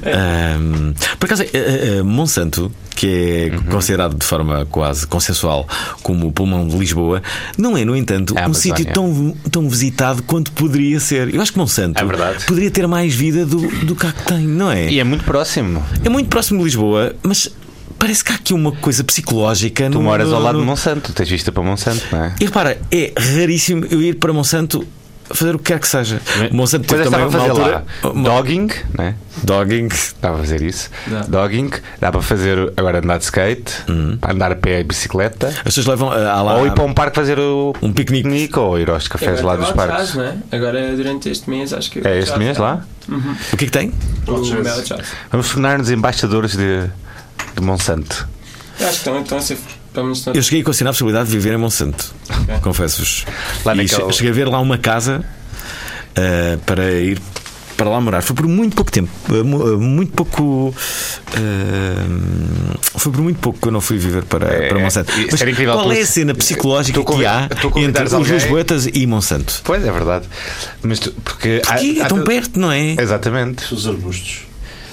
Ahm, 0.04 0.92
por 1.18 1.26
acaso, 1.26 1.42
eh, 1.42 1.48
eh, 1.52 2.02
Monsanto, 2.02 2.70
que 2.94 3.06
é 3.50 3.54
Uhum. 3.56 3.62
considerado 3.64 4.16
de 4.16 4.24
forma 4.24 4.66
quase 4.70 5.06
consensual 5.06 5.66
como 6.02 6.26
o 6.28 6.32
pulmão 6.32 6.66
de 6.68 6.76
Lisboa, 6.76 7.22
não 7.56 7.76
é, 7.76 7.84
no 7.84 7.96
entanto, 7.96 8.34
É 8.36 8.46
um 8.46 8.54
sítio 8.54 8.84
tão, 8.92 9.34
tão 9.50 9.68
visitado 9.68 10.22
quanto 10.22 10.52
poderia 10.52 11.00
ser. 11.00 11.34
Eu 11.34 11.40
acho 11.40 11.52
que 11.52 11.58
Monsanto 11.58 11.98
É 12.02 12.34
poderia 12.46 12.70
ter 12.70 12.86
mais 12.86 13.14
vida 13.14 13.44
do, 13.46 13.58
do 13.84 13.94
que 13.96 14.06
há 14.06 14.12
que 14.12 14.24
tem, 14.24 14.46
não 14.46 14.70
é? 14.70 14.90
E 14.90 15.00
é 15.00 15.04
muito 15.04 15.24
próximo. 15.24 15.82
É 16.04 16.08
muito 16.08 16.28
próximo 16.28 16.58
de 16.58 16.64
Lisboa, 16.64 17.14
mas 17.22 17.48
parece 17.98 18.22
que 18.24 18.32
há 18.32 18.34
aqui 18.34 18.52
uma 18.54 18.72
coisa 18.72 19.02
psicológica. 19.04 19.84
Tu 19.90 19.94
no- 19.98 20.02
moras 20.02 20.28
no- 20.28 20.36
ao 20.36 20.42
lado 20.42 20.54
no- 20.56 20.60
de 20.60 20.66
Monsanto, 20.66 21.12
tens 21.12 21.28
vista 21.28 21.50
para 21.50 21.62
Monsanto, 21.62 22.02
não 22.12 22.24
é? 22.24 22.34
E 22.40 22.44
repara, 22.44 22.78
é 22.90 23.12
raríssimo 23.16 23.86
eu 23.90 24.02
ir 24.02 24.16
para 24.16 24.32
Monsanto 24.32 24.86
fazer 25.34 25.54
o 25.54 25.58
que 25.58 25.64
quer 25.72 25.78
que 25.80 25.88
seja. 25.88 26.20
Monsanto 26.50 26.82
Depois 26.86 27.02
teve 27.02 27.04
estava 27.04 27.24
a 27.24 27.26
também 27.26 27.26
uma 27.26 27.48
fazer 27.48 27.50
altura. 27.50 27.84
lá 28.02 28.40
dogging, 28.40 28.68
né? 28.98 29.14
Dogging. 29.42 29.88
Dá 30.20 30.28
para 30.30 30.38
fazer 30.38 30.62
isso. 30.62 30.90
Dá. 31.06 31.20
Dogging, 31.22 31.70
dá 32.00 32.12
para 32.12 32.22
fazer 32.22 32.72
agora 32.76 32.98
andar 32.98 33.18
de 33.18 33.24
skate, 33.24 33.72
Uhum. 33.88 34.18
andar 34.22 34.52
a 34.52 34.56
pé 34.56 34.80
e 34.80 34.84
bicicleta, 34.84 35.48
As 35.48 35.62
pessoas 35.62 35.86
levam 35.86 36.10
há 36.10 36.42
lá 36.42 36.56
ou 36.56 36.66
ir 36.66 36.72
para 36.72 36.84
um 36.84 36.92
parque 36.92 37.16
fazer 37.16 37.38
o 37.38 37.74
um 37.80 37.92
piquenique. 37.92 38.58
ou 38.58 38.78
ir 38.78 38.90
aos 38.90 39.08
cafés 39.08 39.38
Agora 39.40 39.46
lá 39.46 39.56
dos 39.64 39.70
o 39.70 39.74
parques. 39.74 39.96
Jazz, 39.98 40.14
não 40.14 40.24
é? 40.24 40.36
Agora 40.52 40.96
durante 40.96 41.28
este 41.28 41.48
mês 41.48 41.72
acho 41.72 41.90
que. 41.90 42.06
É 42.06 42.18
este 42.18 42.38
mês 42.38 42.52
está. 42.52 42.62
lá? 42.62 42.84
O 43.52 43.56
que 43.56 43.64
é 43.64 43.68
que 43.68 43.70
tem? 43.72 43.92
O. 44.26 44.34
Vamos 45.30 45.50
tornar-nos 45.50 45.90
embaixadores 45.90 46.56
de, 46.56 46.86
de 47.56 47.62
Monsanto. 47.62 48.28
Eu 48.78 48.86
acho 48.88 48.92
que 49.02 49.08
estão, 49.08 49.20
estão 49.22 49.38
a 49.38 49.40
ser. 49.42 49.58
Pelo 49.92 50.04
menos 50.06 50.18
estão 50.18 50.34
Eu 50.34 50.42
cheguei 50.42 50.60
a 50.60 50.64
considerar 50.64 50.90
a 50.90 50.92
possibilidade 50.92 51.30
de 51.30 51.36
viver 51.36 51.54
em 51.54 51.58
Monsanto. 51.58 52.14
Ok. 52.30 52.58
Confesso-vos. 52.62 53.24
Che- 53.88 54.12
cheguei 54.12 54.30
a 54.30 54.34
ver 54.34 54.48
lá 54.48 54.60
uma 54.60 54.78
casa 54.78 55.24
ah, 56.16 56.58
para 56.64 56.90
ir 56.92 57.20
para 57.76 57.88
lá 57.88 57.98
morar. 58.00 58.20
Foi 58.20 58.36
por 58.36 58.46
muito 58.46 58.76
pouco 58.76 58.92
tempo. 58.92 59.10
mu- 59.44 59.66
ah, 59.66 59.76
muito 59.78 60.12
pouco. 60.12 60.74
ah, 61.34 62.98
foi 62.98 63.10
por 63.12 63.20
muito 63.22 63.40
pouco 63.40 63.58
que 63.58 63.68
eu 63.68 63.72
não 63.72 63.80
fui 63.80 63.96
viver 63.98 64.22
para, 64.24 64.46
É, 64.48 64.68
para 64.68 64.78
Monsanto. 64.78 65.10
isso 65.18 65.28
Mas 65.32 65.40
incrível. 65.42 65.74
qual 65.74 65.90
é 65.92 66.00
a 66.00 66.06
cena 66.06 66.34
psicológica 66.34 67.02
que 67.02 67.26
há 67.26 67.48
entre 67.76 68.04
os 68.04 68.12
alguém- 68.14 68.32
Lisboetas 68.34 68.86
e 68.92 69.06
Monsanto? 69.06 69.60
Pois 69.64 69.84
é 69.84 69.90
verdade. 69.90 70.28
Mas 70.82 70.98
tu- 71.00 71.12
porque 71.24 71.62
há- 71.66 71.82
é 71.84 72.02
há- 72.02 72.06
tão 72.06 72.22
perto, 72.22 72.60
não 72.60 72.70
é? 72.70 72.96
Exatamente. 72.98 73.72
Os 73.74 73.86
arbustos. 73.86 74.42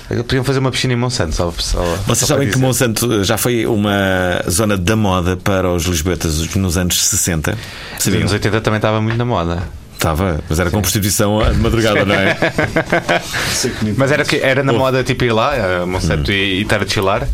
Podiam 0.08 0.44
fazer 0.44 0.60
uma 0.60 0.72
piscina 0.72 0.94
em 0.94 0.96
Monsanto, 0.96 1.36
só, 1.36 1.54
só, 1.60 1.82
Vocês 2.06 2.20
só 2.20 2.26
sabem 2.28 2.50
que. 2.50 2.58
Monsanto 2.58 3.24
já 3.26 3.38
foi 3.38 3.66
uma 3.66 4.42
zona 4.50 4.78
da 4.78 4.96
moda 4.96 5.36
para 5.36 5.70
os 5.72 5.84
lisboetas 5.84 6.56
nos 6.56 6.78
anos 6.78 6.98
60? 7.08 7.58
Nos 7.96 8.08
anos 8.08 8.32
80 8.32 8.62
também 8.62 8.78
estava 8.78 9.02
muito 9.02 9.18
na 9.18 9.26
moda. 9.26 9.64
Estava, 9.94 10.40
mas 10.48 10.60
era 10.60 10.70
com 10.70 10.80
prostituição 10.80 11.40
de 11.52 11.58
madrugada, 11.60 12.06
não 12.06 12.14
é? 12.16 12.36
Que 12.36 13.94
Mas 13.98 14.12
era, 14.12 14.24
que, 14.24 14.36
era 14.38 14.64
na 14.64 14.72
Oh. 14.72 14.78
moda 14.78 15.04
tipo 15.04 15.24
ir 15.26 15.32
lá, 15.34 15.82
a 15.82 15.86
Monsanto, 15.88 16.32
e, 16.32 16.60
e 16.60 16.62
estar 16.62 16.82
a 16.82 16.88
chilar? 16.88 17.28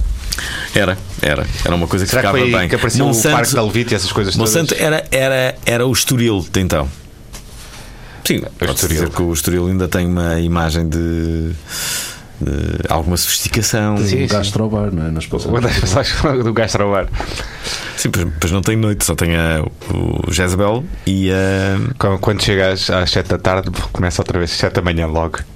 Era, 0.74 0.98
era. 1.22 1.46
Era 1.64 1.76
uma 1.76 1.86
coisa 1.88 2.06
que 2.06 2.10
Será 2.12 2.22
que 2.22 2.28
ficava 2.30 2.38
foi 2.40 2.48
aí 2.56 2.60
bem. 2.62 2.70
que 2.70 2.76
apareceu 2.76 3.06
Monsanto- 3.06 3.28
o 3.28 3.32
Parque 3.38 3.54
da 3.54 3.62
Levite 3.64 3.92
e 3.92 3.96
essas 3.96 4.12
coisas 4.12 4.34
todas? 4.36 4.50
Monsanto 4.56 4.74
era, 4.82 5.06
era, 5.12 5.56
era 5.66 5.86
o 5.86 5.92
Estoril 5.92 6.44
de 6.52 6.60
então. 6.62 6.90
Sim, 8.26 8.42
pode 8.58 8.88
dizer 8.88 9.10
que 9.10 9.22
o 9.22 9.34
Estoril 9.34 9.68
ainda 9.68 9.88
tem 9.90 10.06
uma 10.08 10.40
imagem 10.40 10.88
de 10.88 11.52
alguma 12.90 13.18
sofisticação. 13.18 13.98
Sim, 13.98 14.04
um 14.04 14.08
sim. 14.08 14.28
gastrobar, 14.28 14.92
não 14.94 15.08
é? 15.08 15.12
Nas 15.12 15.26
faz 15.92 16.14
do 16.44 16.54
gastrobar. 16.54 17.08
Sim, 17.98 18.10
pois, 18.10 18.28
pois 18.40 18.52
não 18.52 18.62
tem 18.62 18.76
noite, 18.76 19.06
só 19.06 19.16
tem 19.16 19.36
a, 19.36 19.64
o 19.94 20.32
Jezebel 20.32 20.84
e 21.06 21.32
a. 21.32 21.94
Quando, 21.98 22.20
quando 22.20 22.42
chegas 22.44 22.90
às 22.90 23.12
7 23.12 23.30
da 23.30 23.38
tarde, 23.38 23.70
começa 23.92 24.22
outra 24.22 24.38
vez 24.40 24.52
às 24.52 24.58
7 24.58 24.74
da 24.74 24.82
manhã 24.82 25.08
logo. 25.08 25.40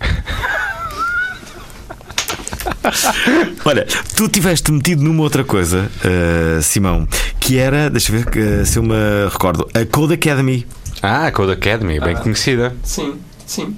Olha, 3.66 3.86
tu 4.16 4.28
tiveste 4.30 4.72
metido 4.72 5.04
numa 5.04 5.24
outra 5.24 5.44
coisa, 5.44 5.90
eh, 6.04 6.60
Simão, 6.62 7.08
que 7.40 7.58
era, 7.58 7.90
deixa 7.90 8.12
eu 8.14 8.20
ver 8.20 8.30
que, 8.30 8.66
se 8.66 8.80
eu 8.80 8.84
me 8.84 8.94
recordo, 9.30 9.68
a 9.74 9.86
Code 9.86 10.14
Academy. 10.14 10.66
Ah, 11.02 11.28
a 11.28 11.32
Code 11.32 11.52
Academy, 11.52 12.00
bem 12.00 12.16
Ah. 12.16 12.20
conhecida. 12.20 12.76
Sim, 12.84 13.16
sim. 13.48 13.76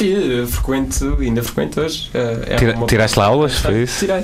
Eu 0.00 0.46
frequento, 0.46 1.16
ainda 1.18 1.42
frequento 1.42 1.80
hoje. 1.80 2.08
eh, 2.14 2.44
é 2.50 2.56
Tira- 2.56 2.78
tiraste 2.86 3.18
lá 3.18 3.24
aulas, 3.26 3.54
foi 3.58 3.82
isso? 3.82 3.98
Tirei. 4.06 4.22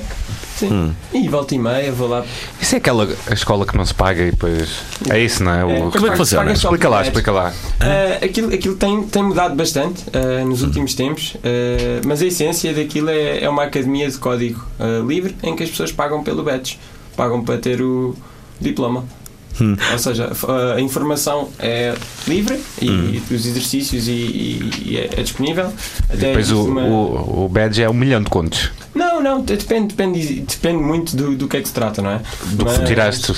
Sim. 0.57 0.73
Hum. 0.73 0.93
E 1.13 1.29
volta 1.29 1.53
e 1.53 1.59
meia, 1.59 1.91
vou 1.91 2.07
lá. 2.07 2.25
Isso 2.61 2.77
é 2.77 2.79
aquela 2.79 3.09
a 3.29 3.35
escola 3.35 3.67
que 3.67 3.77
não 3.77 3.85
se 3.85 3.93
paga 3.93 4.23
e 4.23 4.31
depois. 4.31 4.69
É 5.11 5.19
isso, 5.19 5.43
não 5.43 5.51
é? 5.53 5.65
O- 5.65 5.71
É, 5.71 5.91
Como 5.91 6.07
é 6.07 6.11
que 6.11 6.17
funciona? 6.17 6.53
Explica 6.53 6.89
lá, 6.89 7.03
explica 7.03 7.33
lá. 7.33 7.51
Uh, 7.51 8.25
aquilo 8.25 8.55
aquilo 8.55 8.77
tem, 8.77 9.03
tem 9.03 9.23
mudado 9.25 9.57
bastante 9.57 10.05
uh, 10.11 10.47
nos 10.47 10.63
últimos 10.63 10.95
tempos, 10.95 11.35
uh, 11.35 12.07
mas 12.07 12.23
a 12.23 12.27
essência 12.27 12.73
daquilo 12.73 13.11
é, 13.11 13.43
é 13.43 13.49
uma 13.49 13.65
academia 13.65 14.09
de 14.09 14.17
código 14.19 14.65
livre 15.09 15.35
em 15.43 15.57
que 15.57 15.65
as 15.65 15.71
pessoas 15.71 15.91
pagam 15.91 16.23
pelo 16.23 16.45
badge, 16.45 16.79
pagam 17.17 17.43
para 17.43 17.59
ter 17.59 17.83
o 17.83 18.15
diploma. 18.61 19.05
Hum. 19.61 19.77
Ou 19.93 19.99
seja, 19.99 20.31
a 20.77 20.81
informação 20.81 21.49
é 21.59 21.95
livre 22.27 22.61
e, 22.83 22.91
Hum. 22.91 23.21
os 23.31 23.47
exercícios 23.47 24.09
e, 24.09 24.13
e- 24.13 24.97
é, 24.99 25.21
é 25.21 25.23
disponível. 25.23 25.73
Até 26.09 26.17
Depois 26.17 26.51
o, 26.51 26.65
uma- 26.67 26.83
o, 26.83 27.45
o 27.45 27.49
badge 27.49 27.83
é 27.83 27.89
um 27.89 27.95
milhão 27.95 28.23
de 28.23 28.31
contos. 28.31 28.71
Não, 28.95 29.21
não, 29.23 29.43
de- 29.43 29.57
depende, 29.57 29.95
depende, 29.95 30.41
depende 30.41 30.83
muito 30.83 31.17
do, 31.17 31.37
do 31.37 31.49
que 31.49 31.57
é 31.57 31.61
que 31.61 31.69
se 31.69 31.75
trata, 31.75 32.01
não 32.03 32.11
é? 32.11 32.21
Do 32.53 32.65
que 32.65 32.79
Mas- 32.79 32.89
tiraste. 32.89 33.33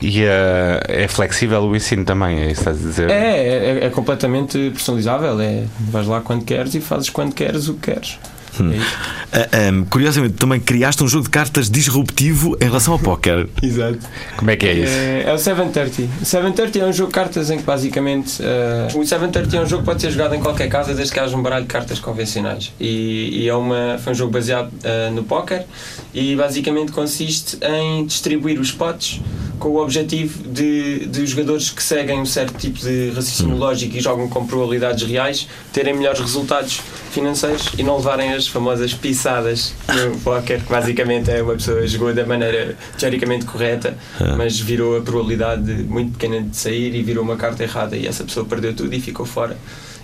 E 0.00 0.22
eh, 0.24 0.80
é 0.88 1.06
flexível 1.08 1.62
o 1.62 1.76
ensino 1.76 2.02
também, 2.04 2.38
é 2.40 2.50
isso 2.50 2.62
que 2.64 2.70
estás 2.70 2.78
a 2.78 2.88
dizer? 2.88 3.10
É, 3.10 3.78
é, 3.82 3.86
é 3.86 3.90
completamente 3.90 4.56
personalizável. 4.70 5.38
É, 5.38 5.64
vais 5.80 6.06
lá 6.06 6.22
quando 6.22 6.44
queres 6.46 6.74
e 6.74 6.80
fazes 6.80 7.10
quando 7.10 7.34
queres 7.34 7.68
o 7.68 7.74
que 7.74 7.92
queres. 7.92 8.18
Hum. 8.58 8.72
É. 8.72 9.10
Ah, 9.32 9.68
ahm, 9.68 9.84
curiosamente, 9.84 10.34
também 10.34 10.58
criaste 10.58 11.02
um 11.04 11.08
jogo 11.08 11.24
de 11.24 11.30
cartas 11.30 11.70
disruptivo 11.70 12.56
em 12.60 12.64
relação 12.64 12.94
ao 12.94 12.98
póquer. 12.98 13.48
Exato. 13.62 13.98
Como 14.36 14.50
é 14.50 14.56
que 14.56 14.66
é 14.66 14.72
isso? 14.72 14.92
É, 14.92 15.24
é 15.26 15.32
o 15.32 15.38
730. 15.38 16.10
O 16.20 16.24
730 16.24 16.84
é 16.84 16.88
um 16.88 16.92
jogo 16.92 17.08
de 17.08 17.14
cartas 17.14 17.50
em 17.50 17.58
que 17.58 17.62
basicamente 17.62 18.42
eh, 18.42 18.88
o 18.94 19.06
730 19.06 19.56
é 19.56 19.60
um 19.60 19.66
jogo 19.66 19.82
que 19.82 19.86
pode 19.86 20.00
ser 20.00 20.10
jogado 20.10 20.34
em 20.34 20.40
qualquer 20.40 20.68
casa 20.68 20.94
desde 20.94 21.12
que 21.12 21.20
haja 21.20 21.36
um 21.36 21.42
baralho 21.42 21.64
de 21.64 21.70
cartas 21.70 22.00
convencionais. 22.00 22.72
E, 22.80 23.42
e 23.42 23.48
é 23.48 23.54
uma, 23.54 23.98
foi 24.02 24.12
um 24.12 24.16
jogo 24.16 24.32
baseado 24.32 24.70
eh, 24.82 25.10
no 25.10 25.22
póquer 25.22 25.66
e 26.12 26.34
basicamente 26.34 26.90
consiste 26.90 27.58
em 27.62 28.04
distribuir 28.06 28.58
os 28.58 28.72
potes 28.72 29.20
com 29.60 29.68
o 29.68 29.82
objetivo 29.82 30.42
de, 30.48 31.06
de 31.06 31.20
os 31.20 31.30
jogadores 31.30 31.70
que 31.70 31.82
seguem 31.82 32.18
um 32.18 32.24
certo 32.24 32.56
tipo 32.58 32.80
de 32.80 33.10
raciocínio 33.10 33.56
lógico 33.56 33.96
e 33.96 34.00
jogam 34.00 34.26
com 34.28 34.44
probabilidades 34.46 35.06
reais 35.06 35.46
terem 35.72 35.94
melhores 35.94 36.18
resultados 36.18 36.80
financeiros 37.12 37.68
e 37.76 37.82
não 37.82 37.98
levarem 37.98 38.32
as 38.32 38.39
famosas 38.48 38.92
pisadas 38.94 39.74
no 39.88 40.18
póquer, 40.20 40.60
que 40.62 40.70
basicamente 40.70 41.30
é 41.30 41.42
uma 41.42 41.54
pessoa 41.54 41.86
jogou 41.86 42.12
da 42.14 42.24
maneira 42.26 42.76
teoricamente 42.98 43.44
correta, 43.46 43.96
mas 44.36 44.58
virou 44.58 44.96
a 44.98 45.00
probabilidade 45.02 45.62
de- 45.62 45.82
muito 45.84 46.12
pequena 46.12 46.42
de 46.42 46.56
sair 46.56 46.94
e 46.94 47.02
virou 47.02 47.22
uma 47.24 47.36
carta 47.36 47.62
errada 47.62 47.96
e 47.96 48.06
essa 48.06 48.24
pessoa 48.24 48.44
perdeu 48.46 48.74
tudo 48.74 48.94
e 48.94 49.00
ficou 49.00 49.24
fora. 49.26 49.56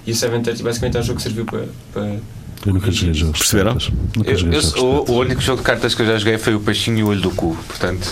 E 0.07 0.13
o 0.13 0.15
730 0.15 0.63
basicamente 0.63 0.97
é 0.97 1.01
um 1.01 1.03
jogo 1.03 1.17
que 1.17 1.23
serviu 1.23 1.45
para, 1.45 1.65
para 1.93 2.17
Eu 2.67 2.73
nunca 2.75 2.91
joguei 2.91 3.15
jogos. 3.15 3.39
Perceberam? 3.39 3.77
Nunca 4.17 4.31
Eu- 4.31 4.37
joguei 4.37 4.59
eu- 4.59 4.63
jogos 4.63 4.83
o, 4.83 5.13
o 5.13 5.19
único 5.21 5.41
jogo 5.41 5.59
de 5.59 5.65
cartas 5.65 5.95
que 5.95 6.03
eu 6.03 6.07
já 6.07 6.19
joguei 6.19 6.37
foi 6.39 6.55
o 6.55 6.61
Peixinho 6.61 6.99
e 6.99 7.03
o 7.05 7.09
Olho 7.09 7.21
do 7.21 7.31
Cu, 7.31 7.57
portanto. 7.69 8.11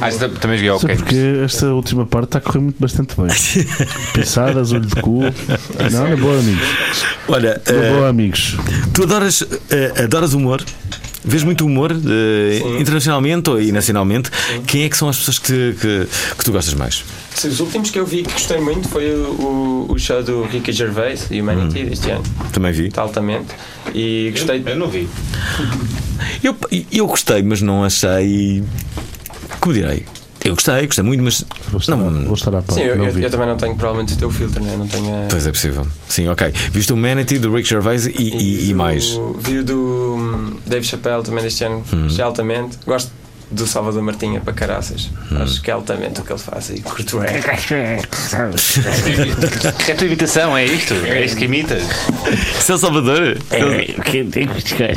Ah, 0.00 0.10
também 0.40 0.56
joguei 0.56 0.70
ao 0.70 0.80
Keynes. 0.80 0.98
porque 1.02 1.40
esta 1.44 1.66
última 1.74 2.06
parte 2.06 2.24
está 2.28 2.38
a 2.38 2.40
correr 2.40 2.60
muito 2.60 2.80
bastante 2.80 3.14
bem. 3.16 3.28
Pisadas, 4.14 4.72
olho 4.72 4.86
de 4.86 4.94
cu. 5.00 5.20
Não, 5.92 6.08
na 6.08 6.16
boa, 6.16 6.38
amigos. 6.38 6.68
Olha, 7.28 7.60
eh, 7.66 7.92
boa, 7.94 8.08
amigos. 8.08 8.56
tu 8.94 9.02
adoras, 9.02 9.44
eh, 9.70 10.02
adoras 10.04 10.32
humor? 10.34 10.64
Vês 11.24 11.42
muito 11.44 11.66
humor 11.66 11.92
Sim. 11.94 12.80
internacionalmente 12.80 13.50
e 13.50 13.72
nacionalmente? 13.72 14.30
Quem 14.66 14.84
é 14.84 14.88
que 14.88 14.96
são 14.96 15.08
as 15.08 15.18
pessoas 15.18 15.38
que, 15.38 15.74
que, 15.80 16.08
que 16.36 16.44
tu 16.44 16.52
gostas 16.52 16.74
mais? 16.74 17.04
Sim, 17.34 17.48
Os 17.48 17.60
últimos 17.60 17.90
que 17.90 17.98
eu 17.98 18.06
vi 18.06 18.22
que 18.22 18.32
gostei 18.32 18.58
muito 18.60 18.88
foi 18.88 19.14
o, 19.14 19.86
o, 19.88 19.98
show 19.98 20.22
do 20.22 20.44
Ricky 20.44 20.72
Gervais, 20.72 21.28
Humanity, 21.30 21.84
deste 21.84 22.10
ano, 22.10 22.22
Também 22.52 22.72
vi. 22.72 22.90
altamente. 22.96 23.48
E 23.94 24.30
gostei. 24.32 24.62
Eu 24.64 24.76
não 24.76 24.88
vi. 24.88 25.08
Eu, 26.42 26.56
eu 26.92 27.06
gostei, 27.06 27.42
mas 27.42 27.60
não 27.62 27.84
achei. 27.84 28.62
Como 29.60 29.74
direi? 29.74 30.04
Eu 30.44 30.54
gostei, 30.54 30.86
gostei 30.86 31.04
muito, 31.04 31.22
mas. 31.22 31.44
Vou 31.70 31.80
estar, 31.80 31.96
Não, 31.96 32.24
vou 32.24 32.34
estar 32.34 32.50
à 32.50 32.62
parte. 32.62 32.74
Sim, 32.74 32.80
eu, 32.82 32.96
eu, 33.04 33.18
eu 33.20 33.30
também 33.30 33.46
não 33.46 33.56
tenho 33.56 33.74
provavelmente 33.76 34.14
o 34.14 34.16
teu 34.16 34.30
filtro, 34.30 34.62
né? 34.62 34.74
não 34.76 34.86
tenho. 34.88 35.24
a- 35.24 35.28
Pois 35.28 35.46
é 35.46 35.52
possível. 35.52 35.86
Sim, 36.08 36.28
ok. 36.28 36.52
Viste 36.72 36.92
o 36.92 36.96
Humanity 36.96 37.38
do 37.38 37.54
Rick 37.54 37.68
Gervais 37.68 38.06
e, 38.06 38.10
e, 38.18 38.70
e 38.70 38.72
o- 38.72 38.76
mais. 38.76 39.10
Vi 39.40 39.58
o 39.58 39.64
do 39.64 40.16
hum, 40.18 40.56
Dave 40.66 40.84
Chappelle 40.86 41.22
também 41.22 41.44
deste 41.44 41.62
ano, 41.64 41.84
Hum. 41.92 42.04
gostei 42.04 42.24
altamente. 42.24 42.78
Gosto 42.86 43.12
do 43.50 43.66
Salvador 43.66 44.00
Martinha 44.02 44.40
para 44.40 44.52
caraças. 44.54 45.10
Hum. 45.30 45.42
Acho 45.42 45.60
que 45.60 45.70
é 45.70 45.74
altamente 45.74 46.20
o 46.20 46.24
que 46.24 46.32
ele 46.32 46.38
faz 46.38 46.70
e 46.70 46.80
curto 46.80 47.20
é. 47.22 47.40
É 49.88 49.92
a 49.92 49.96
tua 49.96 50.06
imitação, 50.06 50.56
é 50.56 50.64
isto? 50.64 50.94
É 51.04 51.24
isto 51.24 51.36
que 51.36 51.44
imitas? 51.46 51.82
Seu 52.60 52.78
Salvador? 52.78 53.36
É, 53.50 53.94
o 53.98 54.02
que 54.02 54.18
eu 54.18 54.30
tenho 54.30 54.48
que 54.48 54.54
buscar? 54.54 54.90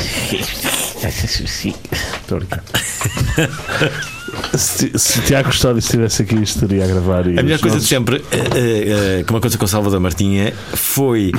Estou. 1.03 2.39
Se, 4.57 4.91
se 4.97 5.21
Tiago 5.21 5.49
Custódio 5.49 5.79
estivesse 5.79 6.21
aqui, 6.23 6.35
estaria 6.41 6.83
a 6.83 6.87
gravar. 6.87 7.25
E 7.27 7.37
A 7.39 7.43
melhor 7.43 7.59
coisa 7.59 7.77
de 7.77 7.81
nossos- 7.83 7.87
sempre, 7.89 8.23
eh, 8.31 8.37
eh, 8.37 9.19
eh, 9.19 9.23
como 9.25 9.37
aconteceu 9.37 9.59
com 9.59 9.65
o 9.65 9.67
Salvador 9.67 9.99
Martinha, 9.99 10.53
foi. 10.73 11.31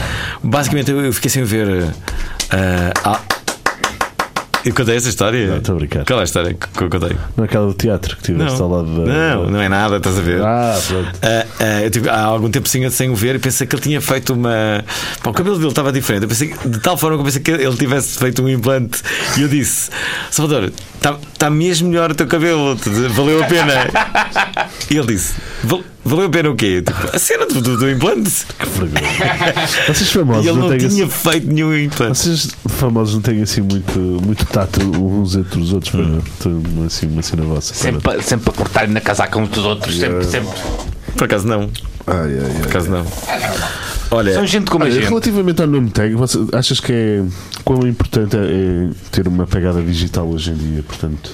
Basicamente, 0.43 0.91
eu 0.91 1.13
fiquei 1.13 1.31
sem 1.31 1.45
ver. 1.45 1.69
eh, 2.51 2.93
ah, 3.05 3.21
eu 4.65 4.73
contei 4.75 4.97
essa 4.97 5.11
história? 5.11 5.47
Não, 5.47 5.59
estou 5.59 5.75
a 5.75 5.79
brincar. 5.79 6.05
Qual 6.07 6.19
é 6.19 6.23
a 6.23 6.25
história 6.25 6.55
que 6.55 6.67
que 6.69 6.83
eu 6.85 6.89
contei? 6.89 7.15
Não 7.37 7.45
é 7.45 7.47
aquela 7.47 7.67
do 7.67 7.75
teatro 7.75 8.17
que 8.17 8.23
tiveste 8.23 8.61
ao 8.63 8.69
lado 8.71 9.05
da. 9.05 9.13
não, 9.13 9.51
não 9.51 9.61
é 9.61 9.69
nada, 9.69 9.99
estás 9.99 10.17
a 10.19 10.23
ver? 10.23 10.41
Ah, 10.43 10.81
pronto. 10.89 11.11
Ah, 11.23 11.47
ah, 11.61 11.83
eu 11.83 11.91
tive, 11.91 12.09
há 12.09 12.23
algum 12.23 12.51
tempo 12.51 12.67
sem, 12.67 12.89
sem 12.89 13.11
o 13.11 13.15
ver 13.15 13.35
e 13.35 13.39
pensei 13.39 13.67
que 13.67 13.75
ele 13.77 13.83
tinha 13.83 14.01
feito 14.01 14.33
uma. 14.33 14.83
Pá, 15.23 15.31
o 15.31 15.35
cabelo 15.35 15.57
dele 15.57 15.69
estava 15.69 15.93
diferente. 15.93 16.23
Eu 16.23 16.29
pensei 16.31 16.49
que- 16.49 16.67
de 16.69 16.81
tal 16.81 16.97
forma 16.97 17.17
que 17.19 17.21
eu 17.21 17.25
pensei 17.27 17.43
que 17.43 17.51
ele 17.51 17.77
tivesse 17.77 18.19
feito 18.19 18.43
um 18.43 18.49
implante. 18.49 19.03
E 19.37 19.43
eu 19.43 19.49
disse: 19.49 19.91
Salvador, 20.31 20.73
está 21.09 21.19
tá 21.39 21.51
mesmo 21.51 21.89
melhor 21.89 22.11
o 22.11 22.15
teu 22.15 22.27
cabelo, 22.27 22.77
valeu 23.11 23.43
a 23.43 23.47
pena. 23.47 23.75
E 24.91 24.99
ele 24.99 25.07
disse: 25.15 25.33
"Val- 25.63 25.83
Valeu 26.05 26.27
a 26.27 26.29
pena 26.29 26.51
o 26.51 26.55
quê? 26.57 26.83
Tipo, 26.83 27.17
a 27.17 27.19
cena 27.19 27.47
do, 27.47 27.63
do, 27.63 27.79
do 27.79 27.91
implante. 27.91 28.45
Que 28.59 28.67
vergonha. 28.67 29.09
Vocês 29.89 30.11
famosos 30.11 30.45
E 30.45 30.49
ele 30.51 30.59
não 30.59 30.69
não 30.69 30.77
tinha 30.77 30.89
assim, 30.89 31.09
feito 31.09 31.47
nenhum 31.47 31.75
implante. 31.79 32.19
Vocês 32.19 32.49
famosos 32.69 33.15
não 33.15 33.23
têm 33.23 33.41
assim 33.43 33.63
muito, 33.63 33.99
muito 33.99 34.45
tato 34.45 34.81
uns 34.83 35.35
entre 35.37 35.59
os 35.59 35.73
outros 35.73 35.95
Hum. 35.95 36.21
para 36.39 36.51
ter 36.53 36.87
assim, 36.87 37.07
uma 37.07 37.23
cena 37.23 37.43
vossa. 37.45 37.73
Sempre, 37.73 38.23
sempre 38.23 38.51
a 38.51 38.53
cortarem 38.53 38.91
na 38.91 39.01
casaca 39.01 39.39
uns 39.39 39.49
dos 39.49 39.65
outros, 39.65 39.97
sempre, 39.99 40.25
sempre. 40.25 40.51
Por 41.17 41.25
acaso 41.25 41.47
não. 41.49 41.71
Ai, 42.07 42.17
ai, 42.39 42.41
ai. 42.45 42.59
Por 42.61 42.67
acaso 42.69 42.91
não. 42.91 43.07
Olha, 44.11 44.35
São 44.35 44.47
gente 44.47 44.71
como 44.71 44.85
a 44.85 44.87
Olha, 44.87 44.95
gente. 44.95 45.09
relativamente 45.09 45.61
ao 45.61 45.67
nome 45.69 45.91
tag, 45.91 46.15
você, 46.15 46.39
achas 46.53 46.79
que 46.81 46.93
é 46.93 47.25
quão 47.65 47.87
importante 47.87 48.37
é, 48.37 48.41
é 48.41 48.89
ter 49.11 49.27
uma 49.27 49.47
pegada 49.47 49.83
digital 49.83 50.27
hoje 50.29 50.51
em 50.51 50.55
dia? 50.55 50.83
Portanto, 50.83 51.31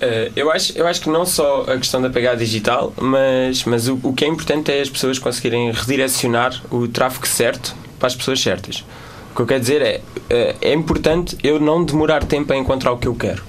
Eh, 0.00 0.30
eu, 0.36 0.50
acho, 0.50 0.76
eu 0.76 0.86
acho 0.86 1.00
que 1.00 1.08
não 1.08 1.24
só 1.24 1.62
a 1.62 1.78
questão 1.78 2.02
da 2.02 2.10
pegada 2.10 2.36
digital, 2.36 2.92
mas, 3.00 3.64
mas 3.64 3.88
o, 3.88 3.98
o 4.02 4.12
que 4.12 4.24
é 4.24 4.28
importante 4.28 4.70
é 4.70 4.80
as 4.80 4.90
pessoas 4.90 5.18
conseguirem 5.18 5.70
redirecionar 5.72 6.60
o 6.70 6.86
tráfego 6.88 7.26
certo 7.26 7.74
para 7.98 8.08
as 8.08 8.14
pessoas 8.14 8.40
certas. 8.40 8.84
O 9.32 9.36
que 9.36 9.42
eu 9.42 9.46
quero 9.46 9.60
dizer 9.60 9.80
é, 9.82 10.00
eh, 10.28 10.54
é 10.60 10.74
importante 10.74 11.36
eu 11.42 11.58
não 11.58 11.84
demorar 11.84 12.22
tempo 12.24 12.52
a 12.52 12.56
encontrar 12.56 12.92
o 12.92 12.98
que 12.98 13.08
eu 13.08 13.14
quero. 13.14 13.42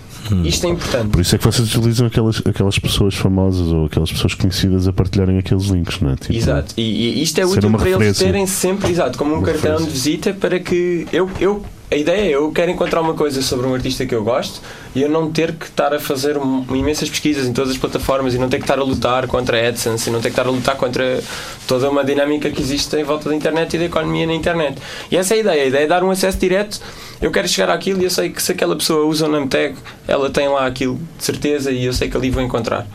Isto 0.46 0.68
é 0.68 0.70
importante. 0.70 1.10
por 1.10 1.22
isso 1.22 1.36
é 1.36 1.38
que 1.38 1.44
vocês 1.44 1.76
utilizam 1.76 2.08
aquelas, 2.08 2.42
aquelas 2.46 2.80
pessoas 2.80 3.16
famosas 3.16 3.68
ou 3.68 3.86
aquelas 3.86 4.12
pessoas 4.12 4.34
conhecidas 4.34 4.88
a 4.88 4.94
partilharem 4.94 5.38
aqueles 5.38 5.66
links, 5.66 6.00
não 6.02 6.12
é? 6.12 6.16
Tipo, 6.16 6.34
Exato, 6.34 6.74
e, 6.78 6.82
e 6.82 7.22
isto 7.24 7.40
é 7.40 7.46
útil 7.46 7.62
para 7.72 7.82
eles 7.82 7.94
referência. 7.94 8.26
terem 8.26 8.48
sempre, 8.48 8.92
exato, 8.92 9.18
como 9.18 9.34
um 9.34 9.38
Uma 9.38 9.46
cartão 9.46 9.72
referência. 9.72 9.86
de 9.88 9.92
visita 9.94 10.34
para 10.34 10.60
que 10.60 11.08
eu, 11.14 11.30
eu 11.40 11.64
a 11.92 11.96
ideia 11.96 12.22
é 12.32 12.36
eu 12.36 12.52
quero 12.52 12.72
encontrar 12.72 13.00
uma 13.02 13.14
coisa 13.14 13.42
sobre 13.42 13.68
um 13.68 13.74
artista 13.74 14.06
que 14.06 14.16
eu 14.16 14.24
gosto 14.24 14.60
e 14.96 15.02
eu 15.02 15.10
não 15.10 15.32
ter 15.32 15.54
que 15.54 15.66
estar 15.66 15.94
a 15.94 16.00
fazer 16.00 16.36
um- 16.38 16.66
imensas 16.76 17.10
pesquisas 17.10 17.46
em 17.48 17.54
todas 17.54 17.72
as 17.72 17.78
plataformas 17.78 18.34
e 18.34 18.38
não 18.40 18.50
ter 18.50 18.58
que 18.58 18.64
estar 18.64 18.80
a 18.80 18.84
lutar 18.84 19.28
contra 19.28 19.62
a 19.64 19.68
AdSense 19.68 20.10
e 20.10 20.12
não 20.12 20.20
ter 20.20 20.30
que 20.30 20.40
estar 20.40 20.48
a 20.48 20.52
lutar 20.52 20.76
contra 20.78 21.22
toda 21.68 21.90
uma 21.90 22.04
dinâmica 22.04 22.50
que 22.50 22.62
existe 22.62 22.96
em 22.96 23.04
volta 23.04 23.30
da 23.30 23.36
internet 23.36 23.76
e 23.76 23.80
da 23.80 23.86
economia 23.86 24.26
na 24.26 24.34
internet. 24.34 24.78
E 25.12 25.18
essa 25.18 25.36
é 25.36 25.38
a 25.38 25.40
ideia, 25.42 25.64
a 25.64 25.66
ideia 25.68 25.84
é 25.84 25.88
dar 25.88 26.04
um 26.04 26.10
acesso 26.10 26.38
direto. 26.38 26.80
Eu 27.22 27.32
quero 27.32 27.48
chegar 27.48 27.70
àquilo 27.72 28.02
e 28.02 28.06
eu 28.06 28.10
sei 28.10 28.30
que 28.30 28.42
se 28.42 28.52
aquela 28.52 28.76
pessoa 28.76 29.06
usa 29.06 29.26
o 29.28 29.30
name 29.30 29.48
tag, 29.48 29.76
ela 30.08 30.30
tem 30.30 30.48
lá 30.48 30.66
aquilo 30.66 31.00
de 31.18 31.24
certeza 31.24 31.72
e 31.72 31.86
eu 31.86 31.94
sei 31.94 32.10
que 32.10 32.18
ali 32.18 32.30
vou 32.30 32.42
encontrar. 32.42 32.86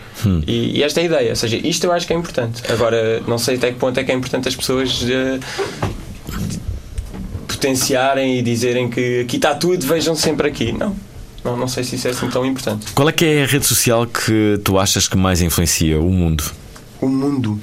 E, 0.46 0.78
e 0.78 0.82
esta 0.82 1.00
é 1.00 1.04
a 1.04 1.06
ideia, 1.06 1.30
ou 1.30 1.36
seja, 1.36 1.56
isto 1.62 1.84
eu 1.84 1.92
acho 1.92 2.06
que 2.06 2.12
é 2.12 2.16
importante. 2.16 2.62
Agora, 2.70 3.20
não 3.26 3.38
sei 3.38 3.56
até 3.56 3.70
que 3.72 3.78
ponto 3.78 3.98
é 3.98 4.04
que 4.04 4.10
é 4.10 4.14
importante 4.14 4.48
as 4.48 4.56
pessoas 4.56 5.04
eh, 5.08 5.38
potenciarem 7.60 8.38
e 8.38 8.42
dizerem 8.42 8.88
que 8.88 9.20
aqui 9.20 9.36
está 9.36 9.54
tudo, 9.54 9.86
vejam 9.86 10.14
sempre 10.16 10.48
aqui. 10.48 10.72
Não. 10.72 10.96
Não, 11.44 11.56
não 11.56 11.68
sei 11.68 11.84
se 11.84 11.96
isso 11.96 12.08
é 12.08 12.10
assim 12.10 12.28
tão 12.28 12.44
importante. 12.44 12.92
qual 12.92 13.08
é 13.08 13.12
que 13.12 13.24
é 13.24 13.42
a 13.44 13.46
rede 13.46 13.64
social 13.66 14.06
que 14.06 14.58
tu 14.64 14.78
achas 14.78 15.06
que 15.08 15.16
mais 15.16 15.40
influencia 15.40 15.98
o 16.00 16.10
mundo? 16.10 16.44
O 17.00 17.08
mundo. 17.08 17.58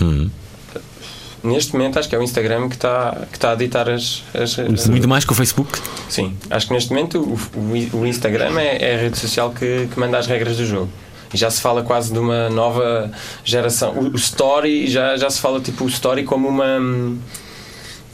Hum. 0.00 0.28
Neste 1.42 1.72
momento 1.74 1.98
acho 1.98 2.08
que 2.08 2.14
é 2.14 2.18
o 2.18 2.22
Instagram 2.22 2.68
que 2.70 2.74
está, 2.74 3.26
que 3.30 3.36
está 3.36 3.52
a 3.52 3.54
ditar 3.54 3.88
as, 3.88 4.22
as, 4.34 4.58
as- 4.58 4.88
Muito 4.88 5.06
mais 5.08 5.24
que 5.26 5.32
o 5.32 5.34
Facebook? 5.34 5.78
Sim, 6.08 6.34
acho 6.50 6.66
que 6.66 6.72
neste 6.74 6.90
momento 6.90 7.18
o, 7.20 7.58
o- 7.58 8.00
o 8.00 8.06
Instagram 8.06 8.58
é, 8.58 8.92
é 8.92 8.94
a 8.94 8.98
rede 8.98 9.18
social 9.18 9.50
que, 9.50 9.88
que 9.92 9.98
manda 10.00 10.16
as 10.18 10.26
regras 10.26 10.56
do 10.56 10.64
jogo. 10.66 10.88
E 11.32 11.36
já 11.36 11.50
se 11.50 11.60
fala 11.60 11.82
quase 11.82 12.12
de 12.12 12.18
uma 12.18 12.48
nova 12.48 13.10
geração. 13.44 13.92
O, 13.92 14.08
o 14.12 14.16
Story, 14.16 14.86
já, 14.86 15.16
já 15.16 15.28
se 15.28 15.40
fala 15.40 15.60
tipo 15.60 15.84
o 15.84 15.88
Story 15.88 16.24
como 16.24 16.46
uma 16.48 16.78
hum, 16.78 17.18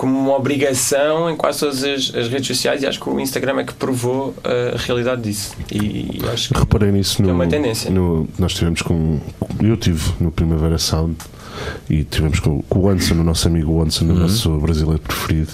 como 0.00 0.18
uma 0.18 0.34
obrigação 0.34 1.28
em 1.30 1.36
quase 1.36 1.60
todas 1.60 1.84
as, 1.84 2.14
as 2.14 2.28
redes 2.28 2.46
sociais 2.46 2.82
e 2.82 2.86
acho 2.86 2.98
que 2.98 3.06
o 3.10 3.20
Instagram 3.20 3.60
é 3.60 3.64
que 3.64 3.74
provou 3.74 4.28
uh, 4.30 4.74
a 4.74 4.78
realidade 4.78 5.20
disso. 5.20 5.54
E, 5.70 5.76
e 5.76 6.20
acho 6.32 6.48
que 6.54 6.58
Reparei 6.58 6.90
nisso 6.90 7.20
no, 7.22 7.28
É 7.28 7.32
uma 7.34 7.46
tendência. 7.46 7.90
no- 7.90 8.26
Nós 8.38 8.54
tivemos 8.54 8.80
com. 8.80 9.20
Eu 9.62 9.76
tive 9.76 10.00
no 10.18 10.30
Primavera 10.32 10.78
Sound 10.78 11.16
e 11.90 12.02
tivemos 12.04 12.40
com, 12.40 12.62
com 12.62 12.78
o 12.78 12.88
Anson, 12.88 13.12
o 13.14 13.22
nosso 13.22 13.46
amigo 13.46 13.82
Anson, 13.82 14.06
Uhum. 14.06 14.12
o 14.12 14.18
nosso 14.20 14.58
brasileiro 14.58 15.00
preferido. 15.00 15.50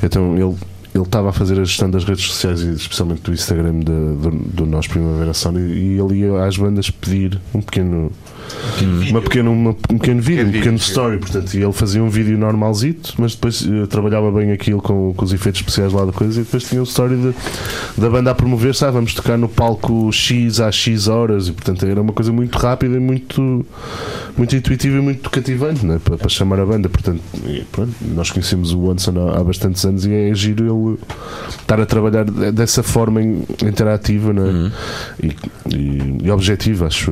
Então 0.00 0.36
ele. 0.36 0.54
Ele 0.94 1.04
estava 1.04 1.28
a 1.28 1.32
fazer 1.32 1.58
a 1.60 1.64
gestão 1.64 1.88
das 1.90 2.02
redes 2.04 2.24
sociais 2.24 2.62
e 2.62 2.72
especialmente 2.72 3.22
do 3.22 3.32
Instagram 3.32 3.78
de- 3.78 3.84
do, 3.84 4.30
do 4.30 4.66
nosso 4.66 4.90
Primavera 4.90 5.32
Sound 5.32 5.58
e, 5.60 5.98
ele 6.00 6.20
ia 6.20 6.44
às 6.44 6.56
bandas 6.56 6.90
pedir 6.90 7.40
um 7.54 7.60
pequeno 7.60 8.10
uma 9.10 9.20
pequena, 9.22 9.48
uma- 9.50 9.70
um 9.70 9.98
pequeno 9.98 10.20
vídeo, 10.20 10.42
um 10.42 10.46
Pequeno 10.46 10.52
pequeno 10.64 10.76
story, 10.78 11.18
portanto, 11.18 11.54
e 11.54 11.62
ele 11.62 11.72
fazia 11.72 12.02
um 12.02 12.08
vídeo 12.10 12.36
normalzito, 12.36 13.14
mas 13.16 13.34
depois 13.36 13.64
eh, 13.64 13.86
trabalhava 13.86 14.32
bem 14.32 14.50
aquilo 14.50 14.82
com, 14.82 15.14
com 15.16 15.24
os 15.24 15.32
efeitos 15.32 15.60
especiais 15.60 15.92
lá 15.92 16.04
da 16.04 16.10
coisa 16.12 16.40
e 16.40 16.42
depois 16.44 16.64
tinha 16.64 16.80
o 16.80 16.84
story 16.84 17.14
de- 17.16 17.34
da 17.96 18.10
banda 18.10 18.32
a 18.32 18.34
promover, 18.34 18.74
sabe, 18.74 18.94
vamos 18.94 19.14
tocar 19.14 19.38
no 19.38 19.48
palco 19.48 20.10
X 20.12 20.58
às 20.58 20.74
X 20.74 21.06
horas 21.06 21.46
e 21.46 21.52
portanto 21.52 21.86
era 21.86 22.02
uma 22.02 22.12
coisa 22.12 22.32
muito 22.32 22.58
rápida 22.58 22.96
e 22.96 22.98
muito, 23.00 23.64
muito 24.36 24.56
intuitiva 24.56 24.96
e 24.96 25.00
muito 25.00 25.30
cativante 25.30 25.86
né, 25.86 26.00
para, 26.02 26.16
para 26.18 26.28
chamar 26.28 26.58
a 26.58 26.66
banda, 26.66 26.88
portanto, 26.88 27.20
e 27.46 27.62
pronto, 27.70 27.92
nós 28.14 28.30
conhecemos 28.32 28.72
o 28.72 28.90
Anderson 28.90 29.12
há, 29.30 29.38
há 29.38 29.44
bastantes 29.44 29.84
anos 29.84 30.04
e 30.04 30.12
é 30.12 30.34
giro 30.34 30.64
ele 30.64 30.79
estar 31.60 31.80
a 31.80 31.86
trabalhar 31.86 32.24
de- 32.24 32.52
dessa 32.52 32.82
forma 32.82 33.22
in- 33.22 33.44
interativa 33.64 34.32
né, 34.32 34.40
Uhum. 34.42 34.70
e, 35.22 35.36
e, 35.74 36.18
e 36.24 36.30
objetiva, 36.30 36.86
acho. 36.86 37.10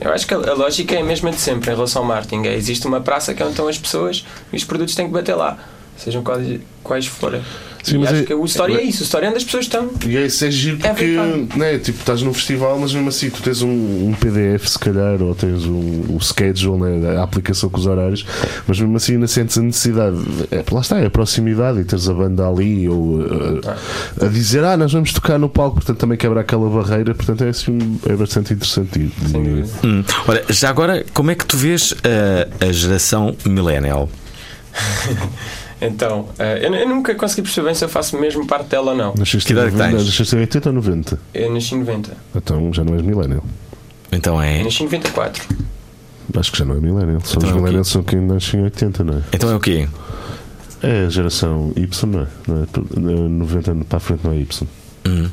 Eu 0.00 0.12
acho 0.12 0.26
que 0.26 0.34
a 0.34 0.38
a 0.38 0.54
lógica 0.54 0.94
é 0.94 1.00
a 1.00 1.04
mesma 1.04 1.30
de 1.30 1.36
sempre 1.40 1.70
em 1.70 1.74
relação 1.74 2.02
ao 2.02 2.08
marketing. 2.08 2.46
É, 2.46 2.54
existe 2.54 2.86
uma 2.86 3.00
praça 3.00 3.34
que 3.34 3.42
é 3.42 3.44
onde 3.44 3.52
estão 3.54 3.68
as 3.68 3.78
pessoas 3.78 4.24
e 4.52 4.56
os 4.56 4.64
produtos 4.64 4.94
têm 4.94 5.06
que 5.06 5.12
bater 5.12 5.34
lá, 5.34 5.58
sejam 5.96 6.22
quais, 6.22 6.60
quais 6.82 7.06
forem. 7.06 7.42
Sim, 7.82 7.98
mas 7.98 8.12
acho 8.12 8.22
é- 8.22 8.24
que 8.26 8.34
o 8.34 8.44
story 8.44 8.74
é 8.76 8.82
isso, 8.82 9.00
o 9.02 9.04
story 9.04 9.26
é 9.26 9.28
onde 9.28 9.38
as 9.38 9.44
pessoas 9.44 9.64
estão. 9.64 9.90
E 10.06 10.16
é 10.16 10.26
isso 10.26 10.44
é 10.44 10.50
giro 10.50 10.78
É 10.82 10.88
porque 10.90 11.56
né, 11.56 11.78
tipo, 11.78 11.98
estás 12.00 12.22
num 12.22 12.34
festival, 12.34 12.78
mas 12.78 12.92
mesmo 12.92 13.08
assim 13.08 13.30
tu 13.30 13.42
tens 13.42 13.62
um, 13.62 13.68
um 13.68 14.14
PDF 14.18 14.66
se 14.68 14.78
calhar, 14.78 15.22
ou 15.22 15.34
tens 15.34 15.64
um, 15.64 16.04
o 16.14 16.18
schedule, 16.20 16.78
né, 16.78 17.16
a 17.18 17.22
aplicação 17.22 17.68
com 17.70 17.78
os 17.78 17.86
horários, 17.86 18.26
mas 18.66 18.78
mesmo 18.80 18.96
assim 18.96 19.12
ainda 19.14 19.26
sentes 19.26 19.56
a 19.58 19.62
necessidade. 19.62 20.16
É, 20.50 20.64
lá 20.70 20.80
está, 20.80 20.98
é 20.98 21.06
a 21.06 21.10
proximidade 21.10 21.80
e 21.80 21.84
teres 21.84 22.08
a 22.08 22.14
banda 22.14 22.46
ali 22.48 22.88
ou 22.88 23.20
uh, 23.20 23.60
a 24.20 24.26
dizer 24.26 24.64
ah, 24.64 24.76
nós 24.76 24.92
vamos 24.92 25.12
tocar 25.12 25.38
no 25.38 25.48
palco, 25.48 25.76
portanto 25.76 25.98
também 25.98 26.18
quebra 26.18 26.40
aquela 26.40 26.68
barreira, 26.68 27.14
portanto 27.14 27.44
é, 27.44 27.48
assim, 27.48 27.72
um- 27.72 27.98
é 28.06 28.14
bastante 28.14 28.52
interessante. 28.52 28.98
e- 28.98 29.12
dúvida. 29.28 29.68
Hum. 29.84 30.04
Ora, 30.26 30.44
já 30.50 30.68
agora, 30.70 31.04
como 31.14 31.30
é 31.30 31.34
que 31.34 31.44
tu 31.46 31.56
vês 31.56 31.94
a, 32.60 32.66
a 32.66 32.72
geração 32.72 33.36
millennial? 33.46 34.08
Então, 35.80 36.28
eh, 36.38 36.66
eu, 36.66 36.74
eu 36.74 36.88
nunca 36.88 37.14
consegui 37.14 37.42
perceber 37.42 37.66
bem 37.66 37.74
se 37.74 37.84
eu 37.84 37.88
faço 37.88 38.18
mesmo 38.18 38.46
parte 38.46 38.68
dela 38.68 38.90
ou 38.92 38.96
não. 38.96 39.14
Nasceste 39.16 39.46
Que 39.46 39.52
em 39.52 39.56
idade 39.56 39.70
que 39.70 39.76
90, 39.78 39.96
tens? 39.96 40.06
nasceste 40.06 40.36
em 40.36 40.38
80 40.40 40.68
ou 40.68 40.74
90? 40.74 41.20
Eu 41.34 41.52
nasci 41.54 41.74
em 41.74 41.78
90. 41.78 42.16
Então 42.34 42.72
já 42.72 42.82
não 42.84 42.94
és 42.94 43.02
millennial. 43.02 43.44
Então 44.10 44.42
é. 44.42 44.62
Nasci 44.64 44.82
em 44.82 44.86
94. 44.86 45.44
Acho 46.36 46.52
que 46.52 46.58
já 46.58 46.64
não 46.64 46.76
é 46.76 46.80
millennial. 46.80 47.20
Só 47.24 47.36
Então 47.36 47.48
os 47.48 47.54
é 47.54 47.58
millennials 47.58 47.88
são 47.88 48.02
quem 48.02 48.20
nasce 48.20 48.56
em 48.56 48.62
80, 48.62 49.04
não 49.04 49.14
é? 49.18 49.22
Então 49.32 49.50
é 49.50 49.54
o 49.56 49.60
quê? 49.60 49.88
É 50.82 51.06
a 51.06 51.08
geração 51.08 51.72
Y, 51.76 52.06
não 52.10 52.20
é? 52.22 52.26
Não 52.46 52.62
é? 52.62 53.28
90 53.28 53.74
para 53.88 53.96
a 53.96 54.00
frente 54.00 54.20
não 54.24 54.32
é 54.32 54.36
Y. 54.38 54.68
Hum. 55.06 55.28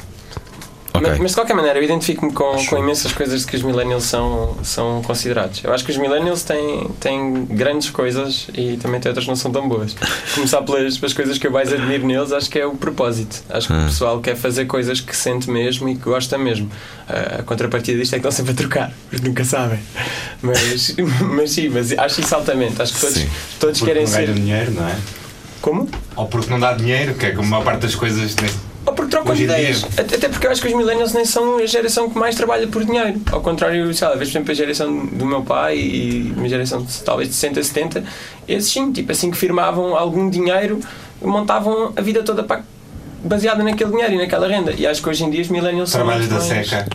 Ok. 0.98 1.10
Mas, 1.10 1.20
mas 1.20 1.32
de 1.32 1.36
qualquer 1.36 1.54
maneira, 1.56 1.80
eu 1.80 1.84
identifico-me 1.84 2.32
com, 2.32 2.56
com 2.66 2.78
imensas 2.78 3.12
coisas 3.14 3.46
que 3.46 3.56
os 3.56 3.62
millennials 3.64 4.04
são, 4.04 4.56
são 4.64 5.02
considerados. 5.04 5.64
Eu 5.64 5.74
acho 5.74 5.84
que 5.84 5.92
os 5.92 5.98
millennials 5.98 6.44
têm, 6.44 6.88
têm 7.00 7.46
grandes 7.46 7.90
coisas 7.90 8.48
e 8.54 8.78
também 8.78 9.00
têm 9.00 9.10
outras 9.10 9.26
que 9.26 9.30
não 9.30 9.36
são 9.36 9.52
tão 9.52 9.68
boas. 9.68 9.96
Começar 10.36 10.62
pelas, 10.64 10.98
pelas 10.98 11.14
coisas 11.14 11.38
que 11.38 11.48
eu 11.48 11.52
mais 11.52 11.72
admiro 11.74 12.06
neles, 12.06 12.32
acho 12.32 12.50
que 12.50 12.60
é 12.60 12.66
o 12.66 12.76
propósito. 12.76 13.44
Acho 13.50 13.68
que 13.68 13.74
Ah. 13.74 13.78
o 13.84 13.86
pessoal 13.86 14.20
quer 14.20 14.36
fazer 14.36 14.66
coisas 14.66 15.00
que 15.02 15.16
sente 15.16 15.50
mesmo 15.50 15.88
e 15.90 15.96
que 15.96 16.02
gosta 16.04 16.38
mesmo. 16.38 16.70
A 17.08 17.44
contrapartida 17.44 18.00
disto 18.00 18.14
é 18.14 18.20
que 18.20 18.28
estão 18.28 18.32
sempre 18.32 18.52
a 18.54 18.56
trocar, 18.56 18.92
porque 19.10 19.28
nunca 19.28 19.44
sabem. 19.46 19.80
Mas, 20.42 20.96
mas 21.22 21.52
sim, 21.52 21.70
mas 21.70 21.92
acho 21.98 22.22
isso 22.22 22.34
altamente. 22.36 22.82
Acho 22.82 22.94
que 22.94 23.00
todos, 23.02 23.16
Sim. 23.16 23.30
todos 23.60 23.82
querem 23.82 24.06
ser. 24.08 24.34
dinheiro, 24.34 24.72
não 24.72 24.88
é? 24.88 24.96
Como? 25.62 25.90
Ou 26.16 26.28
porque 26.28 26.50
não 26.50 26.60
dá 26.60 26.74
dinheiro, 26.74 27.14
que 27.16 27.26
é 27.26 27.32
como 27.32 27.44
a 27.48 27.50
maior 27.52 27.64
parte 27.64 27.82
das 27.82 27.96
coisas. 27.96 28.36
neste- 28.36 28.75
Ou 28.86 28.94
porque 28.94 29.12
trocam 29.12 29.32
Hoje 29.34 29.42
em 29.42 29.46
ideias. 29.46 29.80
dia- 29.80 29.90
Até 30.16 30.30
porque 30.30 30.46
eu 30.46 30.52
acho 30.52 30.62
que 30.62 30.68
os 30.68 30.74
millennials 30.76 31.12
nem 31.14 31.26
são 31.26 31.58
a 31.58 31.66
geração 31.66 32.10
que 32.10 32.18
mais 32.20 32.36
trabalha 32.36 32.68
por 32.68 32.84
dinheiro. 32.86 33.20
Ao 33.32 33.42
contrário, 33.42 33.92
sei 33.94 34.08
lá, 34.08 34.14
vejo, 34.16 34.32
por 34.32 34.38
exemplo, 34.38 34.52
a 34.52 34.56
geração 34.56 35.06
do 35.08 35.26
meu 35.26 35.42
pai 35.42 35.78
e 35.78 36.34
uma 36.38 36.48
geração 36.48 36.84
de, 36.84 36.94
talvez 37.04 37.30
de 37.30 37.36
60, 37.36 37.64
70, 37.64 38.04
esses 38.48 38.72
sim, 38.72 38.92
tipo 38.92 39.12
assim 39.12 39.32
que 39.32 39.38
firmavam 39.38 39.96
algum 39.96 40.30
dinheiro, 40.30 40.80
montavam 41.22 41.94
a 41.96 42.02
vida 42.02 42.22
toda 42.24 42.44
para, 42.44 42.62
baseada 43.24 43.64
naquele 43.64 43.90
dinheiro 43.92 44.14
e 44.14 44.18
naquela 44.18 44.48
renda. 44.48 44.72
E 44.78 44.86
acho 44.86 45.02
que 45.02 45.10
hoje 45.10 45.24
em 45.24 45.30
dia 45.32 45.42
os 45.42 45.50
millennials 45.50 45.90
são. 45.90 46.02
Trabalhos 46.02 46.28
da 46.28 46.36
mais- 46.36 46.46
seca. 46.70 46.88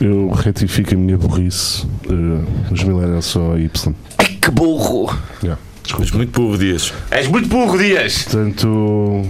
Eu 0.00 0.28
retifico 0.30 0.94
a 0.94 0.96
minha 0.96 1.16
burrice. 1.18 1.86
eh, 2.08 2.72
os 2.72 2.82
millennials 2.84 3.24
são 3.26 3.52
a 3.52 3.58
Y. 3.58 3.94
Ai 4.18 4.26
que 4.40 4.50
burro! 4.50 5.12
Yeah. 5.42 5.60
Mas 5.98 6.10
muito 6.10 6.38
burro, 6.38 6.58
Dias. 6.58 6.92
És 7.10 7.26
muito 7.28 7.48
burro, 7.48 7.78
Dias! 7.78 8.24
Portanto, 8.24 9.24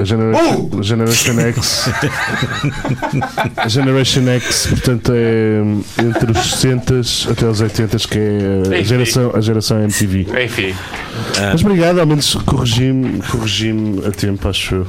a 0.00 0.04
Generation, 0.04 0.70
a 0.78 0.82
Generation 0.82 1.40
X. 1.40 1.90
a 3.56 3.68
Generation 3.68 4.28
X, 4.28 4.66
portanto, 4.66 5.12
é 5.14 5.60
entre 6.02 6.30
os 6.32 6.50
60 6.52 6.94
até 7.32 7.46
os 7.46 7.60
80 7.60 7.98
que 7.98 8.18
é 8.18 8.78
a 8.78 8.82
geração, 8.82 9.32
a 9.34 9.40
geração 9.40 9.82
MTV. 9.82 10.26
Enfim. 10.44 10.74
Mas 11.52 11.62
obrigado, 11.62 11.98
ao 11.98 12.06
menos 12.06 12.34
corrigi-me 12.34 13.20
corrigi 13.22 13.74
a 14.06 14.10
tempo, 14.12 14.48
acho 14.48 14.76
eu. 14.76 14.86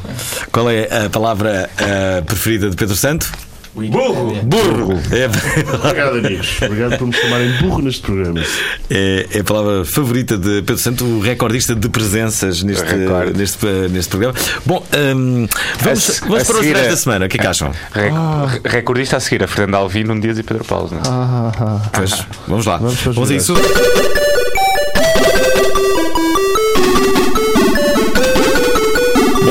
Qual 0.52 0.70
é 0.70 1.06
a 1.06 1.10
palavra 1.10 1.70
ah, 1.78 2.22
preferida 2.22 2.70
de 2.70 2.76
Pedro 2.76 2.96
Santo? 2.96 3.32
Burro! 3.74 4.36
Burro! 4.44 4.94
É, 5.12 5.26
Obrigado, 5.88 6.18
amigos. 6.18 6.58
Obrigado 6.62 6.98
por 6.98 7.08
me 7.08 7.14
chamarem 7.14 7.52
burro 7.62 7.82
neste 7.82 8.02
programa. 8.02 8.42
é, 8.90 9.28
é 9.32 9.40
a 9.40 9.44
palavra 9.44 9.86
favorita 9.86 10.38
de 10.38 10.62
Pedro 10.64 10.78
Santo, 10.78 11.06
o 11.06 11.20
recordista 11.22 11.76
de 11.76 11.88
presenças 11.88 12.64
neste, 12.64 12.84
neste, 13.38 13.66
neste 13.92 14.10
programa. 14.10 14.34
Bom, 14.66 14.84
hum, 15.16 15.48
vamos, 15.80 16.22
A 16.22 16.26
vamos 16.26 16.42
a 16.42 16.46
para 16.46 16.56
os 16.60 16.66
finais 16.66 16.88
a- 16.88 16.90
da 16.90 16.98
semana. 16.98 17.26
O 17.26 17.30
que 17.30 17.38
é 17.38 17.40
que 17.42 17.48
acham? 17.48 17.72
Rec- 17.92 18.66
Recordista 18.66 19.18
a 19.18 19.20
seguir 19.20 19.44
a 19.44 19.48
Fernando 19.48 19.76
Alvim, 19.76 20.04
Nuno 20.04 20.20
Dias 20.22 20.38
e 20.40 20.44
Pedro 20.44 20.64
Paulo. 20.66 20.90
Não? 20.92 20.98
é? 20.98 21.02
Ah, 21.06 21.82
Pois, 21.94 22.26
vamos 22.48 22.66
lá. 22.66 22.78
Vamos 22.78 23.00
Vamos 23.04 23.32
a 23.32 23.36
isso. 23.36 23.54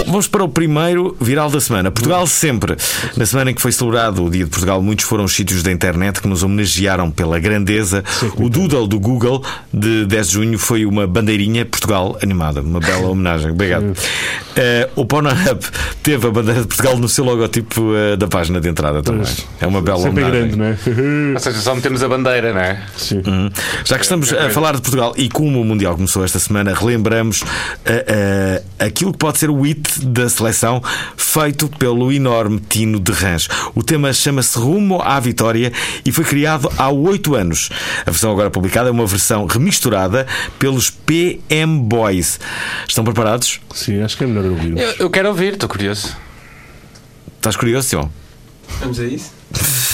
Vamos 0.08 0.26
para 0.26 0.42
o 0.42 0.48
primeiro 0.48 1.16
viral 1.20 1.50
da 1.50 1.60
semana. 1.60 1.90
Portugal 1.90 2.26
sempre. 2.26 2.76
Na 3.16 3.26
semana 3.26 3.50
em 3.50 3.54
que 3.54 3.60
foi 3.60 3.72
celebrado 3.72 4.24
o 4.24 4.30
Dia 4.30 4.44
de 4.44 4.50
Portugal, 4.50 4.82
muitos 4.82 5.04
foram 5.04 5.24
os 5.24 5.32
sítios 5.34 5.62
da 5.62 5.70
internet 5.70 6.20
que 6.20 6.28
nos 6.28 6.42
homenagearam 6.42 7.10
pela 7.10 7.38
grandeza. 7.38 8.02
O 8.36 8.48
Doodle 8.48 8.86
do 8.86 8.98
Google, 8.98 9.44
de 9.72 10.06
10 10.06 10.26
de 10.28 10.32
junho, 10.34 10.58
foi 10.58 10.84
uma 10.86 11.06
bandeirinha 11.06 11.64
Portugal 11.64 12.18
animada. 12.22 12.60
Uma 12.60 12.80
bela 12.80 13.08
homenagem. 13.08 13.50
Obrigado. 13.50 13.94
Eh, 14.56 14.88
o 14.96 15.04
Pornhub 15.04 15.60
teve 16.02 16.26
a 16.26 16.30
bandeira 16.30 16.62
de 16.62 16.66
Portugal 16.66 16.98
no 16.98 17.08
seu 17.08 17.24
logotipo 17.24 17.94
eh, 17.94 18.16
da 18.16 18.26
página 18.26 18.60
de 18.60 18.68
entrada 18.68 19.02
também. 19.02 19.22
Pois. 19.22 19.46
É 19.60 19.66
uma 19.66 19.80
bela 19.80 19.98
Sempre 19.98 20.24
homenagem. 20.24 20.50
grande, 20.50 20.56
não 20.56 20.64
é? 20.66 21.34
Ou 21.34 21.40
seja, 21.40 21.58
só 21.60 21.74
metemos 21.74 22.02
a 22.02 22.08
bandeira, 22.08 22.52
não 22.52 22.60
é? 22.60 22.82
Sim. 22.96 23.22
Hum. 23.26 23.50
Já 23.84 23.96
que 23.96 24.02
estamos 24.02 24.32
a 24.32 24.50
falar 24.50 24.74
de 24.74 24.80
Portugal 24.82 25.12
e 25.16 25.28
como 25.28 25.60
o 25.60 25.64
Mundial 25.64 25.94
começou 25.94 26.24
esta 26.24 26.38
semana, 26.38 26.74
relembramos 26.74 27.44
ah, 27.86 28.62
aquilo 28.84 29.12
que 29.12 29.18
pode 29.18 29.38
ser 29.38 29.50
o 29.50 29.64
da 30.02 30.28
seleção 30.28 30.82
feito 31.16 31.68
pelo 31.68 32.12
enorme 32.12 32.60
Tino 32.68 32.98
de 32.98 33.12
Rãs. 33.12 33.48
O 33.74 33.82
tema 33.82 34.12
chama-se 34.12 34.58
Rumo 34.58 35.00
à 35.02 35.18
Vitória 35.20 35.72
e 36.04 36.12
foi 36.12 36.24
criado 36.24 36.70
há 36.76 36.88
oito 36.90 37.34
anos. 37.34 37.70
A 38.06 38.10
versão 38.10 38.30
agora 38.30 38.50
publicada 38.50 38.88
é 38.88 38.92
uma 38.92 39.06
versão 39.06 39.46
remisturada 39.46 40.26
pelos 40.58 40.90
PM 40.90 41.80
Boys. 41.80 42.38
Estão 42.88 43.04
preparados? 43.04 43.60
Sim, 43.74 44.02
acho 44.02 44.16
que 44.16 44.24
é 44.24 44.26
melhor 44.26 44.44
ouvirmos. 44.44 44.80
Eu, 44.80 44.94
eu 44.98 45.10
quero 45.10 45.28
ouvir, 45.28 45.54
estou 45.54 45.68
curioso. 45.68 46.16
Estás 47.36 47.56
curioso, 47.56 47.88
Simão? 47.88 48.10
Vamos 48.80 48.98
a 49.00 49.04
isso? 49.04 49.32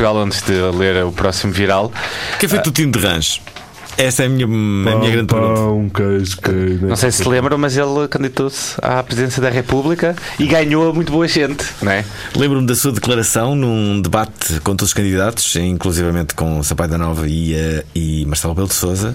Portugal 0.00 0.18
antes 0.22 0.40
de 0.40 0.54
ler 0.78 1.04
o 1.04 1.12
próximo 1.12 1.52
viral. 1.52 1.92
Quem 2.38 2.48
foi 2.48 2.58
o 2.58 2.70
Tino 2.70 2.92
de 2.92 2.98
Range? 2.98 3.42
Essa 3.98 4.22
é 4.22 4.26
a 4.26 4.28
minha, 4.30 4.46
a 4.46 4.48
minha 4.48 5.10
grande 5.10 5.26
pergunta. 5.26 5.60
Pão, 5.60 5.90
queijo, 5.90 6.38
queijo. 6.38 6.86
Não 6.86 6.96
sei 6.96 7.10
se 7.10 7.22
se 7.22 7.28
lembram, 7.28 7.58
mas 7.58 7.76
ele 7.76 8.08
candidatou-se 8.08 8.76
à 8.80 9.02
presidência 9.02 9.42
da 9.42 9.50
República 9.50 10.16
e 10.38 10.46
ganhou 10.46 10.94
muito 10.94 11.12
boa 11.12 11.28
gente, 11.28 11.66
não 11.82 11.92
é? 11.92 12.02
Lembro-me 12.34 12.66
da 12.66 12.74
sua 12.74 12.92
declaração 12.92 13.54
num 13.54 14.00
debate 14.00 14.58
com 14.60 14.74
todos 14.74 14.86
os 14.86 14.94
candidatos, 14.94 15.54
inclusivamente 15.56 16.34
com 16.34 16.62
Sampaio 16.62 16.88
da 16.88 16.96
Nova 16.96 17.28
e, 17.28 17.54
e 17.94 18.24
Marcelo 18.24 18.54
Belo 18.54 18.68
de 18.68 18.74
Souza, 18.74 19.14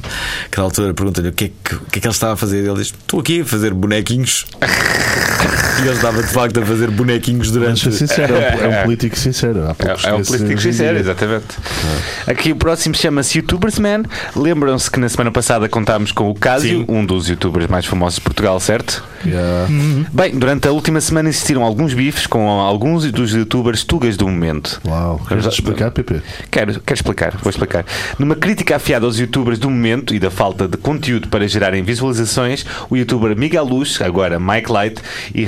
que 0.51 0.57
na 0.59 0.65
altura 0.65 0.93
pergunta-lhe 0.93 1.29
o 1.29 1.33
que, 1.33 1.45
é 1.45 1.47
que, 1.47 1.75
o 1.75 1.85
que 1.85 1.97
é 1.97 2.01
que 2.01 2.07
ele 2.07 2.13
estava 2.13 2.33
a 2.33 2.37
fazer. 2.37 2.57
Ele 2.57 2.75
diz: 2.75 2.87
Estou 2.87 3.21
aqui 3.21 3.41
a 3.41 3.45
fazer 3.45 3.73
bonequinhos. 3.73 4.45
e 5.79 5.87
ele 5.87 5.95
estava 5.95 6.21
de 6.21 6.29
facto 6.29 6.59
a 6.59 6.65
fazer 6.65 6.89
bonequinhos 6.89 7.51
durante. 7.51 7.91
sincero, 7.91 8.35
é 8.35 8.55
um, 8.55 8.73
é 8.73 8.79
um 8.79 8.83
político 8.83 9.17
sincero. 9.17 9.67
Há 9.67 9.73
poucos 9.73 10.03
É, 10.03 10.09
é 10.09 10.13
um 10.13 10.23
político 10.23 10.61
sincero, 10.61 10.97
exatamente. 10.97 11.45
Aqui 12.27 12.51
o 12.51 12.55
próximo 12.55 12.95
chama-se 12.95 13.37
Youtubers 13.37 13.79
Man. 13.79 14.03
Lembram-se 14.35 14.89
que 14.89 14.99
na 14.99 15.09
semana 15.09 15.31
passada 15.31 15.67
contámos 15.69 16.11
com 16.11 16.29
o 16.29 16.35
Cásio, 16.35 16.79
Sim. 16.79 16.85
um 16.87 17.05
dos 17.05 17.27
youtubers 17.27 17.67
mais 17.67 17.85
famosos 17.85 18.15
de 18.15 18.21
Portugal, 18.21 18.59
certo? 18.59 19.03
Yeah. 19.25 19.67
Bem, 20.13 20.37
durante 20.37 20.67
a 20.67 20.71
última 20.71 21.01
semana 21.01 21.29
existiram 21.29 21.63
alguns 21.63 21.93
bifes 21.93 22.27
com 22.27 22.47
alguns 22.47 23.11
dos 23.11 23.33
youtubers 23.33 23.83
tugas 23.83 24.15
do 24.17 24.27
momento. 24.27 24.79
Uau, 24.85 25.19
queres 25.27 25.45
explicar, 25.45 25.91
PP? 25.91 26.21
Quero, 26.51 26.79
quero 26.79 26.97
explicar, 26.97 27.37
vou 27.41 27.49
explicar. 27.49 27.85
Numa 28.19 28.35
crítica 28.35 28.75
afiada 28.75 29.05
aos 29.05 29.17
youtubers 29.17 29.57
do 29.57 29.69
momento 29.69 30.13
e 30.13 30.19
da 30.19 30.29
falta 30.29 30.67
de 30.67 30.77
conteúdo 30.77 31.27
para 31.27 31.47
gerarem 31.47 31.83
visualizações, 31.83 32.65
o 32.89 32.95
youtuber 32.95 33.35
Miguel 33.35 33.65
Luz, 33.65 33.99
agora 34.01 34.39
Mike 34.39 34.71
Light, 34.71 35.01
e 35.33 35.43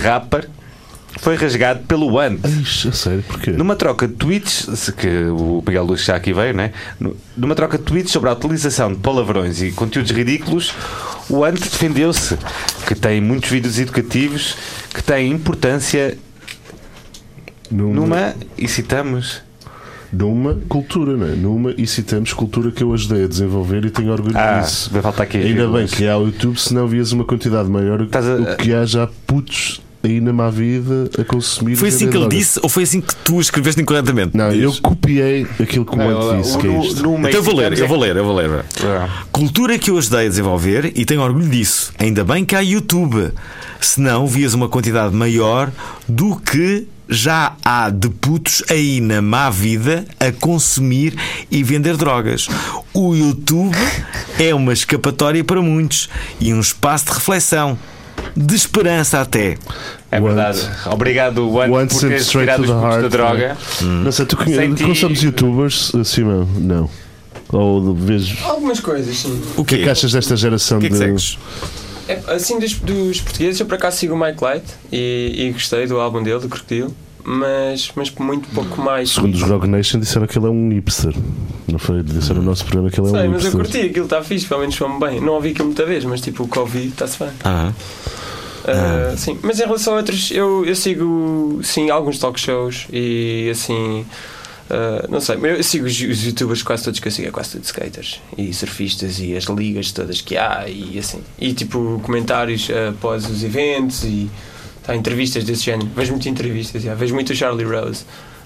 foi 1.20 1.36
rasgado 1.36 1.80
pelo 1.88 2.20
Ant. 2.20 2.40
Ixi, 2.62 2.92
sério, 2.96 3.24
porquê? 3.28 3.52
Numa 3.52 3.76
troca 3.76 4.08
de 4.08 4.14
tweets, 4.14 4.68
se- 4.76 4.92
que 4.94 5.08
o 5.26 5.64
Miguel 5.66 5.84
Luz 5.86 6.04
já 6.04 6.16
aqui 6.16 6.32
veio, 6.34 6.54
né? 6.54 6.72
Nu- 7.00 7.16
Numa 7.36 7.56
troca 7.56 7.78
de 7.78 7.84
tweets 7.84 8.12
sobre 8.12 8.30
a 8.30 8.34
utilização 8.34 8.94
de 8.94 9.00
palavrões 9.00 9.62
e 9.62 9.72
conteúdos 9.72 10.12
ridículos, 10.12 10.74
o 11.30 11.44
Ant 11.44 11.60
defendeu-se 11.60 12.38
que 12.88 12.94
tem 12.94 13.20
muitos 13.20 13.50
vídeos 13.50 13.80
educativos 13.80 14.56
que 14.94 15.02
têm 15.02 15.32
importância 15.32 16.18
Numa, 17.70 17.94
numa, 17.96 18.36
e 18.58 18.68
citamos, 18.68 19.42
numa 20.14 20.56
cultura, 20.70 21.18
não 21.18 21.28
é? 21.28 21.32
Numa, 21.32 21.72
e 21.78 21.86
citamos 21.86 22.32
cultura 22.32 22.72
que 22.72 22.82
eu 22.84 22.94
ajudei 22.94 23.26
a 23.26 23.28
desenvolver 23.28 23.84
e 23.86 23.90
tenho 23.90 24.12
orgulho 24.12 24.38
ah, 24.38 24.60
disso. 24.62 24.90
vai 24.92 25.02
faltar 25.02 25.24
aqui 25.26 25.38
Ainda 25.38 25.68
bem 25.68 25.86
que 25.86 26.08
há 26.08 26.18
o 26.18 26.28
YouTube, 26.28 26.58
senão 26.60 26.88
vias 26.88 27.12
uma 27.12 27.26
quantidade 27.26 27.68
maior 27.68 28.00
a- 28.02 28.54
o 28.54 28.56
que 28.56 28.74
há 28.74 28.86
já 28.86 29.08
putos 29.26 29.82
aí 30.04 30.22
na 30.22 30.32
má 30.34 30.50
vida 30.50 31.10
a 31.20 31.24
consumir. 31.24 31.76
Foi 31.76 31.90
assim 31.90 32.06
que 32.10 32.16
ele 32.18 32.26
drogas. 32.28 32.38
disse 32.38 32.60
ou 32.64 32.70
foi 32.70 32.84
assim 32.84 33.02
que 33.02 33.16
tu 33.18 33.40
escreveste 33.42 33.82
incorretamente? 33.82 34.36
Não, 34.38 34.50
Diz. 34.52 34.62
eu 34.64 34.74
copiei 34.82 35.46
aquilo 35.60 35.86
que 35.86 35.94
o 35.94 35.98
Monte 35.98 36.38
disse, 36.42 36.58
que 36.58 36.68
é 36.68 36.70
no- 36.72 36.84
isto. 36.84 37.04
numa 37.04 37.28
Então 37.30 37.40
eu 37.40 37.44
vou 37.44 37.56
ler, 37.56 37.78
eu 37.78 37.86
é- 37.86 37.88
vou 37.88 37.98
ler, 38.00 38.16
eu 38.16 38.24
vou 38.26 38.36
ler. 38.36 38.66
Ah. 38.84 39.10
Cultura 39.32 39.78
que 39.78 39.90
eu 39.92 39.98
ajudei 39.98 40.26
a 40.26 40.30
desenvolver 40.30 40.92
e 40.96 41.06
tenho 41.06 41.22
orgulho 41.22 41.50
disso. 41.50 41.92
Ainda 42.00 42.24
bem 42.24 42.46
que 42.46 42.56
há 42.56 42.60
YouTube. 42.60 43.32
Senão 43.80 44.26
vias 44.28 44.54
uma 44.54 44.68
quantidade 44.68 45.14
maior 45.16 45.72
do 46.08 46.36
que 46.36 46.88
já 47.10 47.56
há 47.64 47.90
de 47.90 48.10
putos 48.10 48.62
aí 48.70 49.00
na 49.00 49.22
má 49.22 49.50
vida 49.50 50.04
a 50.20 50.32
consumir 50.32 51.16
e 51.50 51.64
vender 51.64 51.96
drogas. 51.96 52.48
O 52.94 53.16
YouTube 53.16 53.78
é 54.40 54.54
uma 54.54 54.74
escapatória 54.74 55.44
para 55.44 55.62
muitos 55.62 56.10
e 56.40 56.54
um 56.54 56.60
espaço 56.60 57.06
de 57.06 57.12
reflexão. 57.14 57.78
De 58.36 58.56
esperança 58.56 59.20
até. 59.22 59.58
É 60.12 60.20
verdade. 60.22 60.62
Obrigado, 60.86 61.52
One, 61.52 61.88
por 61.88 62.00
teres 62.00 62.24
straight 62.28 62.52
tirado 62.52 62.64
to 62.64 62.64
os 62.64 62.70
the 62.70 62.74
putos 62.76 62.82
da 62.82 63.00
heart, 63.00 63.12
droga. 63.12 63.58
Não 63.82 64.12
sei, 64.12 64.26
tu 64.26 64.38
Sem 64.44 64.56
conhe- 64.56 64.76
ti- 64.76 64.84
consomes 64.84 65.24
youtubers, 65.24 65.92
eh, 65.96 66.04
Simão? 66.04 66.48
Não. 66.56 66.90
Ou 67.50 67.94
vejo. 67.96 68.38
Algumas 68.46 68.80
coisas, 68.80 69.18
sim. 69.18 69.42
O 69.56 69.64
que 69.66 69.76
é 69.76 69.78
que 69.84 69.90
achas 69.90 70.12
desta 70.12 70.36
geração 70.36 70.78
O 70.78 70.82
que 70.82 70.88
é 70.88 70.90
que 70.90 70.96
de. 70.96 71.04
segues? 71.04 71.38
É, 72.08 72.22
assim, 72.28 72.60
dos, 72.60 72.74
dos 72.76 73.20
portugueses, 73.22 73.60
eu 73.60 73.66
por 73.66 73.76
acaso 73.76 73.98
sigo 73.98 74.14
o 74.14 74.20
Mike 74.20 74.42
Light 74.44 74.64
e, 74.92 75.48
e 75.48 75.52
gostei 75.52 75.88
do 75.88 76.00
álbum 76.00 76.22
dele, 76.24 76.40
do 76.40 76.48
Crocodile, 76.48 76.90
mas, 77.28 77.92
mas 77.94 78.10
muito 78.12 78.48
pouco 78.50 78.82
mais. 78.82 79.10
Segundo 79.12 79.36
os 79.36 79.42
Rogue 79.42 79.68
Nation, 79.68 80.00
disseram 80.00 80.26
que 80.26 80.38
ele 80.40 80.46
é 80.48 80.50
um 80.50 80.70
hipster. 80.70 81.14
Não 81.68 81.78
foi? 81.78 82.02
Disseram 82.02 82.40
no 82.42 82.48
nosso 82.48 82.64
programa 82.64 82.90
que 82.90 83.00
ele 83.00 83.08
é 83.08 83.12
Sei, 83.12 83.28
um 83.28 83.32
mas 83.32 83.44
eu 83.44 83.52
hipster. 83.52 83.72
curti, 83.74 83.90
aquilo 83.90 84.06
está 84.06 84.24
fixe, 84.24 84.46
pelo 84.48 84.62
menos 84.62 84.76
foi-me 84.76 85.00
bem. 85.00 85.20
Não 85.20 85.34
ouvi 85.34 85.50
aquilo 85.50 85.66
muita 85.66 85.86
vez, 85.86 86.06
mas 86.06 86.22
tipo, 86.22 86.44
o 86.44 86.48
que 86.48 86.58
ouvi 86.58 86.88
está-se 86.88 87.20
bem. 87.20 87.30
Ah, 87.44 87.74
Ah, 88.66 89.16
Sim, 89.18 89.38
mas 89.44 89.60
em 89.60 89.64
relação 89.66 89.94
a 89.94 89.98
outros, 89.98 90.32
eu, 90.32 90.66
eu 90.66 90.76
sigo 90.76 91.60
sim 91.64 91.90
alguns 91.90 92.18
talk 92.20 92.40
shows 92.40 92.86
e 92.92 93.50
assim. 93.52 94.06
ah, 94.70 95.06
não 95.10 95.20
sei, 95.22 95.38
eu 95.42 95.64
sigo 95.64 95.86
os, 95.86 95.94
os 96.02 96.24
youtubers 96.24 96.64
quase 96.64 96.84
todos 96.84 97.00
que 97.00 97.08
eu 97.08 97.12
sigo, 97.12 97.28
é 97.28 97.32
quase 97.32 97.52
todos 97.52 97.68
skaters 97.68 98.22
e 98.38 98.54
surfistas 98.54 99.20
e 99.20 99.36
as 99.38 99.46
ligas 99.46 99.92
todas 99.92 100.20
que 100.22 100.36
há 100.38 100.66
e 100.68 100.98
assim. 101.00 101.20
E 101.40 101.54
tipo 101.54 102.00
comentários 102.04 102.70
ah, 102.70 102.90
após 102.90 103.30
os 103.30 103.44
eventos 103.44 104.04
e 104.04 104.30
tá, 104.88 104.96
entrevistas 104.96 105.44
desse 105.44 105.64
género. 105.64 105.90
Vejo 105.96 106.12
muitas 106.12 106.28
entrevistas, 106.28 106.82
já. 106.82 106.96
vejo 106.96 107.14
muito 107.14 107.32
o 107.32 107.36
Charlie 107.36 107.66
Rose 107.66 108.06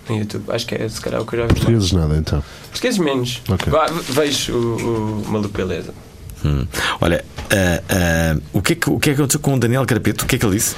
no 0.09 0.17
YouTube. 0.17 0.43
Acho 0.49 0.67
que 0.67 0.75
é 0.75 0.89
se 0.89 0.99
calhar 0.99 1.21
o 1.21 1.25
que 1.25 1.35
eu 1.35 1.39
já 1.39 1.45
vi. 1.45 1.53
mais. 1.53 1.63
Portugueses 1.63 1.91
nada, 1.93 2.17
então. 2.17 2.43
Portugueses 2.69 2.99
menos. 2.99 3.41
Ok. 3.47 3.71
Vá, 3.71 3.85
vejo 4.09 4.53
o, 4.53 5.21
o 5.25 5.31
Maluco 5.31 5.55
Beleza. 5.55 5.93
hum. 6.43 6.65
Olha, 6.99 7.23
ah, 7.51 7.83
ah, 7.89 8.37
o, 8.53 8.61
que 8.61 8.73
é 8.73 8.75
que, 8.75 8.89
o 8.89 8.99
que 8.99 9.09
é 9.09 9.13
que 9.13 9.19
aconteceu 9.19 9.39
com 9.39 9.53
o 9.53 9.59
Daniel 9.59 9.85
Carapeto? 9.85 10.25
O 10.25 10.27
que 10.27 10.35
é 10.35 10.39
que 10.39 10.45
ele 10.45 10.55
disse? 10.55 10.75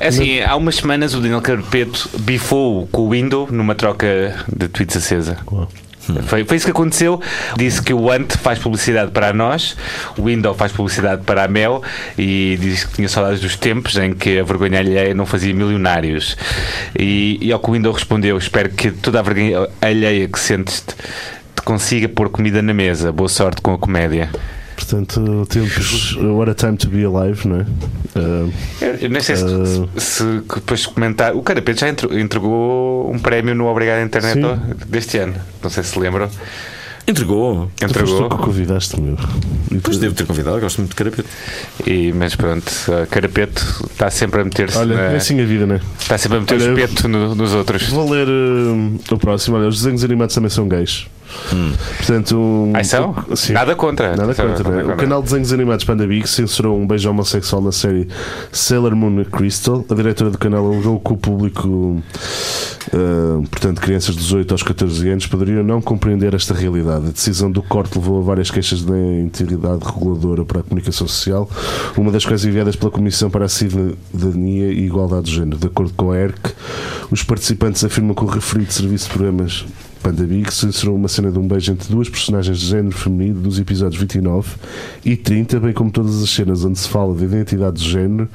É 0.00 0.08
assim, 0.08 0.40
há 0.40 0.56
umas 0.56 0.76
semanas 0.76 1.14
o 1.14 1.20
Daniel 1.20 1.40
Carpeto 1.42 2.08
bifou 2.20 2.86
com 2.88 3.02
o 3.02 3.10
Window 3.10 3.48
numa 3.50 3.74
troca 3.74 4.44
de 4.54 4.68
tweets 4.68 4.96
acesa. 4.96 5.38
Uau. 5.50 5.68
Foi, 6.26 6.44
foi 6.44 6.56
isso 6.56 6.66
que 6.66 6.70
aconteceu. 6.70 7.20
Disse 7.56 7.80
que 7.82 7.92
o 7.92 8.10
Ant 8.10 8.36
faz 8.36 8.58
publicidade 8.58 9.10
para 9.10 9.32
nós, 9.32 9.76
o 10.18 10.24
Window 10.24 10.54
faz 10.54 10.72
publicidade 10.72 11.22
para 11.22 11.44
a 11.44 11.48
Mel 11.48 11.82
e 12.18 12.58
disse 12.60 12.86
que 12.86 12.94
tinha 12.94 13.08
saudades 13.08 13.40
dos 13.40 13.56
tempos 13.56 13.96
em 13.96 14.12
que 14.12 14.38
a 14.38 14.44
vergonha 14.44 14.78
alheia 14.78 15.14
não 15.14 15.26
fazia 15.26 15.54
milionários. 15.54 16.36
E, 16.98 17.38
e 17.40 17.52
ao 17.52 17.58
que 17.58 17.70
o 17.70 17.72
Window 17.72 17.92
respondeu: 17.92 18.36
Espero 18.36 18.68
que 18.70 18.90
toda 18.90 19.20
a 19.20 19.22
vergonha 19.22 19.68
alheia 19.80 20.28
que 20.28 20.38
sentes 20.38 20.80
te, 20.80 20.94
te 20.94 21.62
consiga 21.62 22.08
pôr 22.08 22.28
comida 22.28 22.60
na 22.60 22.74
mesa. 22.74 23.12
Boa 23.12 23.28
sorte 23.28 23.60
com 23.60 23.72
a 23.72 23.78
comédia. 23.78 24.30
Portanto, 24.76 25.46
tempos. 25.48 26.16
What 26.16 26.50
a 26.50 26.54
time 26.54 26.76
to 26.76 26.88
be 26.88 27.04
alive, 27.04 27.46
não 27.48 27.60
é? 27.60 27.66
Ah, 28.16 28.48
Eu, 28.80 28.94
eu 29.02 29.08
nem 29.10 29.20
sei 29.22 29.36
se, 29.36 29.44
Ah. 29.44 30.00
se 30.00 30.22
que 30.48 30.54
depois 30.56 30.84
comentar. 30.86 31.34
O 31.34 31.42
Carapeto 31.42 31.80
já 31.80 31.88
entre- 31.88 32.20
entregou 32.20 33.10
um 33.12 33.18
prémio 33.18 33.54
no 33.54 33.66
Obrigado 33.66 34.04
Internet 34.04 34.40
Sim. 34.40 34.74
deste 34.88 35.18
ano. 35.18 35.34
Não 35.62 35.70
sei 35.70 35.82
se 35.82 35.98
lembram. 35.98 36.28
Entregou. 37.06 37.70
Entregou. 37.82 38.22
tu 38.22 38.28
que 38.30 38.34
o 38.42 38.46
convidaste, 38.46 38.98
meu. 38.98 39.16
Pois 39.82 39.98
tu- 39.98 40.00
devo 40.00 40.14
ter 40.14 40.24
convidado, 40.26 40.58
gosto 40.60 40.78
muito 40.78 40.90
de 40.90 40.96
Carapeto. 40.96 41.28
E, 41.86 42.12
mas 42.14 42.34
pronto, 42.34 42.64
Carapeto 43.10 43.62
está 43.90 44.08
sempre 44.10 44.40
a 44.40 44.44
meter-se. 44.44 44.78
Olha, 44.78 44.96
na- 44.96 45.02
é 45.12 45.16
assim 45.16 45.38
a 45.38 45.44
vida, 45.44 45.66
não 45.66 45.74
é? 45.76 45.80
Está 46.00 46.16
sempre 46.16 46.38
a 46.38 46.40
meter 46.40 46.54
Olha, 46.54 46.72
o 46.72 46.78
espeto 46.78 47.06
no- 47.08 47.34
nos 47.34 47.52
outros. 47.52 47.88
Vou 47.90 48.10
ler 48.10 48.26
ah, 48.26 49.14
o 49.14 49.18
próximo. 49.18 49.56
Olha, 49.58 49.68
os 49.68 49.78
desenhos 49.82 50.02
animados 50.02 50.34
também 50.34 50.48
são 50.48 50.66
gays. 50.66 51.06
Portanto, 51.96 52.36
um, 52.38 52.72
Ai, 52.74 52.84
são? 52.84 53.14
sim. 53.34 53.52
Nada 53.52 53.74
contra. 53.74 54.16
Nada 54.16 54.34
São- 54.34 54.48
contra, 54.48 54.70
nada 54.70 54.94
O 54.94 54.96
canal 54.96 55.20
de 55.22 55.28
desenhos 55.28 55.52
animados 55.52 55.84
Panda 55.84 56.06
Big 56.06 56.28
censurou 56.28 56.78
um 56.78 56.86
beijo 56.86 57.08
homossexual 57.10 57.62
na 57.62 57.72
série 57.72 58.08
Sailor 58.52 58.94
Moon 58.96 59.24
Crystal. 59.24 59.84
A 59.88 59.94
diretora 59.94 60.30
do 60.30 60.38
canal 60.38 60.66
alegou 60.66 60.98
que 61.00 61.12
o 61.12 61.16
público, 61.16 62.02
ah, 62.92 63.42
portanto, 63.50 63.80
crianças 63.80 64.14
de 64.14 64.22
18 64.22 64.52
aos 64.52 64.62
14 64.62 65.08
anos, 65.08 65.26
poderiam 65.26 65.62
não 65.62 65.80
compreender 65.80 66.34
esta 66.34 66.54
realidade. 66.54 67.06
A 67.06 67.10
decisão 67.10 67.50
do 67.50 67.62
corte 67.62 67.98
levou 67.98 68.20
a 68.20 68.22
várias 68.22 68.50
queixas 68.50 68.82
da 68.82 68.96
entidade 68.96 69.84
reguladora 69.84 70.44
para 70.44 70.60
a 70.60 70.62
comunicação 70.62 71.06
social, 71.06 71.48
uma 71.96 72.10
das 72.10 72.24
quais 72.24 72.44
enviadas 72.44 72.76
pela 72.76 72.90
Comissão 72.90 73.30
para 73.30 73.44
a 73.44 73.48
Cidadania 73.48 74.72
e 74.72 74.84
Igualdade 74.86 75.26
de 75.26 75.34
Género. 75.36 75.58
De 75.58 75.66
acordo 75.66 75.92
com 75.94 76.10
a 76.12 76.16
ERC, 76.18 76.52
os 77.10 77.22
participantes 77.22 77.84
afirmam 77.84 78.14
que 78.14 78.24
o 78.24 78.26
referido 78.26 78.72
serviço 78.72 79.04
de 79.08 79.12
programas 79.14 79.64
Panda 80.04 80.22
Big 80.24 80.52
censurou 80.52 80.96
uma 80.96 81.08
cena 81.08 81.32
de 81.32 81.38
um 81.38 81.48
beijo 81.48 81.72
entre 81.72 81.88
duas 81.88 82.10
personagens 82.10 82.58
de 82.58 82.66
género 82.66 82.94
feminino 82.94 83.40
nos 83.40 83.58
episódios 83.58 83.98
29 83.98 84.50
e 85.02 85.16
30, 85.16 85.60
bem 85.60 85.72
como 85.72 85.90
todas 85.90 86.22
as 86.22 86.28
cenas 86.28 86.62
onde 86.62 86.78
se 86.78 86.86
fala 86.86 87.16
de 87.16 87.24
identidade 87.24 87.78
de 87.78 87.88
género 87.88 88.28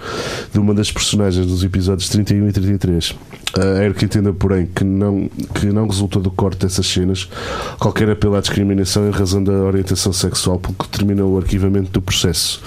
de 0.52 0.60
uma 0.60 0.74
das 0.74 0.92
personagens 0.92 1.46
dos 1.46 1.64
episódios 1.64 2.10
31 2.10 2.50
e 2.50 2.54
33. 2.54 3.16
A 3.54 3.84
ERC 3.84 4.06
entenda, 4.06 4.34
porém, 4.34 4.66
que 4.66 4.84
não, 4.84 5.30
que 5.54 5.68
não 5.68 5.86
resultou 5.86 6.22
do 6.22 6.32
corte 6.32 6.66
dessas 6.66 6.88
cenas 6.88 7.30
qualquer 7.78 8.10
apelo 8.10 8.36
à 8.36 8.42
discriminação 8.42 9.08
em 9.08 9.12
razão 9.12 9.44
da 9.44 9.52
orientação 9.52 10.12
sexual, 10.12 10.58
porque 10.58 10.86
terminou 10.98 11.34
o 11.34 11.38
arquivamento 11.38 11.92
do 11.92 12.02
processo. 12.02 12.64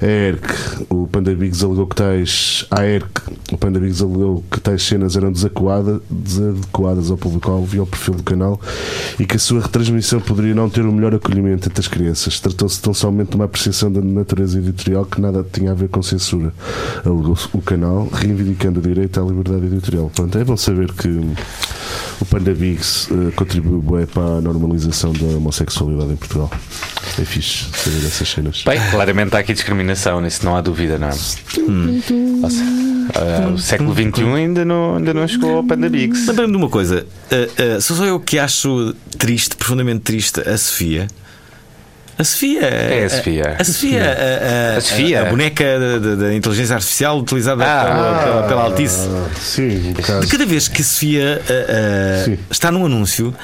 A 0.00 0.84
o 0.88 1.08
Panda 1.08 1.34
Bigs 1.34 1.64
alegou 1.64 1.86
que 1.86 1.96
tais. 1.96 2.66
A 2.70 2.84
ERC, 2.84 3.06
o 3.52 3.58
Panda 3.58 3.80
Bigs 3.80 4.00
alegou 4.02 4.44
que 4.48 4.60
tais 4.60 4.82
cenas 4.82 5.16
eram 5.16 5.32
desadequadas 5.32 7.10
ao 7.10 7.16
público-alvo 7.16 7.74
e 7.74 7.78
ao 7.78 7.86
perfil 7.86 8.14
do 8.14 8.22
canal 8.22 8.43
e 9.18 9.26
que 9.26 9.36
a 9.36 9.38
sua 9.38 9.60
retransmissão 9.60 10.20
poderia 10.20 10.54
não 10.54 10.68
ter 10.68 10.82
o 10.82 10.92
melhor 10.92 11.14
acolhimento 11.14 11.68
entre 11.68 11.80
as 11.80 11.88
crianças. 11.88 12.40
Tratou-se 12.40 12.80
tão 12.80 12.92
somente 12.92 13.30
de 13.30 13.36
uma 13.36 13.44
apreciação 13.44 13.90
da 13.90 14.00
natureza 14.00 14.58
editorial 14.58 15.04
que 15.04 15.20
nada 15.20 15.44
tinha 15.50 15.72
a 15.72 15.74
ver 15.74 15.88
com 15.88 16.02
censura. 16.02 16.52
Alegou 17.04 17.36
o 17.52 17.62
canal, 17.62 18.08
reivindicando 18.12 18.80
o 18.80 18.82
direito 18.82 19.20
à 19.20 19.24
liberdade 19.24 19.66
editorial. 19.66 20.10
Pronto, 20.14 20.36
é 20.38 20.44
bom 20.44 20.56
saber 20.56 20.92
que 20.92 21.08
o 22.20 22.24
Panda 22.26 22.54
Bigs 22.54 23.08
eh, 23.10 23.30
contribuiu 23.32 23.82
bem 23.82 24.06
para 24.06 24.38
a 24.38 24.40
normalização 24.40 25.12
da 25.12 25.26
homossexualidade 25.36 26.12
em 26.12 26.16
Portugal. 26.16 26.50
É 27.18 27.24
fixe 27.24 27.66
saber 27.72 28.06
essas 28.06 28.28
cenas. 28.28 28.62
Bem, 28.64 28.80
claramente 28.90 29.36
há 29.36 29.40
aqui 29.40 29.52
discriminação, 29.52 30.20
nisso 30.20 30.44
não 30.44 30.56
há 30.56 30.60
dúvida, 30.60 30.98
não 30.98 31.08
é? 31.08 31.10
Ou 31.10 32.50
seja, 32.50 32.64
ah, 33.14 33.48
o 33.52 33.58
século 33.58 33.92
XXI 33.94 34.24
ainda 34.36 34.64
não, 34.64 34.96
ainda 34.96 35.12
não 35.14 35.26
chegou 35.28 35.56
ao 35.58 35.64
Panda 35.64 35.88
Bigs. 35.88 36.26
Lembrando 36.26 36.52
de 36.52 36.56
uma 36.56 36.68
coisa, 36.68 37.04
uh, 37.30 37.76
uh, 37.76 37.80
sou 37.80 37.96
só 37.96 38.04
eu 38.04 38.18
que 38.20 38.38
acho 38.38 38.94
triste, 39.18 39.56
profundamente 39.56 40.00
triste, 40.00 40.40
a 40.40 40.56
Sofia. 40.56 41.06
A 42.16 42.22
Sofia. 42.22 42.60
é 42.60 43.04
a 43.04 43.10
Sofia? 43.10 43.56
A 43.58 43.64
Sofia. 43.64 44.02
A, 44.04 44.74
a- 44.74 44.76
A 44.76 44.80
Sofia? 44.80 45.22
a 45.22 45.24
boneca 45.30 45.64
da- 46.16 46.32
inteligência 46.34 46.76
artificial 46.76 47.18
utilizada 47.18 47.64
Ah, 47.64 47.84
pela, 47.84 48.22
pela, 48.22 48.42
pela 48.48 48.62
Altice. 48.62 49.08
Sim, 49.40 49.90
um. 49.90 50.20
De 50.20 50.26
cada 50.28 50.46
vez 50.46 50.68
que 50.68 50.80
a 50.80 50.84
Sofia 50.84 51.42
uh, 51.42 52.30
uh, 52.30 52.38
está 52.48 52.70
num 52.70 52.86
anúncio, 52.86 53.34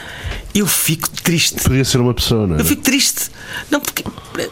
eu 0.54 0.66
fico 0.66 1.08
triste. 1.22 1.62
Podia 1.62 1.84
ser 1.84 1.98
uma 1.98 2.14
pessoa, 2.14 2.46
não 2.46 2.56
é? 2.56 2.60
Eu 2.60 2.64
fico 2.64 2.82
triste. 2.82 3.30
Não, 3.70 3.80
porque 3.80 4.04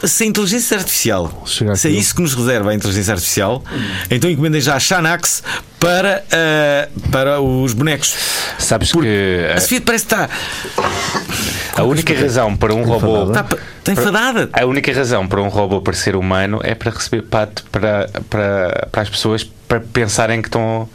se 0.06 0.24
a 0.24 0.26
inteligência 0.26 0.76
artificial, 0.76 1.42
Chega 1.46 1.74
se 1.76 1.86
é 1.86 1.90
aquilo. 1.90 2.02
isso 2.02 2.14
que 2.14 2.22
nos 2.22 2.34
reserva 2.34 2.70
a 2.70 2.74
inteligência 2.74 3.12
artificial, 3.14 3.62
então 4.10 4.30
encomendem 4.30 4.60
já 4.60 4.74
a 4.76 4.80
Xanax 4.80 5.42
para, 5.80 6.24
uh, 6.26 7.10
para 7.10 7.40
os 7.40 7.72
bonecos. 7.72 8.14
Sabes 8.58 8.92
que 8.92 9.46
A 9.54 9.60
Sofia 9.60 9.80
parece 9.80 10.06
que 10.06 10.14
está, 10.14 10.28
a, 11.76 11.80
a 11.80 11.84
única 11.84 12.14
razão 12.14 12.56
para 12.56 12.74
um 12.74 12.82
robô. 12.82 13.28
está, 13.30 13.46
está 13.78 13.92
enfadada. 13.92 14.50
A 14.52 14.64
única 14.66 14.92
razão 14.92 15.26
para 15.26 15.40
um 15.40 15.48
robô 15.48 15.80
parecer 15.80 16.16
humano 16.16 16.60
é 16.62 16.74
para 16.74 16.90
receber 16.90 17.22
pato 17.22 17.64
para, 17.70 18.08
para, 18.28 18.88
para 18.90 19.02
as 19.02 19.08
pessoas 19.08 19.44
para 19.66 19.80
pensarem 19.80 20.42
que 20.42 20.48
estão. 20.48 20.88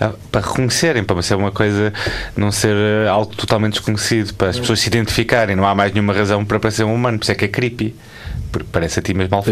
A- 0.00 0.12
Para 0.30 0.40
reconhecerem, 0.46 1.02
para 1.04 1.20
ser 1.22 1.34
uma 1.36 1.50
coisa, 1.50 1.92
não 2.36 2.50
ser 2.52 2.74
eh, 2.76 3.08
algo 3.08 3.34
totalmente 3.34 3.74
desconhecido, 3.74 4.34
para 4.34 4.48
as 4.50 4.58
pessoas 4.58 4.80
se 4.80 4.88
identificarem. 4.88 5.56
Não 5.56 5.66
há 5.66 5.74
mais 5.74 5.92
nenhuma 5.92 6.12
razão 6.12 6.44
para 6.44 6.58
parecer 6.60 6.84
um 6.84 6.94
humano, 6.94 7.18
por 7.18 7.24
isso 7.24 7.32
é 7.32 7.34
que 7.34 7.44
é 7.44 7.48
creepy. 7.48 7.94
Porque 8.52 8.68
Parece 8.72 9.00
a 9.00 9.02
ti, 9.02 9.12
mas 9.12 9.28
mal 9.28 9.44
É. 9.46 9.50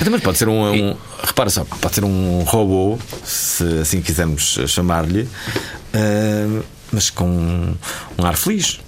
Então, 0.00 0.10
Mas 0.10 0.20
pode 0.22 0.38
ser 0.38 0.48
um, 0.48 0.72
um- 0.90 0.96
repara 1.22 1.50
só, 1.50 1.64
pode 1.64 1.94
ser 1.94 2.04
um 2.04 2.42
robô, 2.46 2.98
se 3.24 3.62
assim 3.80 4.00
quisermos 4.00 4.58
chamar-lhe, 4.66 5.22
uh, 5.22 6.64
mas 6.92 7.10
com 7.10 7.74
um 8.18 8.24
ar 8.26 8.36
feliz. 8.36 8.80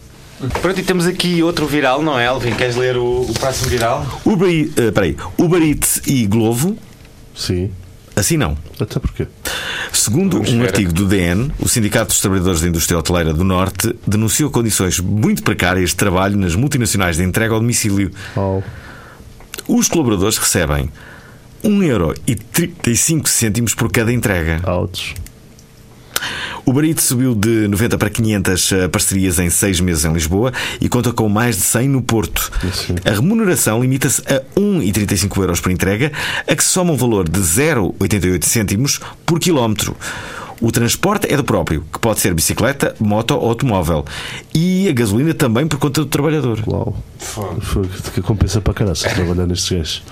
Pronto, 0.63 0.79
e 0.81 0.83
temos 0.85 1.07
aqui 1.07 1.43
outro 1.43 1.67
viral, 1.67 2.01
não 2.03 2.19
é, 2.19 2.27
Alvin? 2.27 2.53
Queres 2.55 2.77
ler 2.77 2.97
o, 2.97 3.23
o 3.23 3.35
próximo 3.35 3.69
viral? 3.71 4.07
Uber, 4.25 4.49
E- 4.49 4.67
uh, 4.67 4.93
peraí, 4.93 5.17
Uber 5.37 5.61
Eats 5.63 6.01
e 6.07 6.27
Glovo, 6.27 6.77
Sim. 7.35 7.71
Assim 8.21 8.37
não. 8.37 8.57
Até 8.81 8.99
porque. 8.99 9.27
Segundo 9.93 10.39
Vamos 10.39 10.53
um 10.53 10.61
ver. 10.61 10.67
artigo 10.67 10.93
do 10.93 11.07
DN, 11.07 11.53
o 11.59 11.69
Sindicato 11.69 12.09
dos 12.09 12.21
Trabalhadores 12.21 12.61
da 12.61 12.69
Indústria 12.69 12.99
Hoteleira 12.99 13.33
do 13.33 13.45
Norte 13.45 13.95
denunciou 14.07 14.51
condições 14.51 15.01
muito 15.01 15.43
precárias 15.43 15.91
de 15.91 15.97
trabalho 15.97 16.37
nas 16.37 16.55
multinacionais 16.55 17.17
de 17.17 17.25
entrega 17.25 17.55
ao 17.55 17.61
domicílio. 17.61 18.11
Oh. 18.37 18.63
Os 19.67 19.89
colaboradores 19.89 20.39
recebem 20.39 20.91
1,35€ 21.65 23.75
por 23.75 23.91
cada 23.91 24.13
entrega. 24.13 24.61
Altos. 24.63 25.15
O 26.65 26.73
Barito 26.73 27.03
subiu 27.03 27.35
de 27.35 27.69
90 27.69 27.99
para 27.99 28.11
500 28.11 28.73
eh, 28.73 28.89
parcerias 28.89 29.39
em 29.39 29.49
6 29.49 29.81
meses 29.81 30.05
em 30.05 30.13
Lisboa 30.13 30.53
e 30.81 30.89
conta 30.89 31.13
com 31.13 31.29
mais 31.29 31.57
de 31.57 31.63
100 31.63 31.89
no 31.89 32.03
Porto. 32.03 32.51
Sim. 32.73 32.97
A 33.05 33.11
remuneração 33.11 33.81
limita-se 33.81 34.23
a 34.23 34.43
1,35 34.59 35.41
euros 35.41 35.61
por 35.61 35.73
entrega, 35.73 36.13
a 36.47 36.55
que 36.55 36.63
se 36.63 36.71
soma 36.71 36.93
um 36.93 36.97
valor 36.97 37.29
de 37.29 37.41
0,88 37.41 38.45
cêntimos 38.45 39.01
por 39.25 39.39
quilómetro. 39.39 39.97
O 40.61 40.73
transporte 40.73 41.33
é 41.33 41.37
do 41.37 41.45
próprio, 41.45 41.85
que 41.93 41.99
pode 42.01 42.21
ser 42.21 42.35
bicicleta, 42.35 42.95
moto 42.99 43.33
ou 43.33 43.49
automóvel. 43.49 44.05
E 44.53 44.89
a 44.89 44.93
gasolina 44.93 45.33
também 45.33 45.69
por 45.69 45.79
conta 45.79 46.01
do 46.01 46.07
trabalhador. 46.07 46.63
Uau. 46.67 46.97
Foi 47.19 47.87
que 48.15 48.21
compensa 48.21 48.61
para 48.61 48.75
caralho 48.75 48.97
trabalhar 48.97 49.47
nestes 49.49 49.71
gajos. 49.71 50.03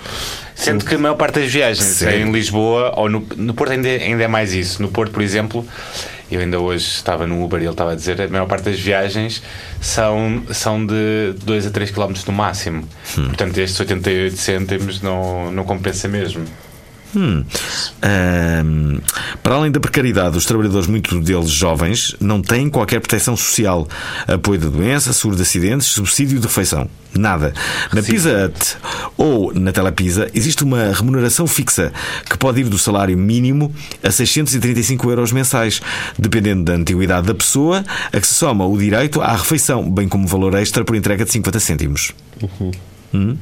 Sendo 0.54 0.84
que 0.84 0.94
a 0.94 0.98
maior 0.98 1.16
parte 1.16 1.40
das 1.40 1.52
viagens 1.52 2.02
é 2.02 2.20
em 2.20 2.30
Lisboa 2.30 2.92
ou 2.96 3.08
no, 3.08 3.26
no 3.36 3.54
Porto 3.54 3.72
ainda, 3.72 3.88
ainda 3.88 4.22
é 4.22 4.28
mais 4.28 4.54
isso. 4.54 4.80
No 4.80 4.88
Porto, 4.88 5.12
por 5.12 5.22
exemplo, 5.22 5.66
eu 6.30 6.40
ainda 6.40 6.58
hoje 6.58 6.84
estava 6.84 7.26
no 7.26 7.44
Uber 7.44 7.60
e 7.60 7.64
ele 7.64 7.72
estava 7.72 7.92
a 7.92 7.94
dizer 7.94 8.20
a 8.20 8.28
maior 8.28 8.46
parte 8.46 8.64
das 8.64 8.80
viagens 8.80 9.42
são, 9.80 10.42
são 10.50 10.84
de 10.84 11.34
2 11.44 11.66
a 11.66 11.70
3 11.70 11.90
km 11.90 12.12
no 12.26 12.32
máximo. 12.32 12.88
Portanto, 13.14 13.58
estes 13.58 13.78
88 13.78 14.36
cêntimos 14.36 15.00
não, 15.02 15.52
não 15.52 15.64
compensa 15.64 16.08
mesmo. 16.08 16.44
Hum. 17.14 17.44
Ahm, 18.02 18.98
para 19.42 19.54
além 19.54 19.70
da 19.70 19.80
precariedade, 19.80 20.36
os 20.36 20.44
trabalhadores, 20.44 20.86
muitos 20.86 21.20
deles 21.24 21.50
jovens, 21.50 22.16
não 22.20 22.42
têm 22.42 22.68
qualquer 22.68 23.00
proteção 23.00 23.36
social, 23.36 23.86
apoio 24.26 24.58
de 24.58 24.68
doença, 24.68 25.12
seguro 25.12 25.36
de 25.36 25.42
acidentes, 25.42 25.86
subsídio 25.86 26.38
de 26.38 26.46
refeição. 26.46 26.88
Nada. 27.14 27.54
Na 27.92 28.02
Pizza 28.02 28.46
Hut 28.46 28.76
ou 29.16 29.54
na 29.54 29.72
Telepisa 29.72 30.28
existe 30.34 30.64
uma 30.64 30.92
remuneração 30.92 31.46
fixa 31.46 31.92
que 32.28 32.36
pode 32.36 32.60
ir 32.60 32.64
do 32.64 32.78
salário 32.78 33.16
mínimo 33.16 33.74
a 34.02 34.10
635 34.10 35.08
euros 35.10 35.32
mensais, 35.32 35.80
dependendo 36.18 36.64
da 36.64 36.74
antiguidade 36.74 37.26
da 37.26 37.34
pessoa, 37.34 37.84
a 38.12 38.20
que 38.20 38.26
se 38.26 38.34
soma 38.34 38.66
o 38.66 38.76
direito 38.76 39.22
à 39.22 39.34
refeição, 39.34 39.88
bem 39.90 40.08
como 40.08 40.26
valor 40.26 40.54
extra 40.54 40.84
por 40.84 40.94
entrega 40.94 41.24
de 41.24 41.32
50 41.32 41.60
cêntimos. 41.60 42.12
Hum? 43.14 43.36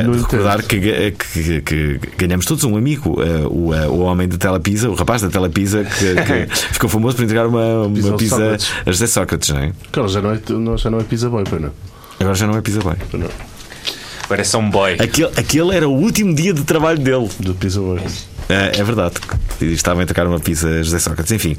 Uh, 0.00 0.02
Não 0.06 0.12
recordar 0.14 0.62
que, 0.62 0.78
ga- 0.78 1.10
que- 1.12 1.60
que 1.62 2.00
ganhamos 2.16 2.46
todos 2.46 2.64
um 2.64 2.76
amigo, 2.76 3.20
uh, 3.20 3.46
o, 3.48 3.70
uh, 3.74 3.90
o 3.90 3.98
homem 4.00 4.26
da 4.26 4.36
Telepisa, 4.38 4.88
o 4.88 4.94
rapaz 4.94 5.20
da 5.22 5.28
Telepisa, 5.28 5.84
que, 5.84 6.46
que 6.48 6.54
ficou 6.72 6.88
famoso 6.88 7.16
por 7.16 7.24
entregar 7.24 7.46
uma, 7.46 7.90
Pizza 7.92 8.08
uma 8.08 8.16
pizza 8.16 8.36
Sócrates. 8.36 8.72
a 8.86 8.90
José 8.92 9.06
Sócrates, 9.06 9.48
não 9.50 9.58
é? 9.58 9.72
Cara, 9.92 10.08
já 10.08 10.20
não 10.22 10.30
é, 10.32 10.38
não, 10.50 10.78
já 10.78 10.90
não 10.90 10.98
é 10.98 11.02
pizza 11.02 11.28
boy, 11.28 11.44
pois 11.48 11.60
não. 11.60 11.70
Agora 12.20 12.34
já 12.34 12.46
não 12.46 12.56
é 12.56 12.60
pizza. 12.62 12.80
Pois 12.82 13.22
não. 13.22 13.28
Agora 14.24 14.40
é 14.40 14.44
só 14.44 14.58
um 14.58 14.70
boy. 14.70 14.94
Aquele, 14.98 15.30
aquele 15.36 15.76
era 15.76 15.88
o 15.88 15.92
último 15.92 16.34
dia 16.34 16.54
de 16.54 16.62
trabalho 16.64 16.98
dele. 16.98 17.28
Do 17.40 17.52
pizza 17.54 17.80
boy. 17.80 18.00
É, 18.48 18.80
é 18.80 18.84
verdade. 18.84 19.14
Estava 19.60 20.00
a 20.00 20.02
entregar 20.02 20.26
uma 20.26 20.40
pizza 20.40 20.82
José 20.82 20.98
Sócrates. 20.98 21.32
Enfim, 21.32 21.56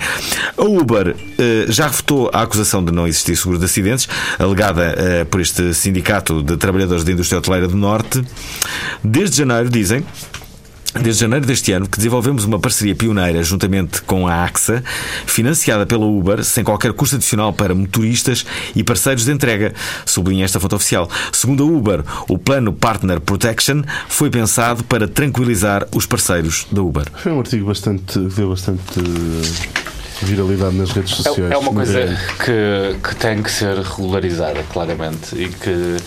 a 0.57 0.63
Uber 0.63 1.15
eh, 1.37 1.65
já 1.69 1.87
refutou 1.87 2.29
a 2.33 2.41
acusação 2.41 2.83
de 2.83 2.91
não 2.91 3.07
existir 3.07 3.35
seguro 3.35 3.57
de 3.57 3.65
acidentes, 3.65 4.07
alegada 4.37 4.95
eh, 4.97 5.23
por 5.25 5.39
este 5.39 5.73
Sindicato 5.73 6.43
de 6.43 6.57
Trabalhadores 6.57 7.03
da 7.03 7.11
Indústria 7.11 7.39
Hoteleira 7.39 7.67
do 7.67 7.77
Norte. 7.77 8.23
Desde 9.03 9.37
janeiro, 9.37 9.69
dizem. 9.69 10.05
Desde 11.01 11.21
janeiro 11.21 11.45
deste 11.45 11.71
ano 11.71 11.87
que 11.87 11.97
desenvolvemos 11.97 12.45
uma 12.45 12.59
parceria 12.59 12.95
pioneira 12.95 13.43
juntamente 13.43 14.01
com 14.03 14.27
a 14.27 14.43
AXA, 14.43 14.83
financiada 15.25 15.85
pela 15.85 16.05
Uber, 16.05 16.43
sem 16.43 16.63
qualquer 16.63 16.93
custo 16.93 17.15
adicional 17.15 17.51
para 17.51 17.73
motoristas 17.73 18.45
e 18.75 18.83
parceiros 18.83 19.25
de 19.25 19.31
entrega, 19.31 19.73
sublinha 20.05 20.45
esta 20.45 20.59
fonte 20.59 20.75
oficial. 20.75 21.09
Segundo 21.31 21.63
a 21.63 21.65
Uber, 21.65 22.03
o 22.29 22.37
plano 22.37 22.71
Partner 22.71 23.19
Protection 23.19 23.81
foi 24.07 24.29
pensado 24.29 24.83
para 24.83 25.07
tranquilizar 25.07 25.87
os 25.95 26.05
parceiros 26.05 26.67
da 26.71 26.81
Uber. 26.81 27.05
Foi 27.15 27.31
um 27.31 27.39
artigo 27.39 27.65
bastante. 27.65 28.13
que 28.13 28.35
deu 28.35 28.49
bastante 28.49 28.99
eh, 28.99 30.25
viralidade 30.25 30.75
nas 30.75 30.91
redes 30.91 31.15
sociais. 31.15 31.51
É, 31.51 31.55
é 31.55 31.57
uma 31.57 31.73
coisa 31.73 32.17
que, 32.43 33.07
que 33.07 33.15
tem 33.15 33.41
que 33.41 33.51
ser 33.51 33.77
regularizada, 33.77 34.63
claramente, 34.71 35.35
e 35.35 35.49
que 35.49 35.97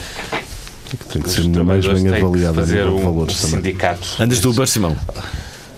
Que 0.89 0.97
tem 0.97 1.23
que 1.23 1.31
ser 1.31 1.43
mais 1.65 1.85
bem 1.87 2.03
que 2.05 2.09
avaliada 2.15 2.55
fazer 2.55 2.87
um, 2.87 2.99
valores 3.03 3.37
um 3.39 3.47
também. 3.49 3.57
sindicato. 3.65 4.09
Andas 4.21 4.41
do 4.41 4.51
Uber, 4.51 4.67
Simão? 4.67 4.97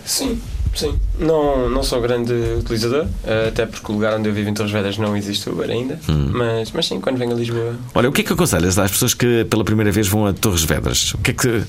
Sim, 0.04 0.40
sim. 0.74 0.98
Não, 1.18 1.68
não 1.68 1.82
sou 1.82 2.00
grande 2.00 2.32
utilizador, 2.58 3.06
eh, 3.24 3.48
até 3.48 3.66
porque 3.66 3.90
o 3.90 3.94
lugar 3.94 4.14
onde 4.18 4.28
eu 4.28 4.34
vivo 4.34 4.48
em 4.48 4.54
Torres 4.54 4.72
Vedras 4.72 4.96
não 4.98 5.16
existe 5.16 5.48
Uber 5.48 5.68
ainda. 5.70 5.98
Mas, 6.06 6.70
mas 6.72 6.86
sim, 6.86 7.00
quando 7.00 7.16
venho 7.18 7.32
a 7.32 7.34
Lisboa. 7.34 7.74
Olha, 7.94 8.08
o 8.08 8.12
que 8.12 8.20
é 8.20 8.24
que 8.24 8.32
aconselhas 8.32 8.78
às 8.78 8.90
pessoas 8.90 9.14
que 9.14 9.44
pela 9.46 9.64
primeira 9.64 9.90
vez 9.90 10.08
vão 10.08 10.26
a 10.26 10.32
Torres 10.32 10.64
Vedras? 10.64 11.12
O 11.14 11.18
que 11.18 11.30
é 11.30 11.34
que, 11.34 11.62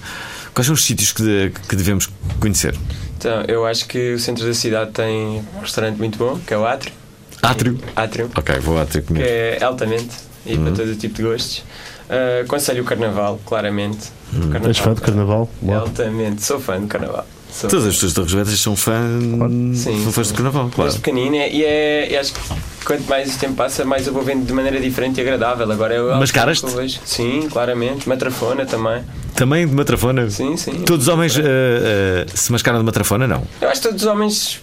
quais 0.53 0.65
são 0.65 0.73
os 0.73 0.83
sítios 0.83 1.11
que, 1.11 1.21
de- 1.23 1.51
que 1.67 1.75
devemos 1.75 2.09
conhecer? 2.39 2.75
Então, 3.17 3.43
eu 3.47 3.65
acho 3.65 3.85
que 3.87 4.13
o 4.13 4.19
centro 4.19 4.45
da 4.45 4.53
cidade 4.53 4.91
tem 4.91 5.43
um 5.55 5.61
restaurante 5.61 5.97
muito 5.97 6.17
bom, 6.17 6.39
que 6.45 6.53
é 6.53 6.57
o 6.57 6.65
Átrio. 6.65 6.93
Átrio? 7.41 7.79
Átrio, 7.95 8.29
Ok, 8.35 8.59
vou 8.59 8.79
Átrio 8.79 9.01
que 9.01 9.07
comer. 9.07 9.23
é 9.25 9.63
altamente 9.63 10.09
e 10.45 10.57
para 10.57 10.71
todo 10.71 10.89
o 10.91 10.95
tipo 10.95 11.15
de 11.15 11.23
gostos. 11.23 11.63
Aconselho 12.43 12.81
o 12.83 12.85
Carnaval, 12.85 13.39
claramente. 13.45 14.09
Carnaval 14.31 14.67
És 14.67 14.77
fã 14.77 14.93
de 14.93 15.01
carnaval? 15.01 15.49
é 15.63 15.71
Uau. 15.71 15.81
altamente, 15.81 16.43
sou 16.43 16.59
fã 16.59 16.79
de 16.79 16.87
Carnaval. 16.87 17.25
Sou 17.51 17.67
Todas 17.69 17.87
as 17.87 17.95
pessoas 17.95 18.13
Torres 18.13 18.31
Vedras 18.31 18.59
são, 18.59 18.75
fã, 18.75 19.01
Sim, 19.73 20.03
são 20.03 20.11
fãs 20.11 20.27
sim. 20.27 20.33
de 20.33 20.37
carnaval, 20.37 20.69
claro. 20.73 20.91
Desde 20.91 20.99
pequenino 20.99 21.35
é- 21.35 21.49
e, 21.51 21.63
é, 21.65 22.11
e 22.11 22.15
acho 22.15 22.33
que 22.33 22.39
quanto 22.85 23.03
mais 23.09 23.35
o 23.35 23.39
tempo 23.39 23.55
passa, 23.55 23.83
mais 23.83 24.05
eu 24.05 24.13
vou 24.13 24.21
vendo 24.21 24.45
de 24.45 24.53
maneira 24.53 24.79
diferente 24.79 25.17
e 25.17 25.21
agradável. 25.21 25.69
Agora 25.71 25.95
é 25.95 25.97
eu 25.97 26.11
vejo. 26.75 26.99
Sim, 27.03 27.47
claramente. 27.51 28.07
Matrafona 28.07 28.67
também. 28.67 29.03
Também 29.33 29.67
de 29.67 29.73
matrafona? 29.73 30.29
Sim, 30.29 30.55
sim. 30.57 30.73
Todos 30.85 31.07
os 31.07 31.13
homens 31.13 31.37
eh, 31.37 31.41
eh, 31.43 32.25
se 32.35 32.51
mascaram 32.51 32.77
de 32.77 32.85
matrafona? 32.85 33.27
Não. 33.27 33.43
Eu 33.59 33.67
acho 33.69 33.81
que 33.81 33.87
todos 33.87 34.03
os 34.03 34.07
homens. 34.07 34.61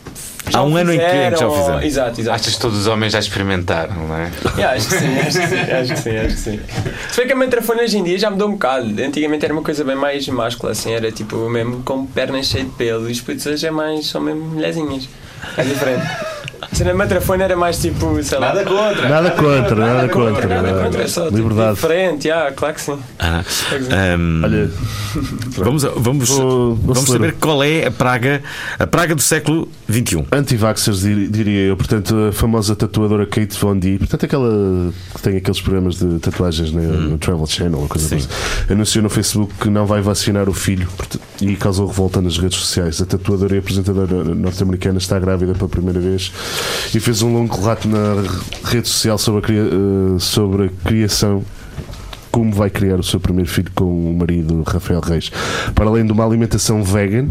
Já 0.49 0.59
Há 0.59 0.63
um 0.63 0.77
ano 0.77 0.93
em 0.93 0.99
que- 0.99 1.37
já 1.37 1.49
o 1.49 1.51
fizeram, 1.57 1.83
Exato, 1.83 2.21
exato. 2.21 2.35
Achas 2.37 2.55
que 2.55 2.61
todos 2.61 2.79
os 2.79 2.87
homens 2.87 3.13
já 3.13 3.19
experimentaram, 3.19 3.95
não 4.07 4.17
é? 4.17 4.31
Yeah, 4.57 4.77
acho 4.77 4.89
que 4.89 4.95
sim, 4.99 5.19
acho 5.19 5.41
que 5.41 5.47
sim, 5.49 5.57
acho 5.73 5.93
que 5.95 5.99
sim, 6.01 6.17
acho 6.17 6.29
que 6.29 6.41
sim. 6.41 6.61
Se 7.11 7.17
bem 7.19 7.27
que 7.27 7.33
a 7.33 7.37
matrafona 7.37 7.83
hoje 7.83 7.99
em 7.99 8.05
dia 8.05 8.19
já 8.19 8.31
mudou 8.31 8.49
um 8.49 8.53
bocado. 8.53 8.87
Antigamente 9.03 9.45
era 9.45 9.53
uma 9.53 9.63
coisa 9.63 9.83
bem 9.85 9.97
mais 9.97 10.27
máscula, 10.29 10.73
assim, 10.73 10.93
era 10.93 11.11
tipo 11.11 11.37
mesmo 11.51 11.83
com 11.83 12.07
pernas 12.07 12.47
cheias 12.47 12.67
de 12.67 12.73
pelo 12.75 13.09
e 13.09 13.13
os 13.13 13.21
putos 13.21 13.45
hoje 13.47 13.67
é 13.67 13.71
mais, 13.71 14.07
são 14.07 14.21
mesmo 14.21 14.43
mulherzinhas. 14.45 15.09
É 15.57 15.63
diferente. 15.63 16.07
Se 16.73 16.85
na 16.85 16.95
matrafone 16.95 17.43
era 17.43 17.57
mais 17.57 17.79
tipo, 17.81 18.23
sei 18.23 18.39
lá. 18.39 18.49
Nada 18.55 18.65
contra. 18.65 19.09
Nada 19.09 19.31
contra, 19.31 19.75
nada 19.77 20.09
contra. 20.09 20.47
Nada 20.49 20.63
nada. 20.73 20.85
contra, 20.85 21.03
é 21.03 21.07
só 21.09 21.25
tipo, 21.27 21.37
Liberdade. 21.37 21.75
diferente, 21.75 22.31
ah, 22.31 22.53
claro 22.55 22.75
que 22.75 22.81
sim. 22.81 22.99
Ah, 23.19 23.43
ahm, 23.91 24.45
Olha, 24.45 24.71
vamos 25.57 25.83
vamos, 25.97 26.29
Vou- 26.31 26.75
vou 26.75 26.95
vamos 26.95 27.11
saber 27.11 27.33
qual 27.35 27.63
é 27.63 27.87
a 27.87 27.91
praga, 27.91 28.43
a 28.79 28.87
praga 28.87 29.15
do 29.15 29.23
século 29.23 29.69
um. 29.89 29.93
XXI. 29.93 30.25
anti-vaxxers 30.33 31.01
dir- 31.03 31.29
diria 31.29 31.61
eu, 31.69 31.77
portanto, 31.77 32.15
a 32.29 32.33
famosa 32.33 32.75
tatuadora 32.77 33.27
Kate 33.27 33.57
Von 33.59 33.79
D, 33.79 33.99
portanto, 33.99 34.25
aquela 34.27 34.93
que 35.15 35.23
tem 35.23 35.37
aqueles 35.37 35.61
programas 35.61 35.97
de 35.99 36.19
tatuagens 36.19 36.73
no, 36.73 36.83
no 36.83 37.19
Travel 37.19 37.47
Channel, 37.47 37.79
ou 37.79 37.89
coisa 37.89 38.09
Sim. 38.09 38.17
assim, 38.17 38.29
anunciou 38.73 39.03
no 39.03 39.11
Facebook 39.11 39.53
que 39.61 39.71
não 39.71 39.87
vai 39.87 40.01
vacinar 40.01 40.49
o 40.49 40.53
filho 40.53 40.87
e 41.41 41.55
causou 41.57 41.87
revolta 41.87 42.21
nas 42.21 42.39
redes 42.39 42.59
sociais. 42.59 43.01
A 43.01 43.07
tatuadora 43.07 43.55
e 43.55 43.59
apresentadora 43.59 44.25
norte-americana 44.35 44.99
está 44.99 45.19
grávida 45.19 45.53
pela 45.55 45.69
primeira 45.69 46.01
vez 46.01 46.33
e 46.95 47.01
fez 47.01 47.23
um 47.23 47.33
longo 47.33 47.57
relato 47.57 47.89
na 47.89 48.23
rede 48.65 48.89
social 48.89 49.19
sobre 49.19 49.53
a, 49.53 49.55
eh, 49.55 50.19
sobre 50.19 50.67
a 50.67 50.69
criação 50.89 51.45
como 52.37 52.53
vai 52.53 52.69
criar 52.69 53.01
o 53.01 53.03
seu 53.03 53.19
primeiro 53.19 53.49
filho 53.49 53.71
com 53.75 53.85
o 53.85 54.15
marido 54.15 54.63
Rafael 54.67 55.01
Reis. 55.01 55.33
Para 55.75 55.87
além 55.87 56.05
de 56.05 56.13
uma 56.13 56.23
alimentação 56.23 56.85
vegan, 56.85 57.29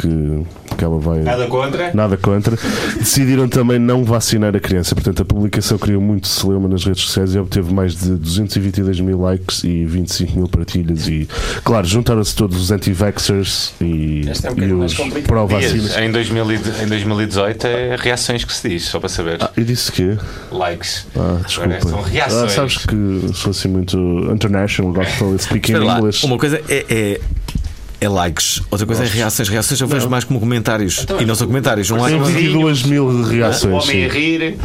que, 0.00 0.46
que 0.74 0.84
ela 0.84 0.98
vai. 0.98 1.20
Nada 1.20 1.46
contra. 1.46 1.90
Nada 1.94 2.16
contra. 2.16 2.56
Decidiram 2.98 3.48
também 3.48 3.78
não 3.78 4.04
vacinar 4.04 4.54
a 4.54 4.60
criança. 4.60 4.94
Portanto, 4.94 5.22
a 5.22 5.24
publicação 5.24 5.78
criou 5.78 6.00
muito 6.00 6.28
celeuma 6.28 6.68
nas 6.68 6.84
redes 6.84 7.02
sociais 7.02 7.34
e 7.34 7.38
obteve 7.38 7.72
mais 7.72 7.94
de 7.96 8.10
222 8.10 9.00
mil 9.00 9.20
likes 9.20 9.64
e 9.64 9.84
25 9.84 10.36
mil 10.36 10.48
partilhas. 10.48 11.08
E, 11.08 11.28
claro, 11.62 11.86
juntaram-se 11.86 12.34
todos 12.34 12.60
os 12.60 12.70
anti-vaxxers 12.70 13.74
e, 13.80 14.28
Este 14.28 14.46
é 14.46 14.50
um 14.50 14.58
e 14.58 14.72
os 14.72 14.94
pró-vacinas. 15.26 15.96
Em, 15.96 16.10
2000 16.10 16.44
em 16.82 16.86
2018 16.88 17.66
é 17.66 17.96
reações 17.96 18.44
que 18.44 18.52
se 18.52 18.68
diz, 18.68 18.84
só 18.84 18.98
para 18.98 19.08
saber. 19.08 19.38
Ah, 19.40 19.50
eu 19.56 19.64
disse 19.64 19.90
que. 19.90 20.16
Likes. 20.50 21.06
Ah, 21.16 21.40
desculpa. 21.44 21.74
Agora 21.74 21.88
são 21.88 22.02
reações. 22.02 22.42
Ah, 22.42 22.48
sabes 22.48 22.76
que 22.78 23.34
sou 23.34 23.50
assim 23.50 23.68
muito 23.68 23.96
international, 24.32 24.92
gosto 24.92 25.36
de 25.36 25.42
speak 25.42 25.72
lá, 25.74 25.98
English. 25.98 26.26
uma 26.26 26.38
coisa 26.38 26.60
é, 26.68 26.86
é, 26.88 27.20
é 28.04 28.08
likes, 28.08 28.62
outra 28.70 28.86
coisa 28.86 29.04
é 29.04 29.06
reações. 29.06 29.48
Reações 29.48 29.80
eu 29.80 29.86
vejo 29.86 30.08
mais 30.08 30.24
como 30.24 30.38
comentários. 30.40 31.00
Então, 31.02 31.20
e 31.20 31.24
não 31.24 31.34
são 31.34 31.46
comentários. 31.46 31.90
Um 31.90 31.96
like 31.96 32.12
Tem 32.12 32.20
não 32.20 32.28
é- 32.28 32.32
22 32.32 32.82
mil 32.84 33.04
O 33.06 33.22
reações. 33.22 33.84
homem 33.84 34.04
a 34.04 34.08
rir. 34.08 34.56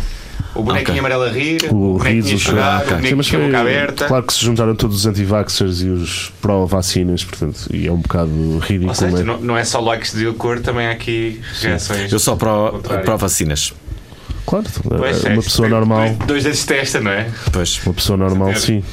O 0.56 0.64
bonequinho 0.64 0.98
Ok. 0.98 1.00
amarelo 1.00 1.24
a 1.24 1.30
rir. 1.30 1.62
O 1.72 1.76
O 1.94 1.98
riso, 1.98 2.34
a 2.34 2.38
chorar. 2.38 2.82
ok. 2.82 2.98
O 2.98 3.02
Sim, 3.02 3.10
bonequinho 3.12 3.46
boca 3.46 3.60
aberta. 3.60 4.06
claro 4.08 4.24
que 4.26 4.34
se 4.34 4.44
juntaram 4.44 4.76
todos 4.76 4.98
os 4.98 5.06
anti-vaxxers 5.06 5.82
e 5.82 5.90
os 5.90 6.32
pró-vacinas, 6.42 7.24
portanto, 7.24 7.68
e 7.72 7.86
é 7.88 7.92
um 7.92 7.98
bocado 7.98 8.58
ridículo. 8.60 8.90
Ou 8.90 8.96
seja, 8.96 9.24
não, 9.24 9.40
não 9.40 9.58
é 9.58 9.64
só 9.64 9.80
likes 9.80 10.14
de 10.14 10.26
cor, 10.34 10.60
também 10.60 10.88
há 10.88 10.92
aqui 10.92 11.40
reações. 11.62 12.12
Eu 12.12 12.20
só 12.20 12.36
para, 12.36 12.72
contrárias. 12.72 13.74
Claro, 14.50 14.66
Pois 14.84 15.24
é, 15.24 15.30
é, 15.30 15.34
uma 15.34 15.44
pessoa 15.44 15.70
normal, 15.70 16.06
Dois, 16.08 16.18
dois 16.28 16.44
dedos 16.44 16.60
de 16.62 16.66
testa, 16.66 17.00
não 17.00 17.12
é? 17.12 17.30
Pois. 17.52 17.80
uma 17.86 17.94
pessoa 17.94 18.18
normal, 18.18 18.56
sim. 18.56 18.84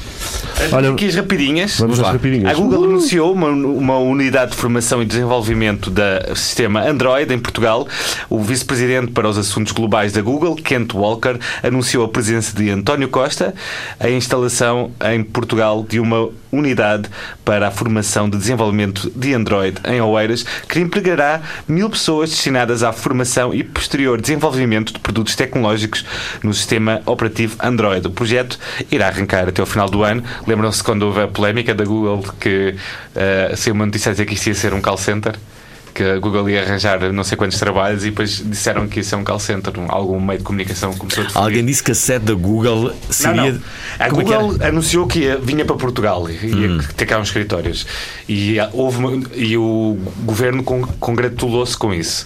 Olha, 0.71 0.91
aqui 0.91 1.07
as 1.07 1.15
rapidinhas. 1.15 1.79
Vamos 1.79 1.97
lá. 1.97 2.09
às 2.09 2.13
rapidinhas. 2.13 2.51
A 2.51 2.53
Google 2.53 2.83
anunciou 2.83 3.33
uma, 3.33 3.47
uma 3.49 3.97
unidade 3.97 4.51
de 4.51 4.57
formação 4.57 5.01
e 5.01 5.05
desenvolvimento 5.05 5.89
do 5.89 6.01
sistema 6.35 6.87
Android 6.87 7.33
em 7.33 7.39
Portugal. 7.39 7.87
O 8.29 8.39
vice-presidente 8.39 9.11
para 9.11 9.27
os 9.27 9.35
assuntos 9.35 9.71
globais 9.71 10.13
da 10.13 10.21
Google, 10.21 10.55
Kent 10.55 10.93
Walker, 10.93 11.39
anunciou 11.63 12.05
a 12.05 12.07
presença 12.07 12.55
de 12.55 12.69
António 12.69 13.09
Costa, 13.09 13.55
a 13.99 14.11
instalação 14.11 14.91
em 15.11 15.23
Portugal 15.23 15.83
de 15.89 15.99
uma 15.99 16.29
unidade 16.51 17.09
para 17.43 17.67
a 17.67 17.71
formação 17.71 18.29
de 18.29 18.37
desenvolvimento 18.37 19.11
de 19.15 19.33
Android 19.33 19.77
em 19.85 20.01
Oeiras, 20.01 20.45
que 20.67 20.79
empregará 20.79 21.41
mil 21.67 21.89
pessoas 21.89 22.29
destinadas 22.29 22.83
à 22.83 22.91
formação 22.91 23.53
e 23.53 23.63
posterior 23.63 24.19
desenvolvimento 24.19 24.93
de 24.93 24.99
produtos 24.99 25.35
tecnológicos 25.35 26.05
no 26.43 26.53
sistema 26.53 27.01
operativo 27.05 27.57
Android. 27.59 28.07
O 28.07 28.11
projeto 28.11 28.59
irá 28.91 29.07
arrancar 29.07 29.47
até 29.47 29.61
o 29.61 29.65
final 29.65 29.89
do 29.89 30.03
ano. 30.03 30.23
Lembram-se 30.45 30.83
quando 30.83 31.03
houve 31.03 31.21
a 31.21 31.27
polémica 31.27 31.73
da 31.73 31.83
Google 31.83 32.23
que 32.39 32.75
uh, 33.15 33.55
saiu 33.55 33.73
uma 33.73 33.85
notícia 33.85 34.11
dizer 34.11 34.25
que 34.25 34.33
isto 34.33 34.47
ia 34.47 34.55
ser 34.55 34.73
um 34.73 34.81
call 34.81 34.97
center? 34.97 35.35
Que 35.97 36.03
a 36.03 36.19
Google 36.19 36.47
ia 36.47 36.61
arranjar 36.61 37.11
não 37.11 37.23
sei 37.23 37.35
quantos 37.35 37.57
trabalhos 37.57 38.03
e 38.05 38.11
depois 38.11 38.43
disseram 38.45 38.87
que 38.87 38.99
ia 38.99 39.03
ser 39.03 39.15
um 39.15 39.23
call 39.23 39.39
center. 39.39 39.73
Um- 39.79 39.87
algum 39.91 40.19
meio 40.19 40.37
de 40.37 40.43
comunicação 40.45 40.93
começou 40.93 41.23
a. 41.33 41.39
Alguém 41.41 41.65
disse 41.65 41.81
que 41.81 41.91
a 41.91 41.95
sede 41.95 42.25
da 42.25 42.33
Google 42.35 42.93
seria. 43.09 43.51
Não, 43.53 43.53
não. 43.53 43.61
A 43.97 44.09
Como 44.09 44.21
é? 44.21 44.23
Google 44.25 44.57
anunciou 44.67 45.07
que 45.07 45.19
ia- 45.21 45.37
vinha 45.37 45.65
para 45.65 45.75
Portugal 45.75 46.29
e 46.29 46.33
ia 46.45 46.69
Hum. 46.69 46.79
ter 46.95 47.07
cá 47.07 47.17
uns 47.17 47.29
escritórios. 47.29 47.87
E, 48.29 48.59
ah, 48.59 48.69
houve 48.73 49.23
e 49.33 49.57
o 49.57 49.97
governo 50.23 50.61
con- 50.63 50.87
congratulou-se 50.99 51.75
com 51.75 51.91
isso. 51.91 52.25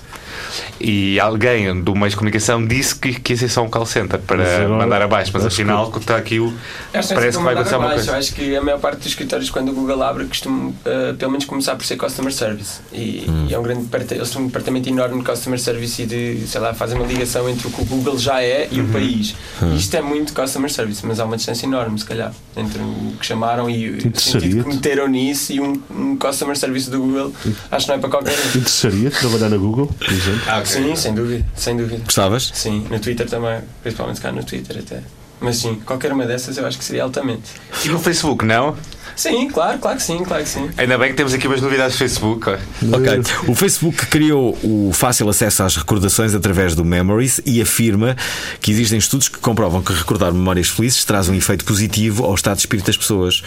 E 0.80 1.20
alguém 1.20 1.82
do 1.82 1.96
meio 1.96 2.10
de 2.10 2.16
comunicação 2.16 2.66
disse 2.66 2.96
que, 2.96 3.20
que 3.20 3.34
ia 3.34 3.38
ser 3.38 3.50
só 3.50 3.64
um 3.64 3.70
call 3.70 3.86
center 3.86 4.20
para 4.20 4.38
Mas 4.38 4.70
mandar 4.70 5.02
abaixo, 5.02 5.32
mas 5.34 5.46
acho 5.46 5.56
que- 5.56 5.62
afinal 5.62 5.92
está 5.96 6.18
aqui 6.18 6.40
o. 6.40 6.54
Parece 6.92 7.10
que 7.14 7.44
vai 7.44 7.54
acontecer 7.54 7.76
uma 7.76 7.90
coisa. 7.92 8.12
Eu 8.12 8.16
acho 8.16 8.34
que 8.34 8.56
a 8.56 8.62
maior 8.62 8.80
parte 8.80 8.98
dos 8.98 9.08
escritórios, 9.08 9.50
quando 9.50 9.70
o 9.70 9.74
Google 9.74 10.02
abre, 10.04 10.26
costumam 10.26 10.70
uh, 10.70 11.14
pelo 11.18 11.32
menos 11.32 11.46
começar 11.46 11.76
por 11.76 11.86
ser 11.86 11.98
customer 11.98 12.34
service. 12.34 12.80
E, 12.92 13.26
Hum. 13.28 13.46
e 13.50 13.54
é 13.54 13.60
um 13.60 13.64
grande 13.64 13.88
eles 14.12 14.30
têm 14.32 14.42
um 14.42 14.48
departamento 14.48 14.90
enorme 14.90 15.20
de 15.20 15.24
customer 15.26 15.60
service 15.60 16.02
e 16.02 16.06
de, 16.06 16.48
sei 16.48 16.60
lá, 16.60 16.74
fazem 16.74 16.98
uma 16.98 17.06
ligação 17.06 17.48
entre 17.50 17.68
o 17.68 17.72
que 17.72 17.82
o 17.82 17.86
Google 17.86 18.18
já 18.18 18.42
é 18.42 18.68
e 18.72 18.80
Uhum. 18.80 18.90
o 18.90 18.94
país. 18.94 19.36
E 19.62 19.76
isto 19.78 19.96
é 19.96 20.02
muito 20.02 20.34
customer 20.34 20.72
service, 20.72 21.06
mas 21.06 21.20
há 21.20 21.26
uma 21.26 21.38
distância 21.38 21.66
enorme, 21.66 22.00
se 22.00 22.06
calhar, 22.06 22.34
entre 22.58 22.80
o 22.82 23.14
que 23.20 23.26
chamaram 23.26 23.70
e 23.70 23.90
o 23.90 24.20
sentido 24.20 24.64
que 24.64 24.70
meteram 24.70 25.08
nisso 25.08 25.54
e 25.54 25.60
um, 25.60 25.80
um 25.90 26.16
customer 26.18 26.58
service 26.58 26.90
do 26.90 27.00
Google. 27.00 27.34
Acho 27.72 27.86
que 27.86 27.92
não 27.92 27.98
é 27.98 28.00
para 28.02 28.10
qualquer 28.10 28.34
um. 28.34 28.58
interessaria 28.58 29.12
trabalhar 29.12 29.50
na 29.50 29.58
Google, 29.58 29.90
exemplo? 30.22 30.42
Ah. 30.48 30.66
Sim, 30.66 30.96
sem 30.96 31.14
dúvida, 31.14 31.46
sem 31.56 31.78
dúvida. 31.78 32.04
Gostavas? 32.04 32.52
Sim, 32.54 32.88
no 32.90 33.00
Twitter 33.00 33.30
também, 33.30 33.62
principalmente 33.82 34.22
cá 34.22 34.32
no 34.32 34.44
Twitter 34.44 34.78
até. 34.80 35.02
Mas 35.40 35.58
sim, 35.58 35.76
qualquer 35.86 36.14
uma 36.14 36.26
dessas 36.26 36.58
eu 36.58 36.66
acho 36.66 36.78
que 36.78 36.84
seria 36.84 37.04
altamente. 37.04 37.50
E 37.84 37.90
no 37.90 38.00
Facebook, 38.00 38.46
não? 38.46 38.76
Sim, 39.22 39.48
claro, 39.50 39.78
claro 39.78 39.98
que 39.98 40.04
sim, 40.04 40.24
claro 40.24 40.44
que 40.44 40.50
sim. 40.50 40.68
Ainda 40.78 40.98
bem 40.98 41.10
que 41.12 41.16
temos 41.16 41.32
aqui 41.32 41.46
umas 41.48 41.62
novidades 41.62 41.96
do 41.96 42.00
Facebook. 42.00 42.50
ó. 42.50 42.54
Ok. 42.98 43.22
O 43.48 43.54
Facebook 43.54 44.08
criou 44.08 44.58
o 44.64 44.92
fácil 44.94 45.30
acesso 45.30 45.62
às 45.62 45.76
recordações 45.76 46.34
através 46.34 46.74
do 46.74 46.84
Memories 46.84 47.40
e 47.46 47.62
afirma 47.62 48.16
que 48.60 48.72
existem 48.72 48.98
estudos 48.98 49.30
que 49.30 49.38
comprovam 49.38 49.84
que 49.84 49.94
recordar 49.94 50.34
memórias 50.34 50.70
felizes 50.70 51.06
traz 51.06 51.30
um 51.30 51.36
efeito 51.36 51.64
positivo 51.66 52.26
ao 52.26 52.34
estado 52.34 52.56
de 52.56 52.62
espírito 52.62 52.88
das 52.88 52.98
pessoas. 52.98 53.44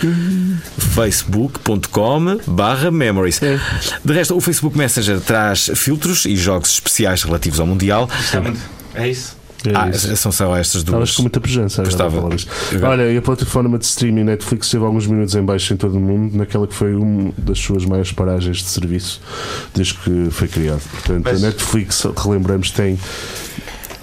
facebook.com 0.94 2.38
barra 2.46 2.90
memories. 2.92 3.40
De 4.04 4.12
resto, 4.12 4.36
o 4.36 4.40
Facebook 4.40 4.78
Messenger 4.78 5.20
traz 5.20 5.70
filtros 5.74 6.24
e 6.24 6.36
jogos 6.36 6.70
especiais 6.74 7.24
relativos 7.24 7.58
ao 7.58 7.66
Mundial. 7.66 8.08
É 8.94 9.08
isso. 9.08 9.43
É 9.66 9.72
Ah, 9.74 9.92
são 10.16 10.30
só 10.30 10.54
estas 10.56 10.82
Estavas 10.82 10.98
duas. 11.00 11.16
com 11.16 11.22
muita 11.22 11.40
pujança 11.40 11.80
agora 11.82 11.90
Gostava. 11.90 12.18
a 12.18 12.20
falar 12.22 12.34
disto. 12.34 12.50
Agora. 12.74 12.88
Olha, 12.92 13.12
e 13.12 13.16
a 13.16 13.22
plataforma 13.22 13.78
de 13.78 13.84
streaming 13.84 14.24
Netflix 14.24 14.70
teve 14.70 14.84
alguns 14.84 15.06
minutos 15.06 15.34
em 15.34 15.42
baixo 15.42 15.72
em 15.72 15.76
todo 15.76 15.96
o 15.96 16.00
mundo, 16.00 16.36
naquela 16.36 16.66
que 16.66 16.74
foi 16.74 16.94
uma 16.94 17.32
das 17.38 17.58
suas 17.58 17.84
maiores 17.84 18.12
paragens 18.12 18.58
de 18.58 18.64
serviço 18.68 19.20
desde 19.74 19.94
que 19.94 20.28
foi 20.30 20.48
criado. 20.48 20.82
Portanto, 20.90 21.22
Mas- 21.24 21.42
a 21.42 21.46
Netflix, 21.46 22.04
relembramos, 22.16 22.70
tem 22.70 22.98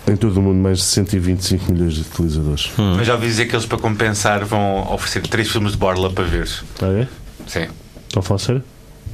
em 0.07 0.15
todo 0.15 0.37
o 0.37 0.41
mundo 0.41 0.57
mais 0.57 0.79
de 0.79 0.83
125 0.85 1.71
milhões 1.71 1.93
de 1.93 2.01
utilizadores. 2.01 2.71
Mas 2.77 3.05
já 3.05 3.13
ouvi 3.13 3.27
dizer 3.27 3.45
que 3.45 3.55
eles, 3.55 3.65
para 3.65 3.77
compensar, 3.77 4.43
vão 4.45 4.91
oferecer 4.91 5.21
três 5.27 5.49
filmes 5.49 5.73
de 5.73 5.77
Borla 5.77 6.09
para 6.11 6.23
ver. 6.23 6.49
Ah, 6.81 6.87
é? 6.87 7.07
Sim. 7.47 7.67
Estão 8.07 8.19
a 8.19 8.23
falar 8.23 8.39
sério? 8.39 8.63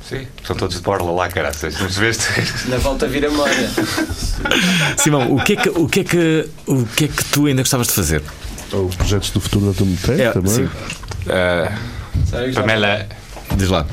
Sim. 0.07 0.25
São 0.45 0.55
todos 0.55 0.77
de 0.77 0.81
Borla 0.81 1.11
lá, 1.11 1.27
caraças. 1.29 1.79
Não 1.79 1.89
se 1.89 1.99
veste? 1.99 2.25
Na 2.69 2.77
volta 2.77 3.07
vira 3.07 3.29
moda. 3.29 3.51
Simão, 4.97 5.33
o 5.33 5.43
que, 5.43 5.53
é 5.53 5.55
que, 5.57 5.69
o, 5.69 5.87
que 5.87 5.99
é 5.99 6.03
que, 6.03 6.49
o 6.65 6.85
que 6.85 7.05
é 7.05 7.07
que 7.07 7.25
tu 7.25 7.45
ainda 7.45 7.61
gostavas 7.61 7.87
de 7.87 7.93
fazer? 7.93 8.21
Ou 8.71 8.87
projetos 8.89 9.29
do 9.31 9.39
futuro 9.41 9.67
da 9.67 9.73
tua 9.73 9.87
tem 10.15 10.25
É, 10.25 10.31
também? 10.31 10.51
sim. 10.53 10.69
Gostava- 11.25 12.53
Pamela. 12.53 13.05
Diz 13.55 13.69
lá. 13.69 13.85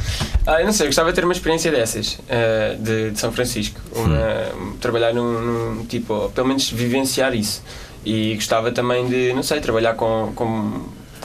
Ah, 0.47 0.61
eu 0.61 0.67
não 0.67 0.73
sei, 0.73 0.87
eu 0.87 0.89
gostava 0.89 1.09
de 1.11 1.15
ter 1.15 1.25
uma 1.25 1.33
experiência 1.33 1.71
dessas, 1.71 2.19
ah, 2.29 2.75
de, 2.79 3.11
de 3.13 3.19
São 3.19 3.33
Francisco. 3.33 3.81
Uma, 3.93 4.75
Trabalhar 4.81 5.13
num, 5.15 5.41
num 5.77 5.85
tipo, 5.87 6.13
ou 6.13 6.31
pelo 6.31 6.49
menos 6.49 6.69
vivenciar 6.71 7.35
isso. 7.35 7.63
E 8.05 8.35
gostava 8.35 8.71
também 8.71 9.09
de, 9.09 9.33
não 9.33 9.43
sei, 9.43 9.61
trabalhar 9.61 9.95
com, 9.95 10.33
com, 10.35 10.83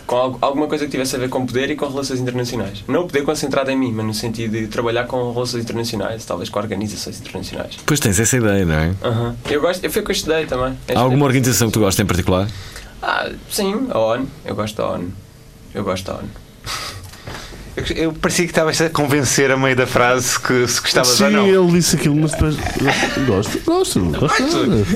com 0.10 0.40
alguma 0.42 0.66
coisa 0.66 0.86
que 0.86 0.92
tivesse 0.92 1.16
a 1.16 1.20
ver 1.20 1.30
com 1.30 1.46
poder 1.46 1.70
e 1.70 1.76
com 1.76 1.88
relações 1.88 2.20
internacionais. 2.20 2.84
Não 2.88 3.02
o 3.02 3.06
poder 3.06 3.22
concentrado 3.24 3.70
em 3.70 3.78
mim, 3.78 3.92
mas 3.92 4.04
no 4.04 4.14
sentido 4.16 4.54
de 4.54 4.66
trabalhar 4.66 5.06
com 5.06 5.32
relações 5.32 5.64
internacionais, 5.64 6.26
talvez 6.26 6.50
com 6.50 6.58
organizações 6.58 7.22
internacionais. 7.22 7.78
Pois 7.86 8.00
tens 8.00 8.20
essa 8.20 8.36
ideia, 8.36 8.66
não 8.66 8.74
é? 8.74 8.92
Aham. 9.04 9.36
Eu 9.48 9.62
gosto, 9.62 9.84
eu 9.84 9.92
fui 9.92 10.02
que 10.02 10.10
eu 10.10 10.14
estudei 10.14 10.48
também. 10.48 10.76
Há 10.96 11.00
alguma 11.00 11.28
organização 11.28 11.68
que 11.68 11.74
tu 11.74 11.82
gostas 11.82 12.04
em 12.04 12.08
particular? 12.08 12.48
Ah, 13.04 13.30
sim, 13.52 13.88
a 13.92 14.00
ONU. 14.00 14.28
Eu 14.44 14.56
gosto 14.56 14.78
da 14.78 14.90
ONU. 14.90 15.14
Eu 15.76 15.84
gosto 15.84 16.08
da 16.08 16.18
ONU. 16.18 16.30
Eu, 17.96 18.14
parecia 18.14 18.46
que 18.46 18.52
estavas 18.52 18.80
a 18.82 18.90
convencer 18.90 19.52
a 19.52 19.58
meio 19.58 19.76
da 19.76 19.88
frase 19.88 20.40
que 20.40 20.68
se 20.68 20.82
gostavas 20.82 21.10
Sim, 21.10 21.24
ou 21.26 21.32
não. 21.32 21.48
ele 21.48 21.72
disse 21.74 21.96
aquilo, 21.96 22.16
mas 22.16 22.32
depois. 22.32 22.56
Gosto, 23.28 23.60
gosto, 23.66 24.00
gosto. 24.20 24.44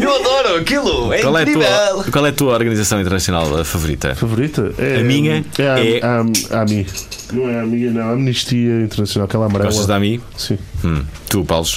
Eu 0.01 0.15
adoro 0.15 0.57
aquilo! 0.57 1.13
É 1.13 1.21
Qual 1.21 1.37
é, 1.37 1.39
a 1.39 1.43
incrível! 1.43 1.63
tua, 1.67 2.11
qual 2.11 2.25
é 2.25 2.29
a 2.29 2.33
tua 2.33 2.53
organização 2.53 2.99
internacional 3.01 3.59
a 3.59 3.63
favorita? 3.65 4.15
Favorita? 4.15 4.73
É, 4.77 4.99
A 4.99 5.03
minha 5.03 5.43
é 5.57 5.67
a, 5.69 5.79
é- 5.79 5.99
a, 6.03 6.57
a 6.57 6.61
AMI. 6.61 6.87
Não 7.31 7.49
é 7.49 7.59
a 7.61 7.65
minha, 7.65 7.91
não. 7.91 8.01
A 8.09 8.11
Amnistia 8.13 8.81
Internacional, 8.81 9.25
aquela 9.27 9.45
amarela. 9.45 9.69
Gostas 9.69 9.87
da 9.87 9.95
AMI? 9.95 10.21
Sim. 10.37 10.57
Hum. 10.83 11.03
Tu, 11.29 11.43
Paulo? 11.45 11.67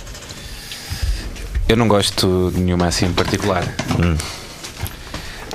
Eu 1.68 1.76
não 1.76 1.88
gosto 1.88 2.52
de 2.54 2.60
nenhuma 2.60 2.86
assim 2.86 3.06
em 3.06 3.12
particular. 3.12 3.64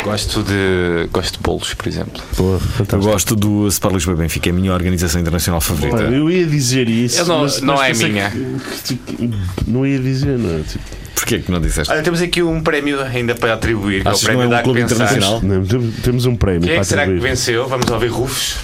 Gosto 0.04 0.44
de. 0.44 1.08
Gosto 1.12 1.38
de 1.38 1.44
bolos, 1.44 1.74
por 1.74 1.88
exemplo. 1.88 2.22
Boa, 2.36 2.60
Eu 2.92 3.00
gosto 3.00 3.36
do 3.36 3.68
Sport 3.68 3.94
Lisboa 3.96 4.18
Benfica, 4.18 4.50
é 4.50 4.52
a 4.52 4.54
minha 4.54 4.74
organização 4.74 5.22
internacional 5.22 5.62
favorita. 5.62 5.98
Olha, 5.98 6.16
eu 6.16 6.30
ia 6.30 6.46
dizer 6.46 6.90
isso. 6.90 7.20
Eu 7.20 7.26
não- 7.28 7.42
mas, 7.42 7.62
não 7.62 7.76
mas 7.76 8.02
é 8.02 8.08
minha. 8.08 8.32
que- 8.32 8.96
que- 8.96 9.32
não 9.68 9.86
ia 9.86 10.00
dizer, 10.00 10.38
não 10.40 10.60
é? 10.60 10.64
Tipo, 10.64 10.84
Porquê 11.16 11.40
que 11.40 11.52
não 11.52 11.62
disseste? 11.62 11.92
Olha, 11.94 12.02
temos 12.02 12.20
aqui 12.20 12.42
um 12.42 12.62
prémio 12.64 13.00
ainda 13.02 13.36
para 13.36 13.54
atribuir. 13.54 14.02
que 14.02 14.08
é 14.08 14.12
o 14.12 14.16
que 14.16 14.22
não 14.28 14.36
prémio 14.36 14.54
é 14.56 14.60
um 14.60 14.64
clube 14.64 14.82
Pensar. 14.82 14.96
internacional? 14.96 15.42
não, 15.44 15.64
temos- 16.02 16.26
um 16.26 16.36
prémio 16.36 16.62
Quem 16.62 16.72
é 16.78 16.80
que 16.80 16.86
será 16.86 17.06
que 17.06 17.14
venceu? 17.20 17.68
Vamos 17.68 17.88
ouvir 17.92 18.08
Rufus. 18.08 18.56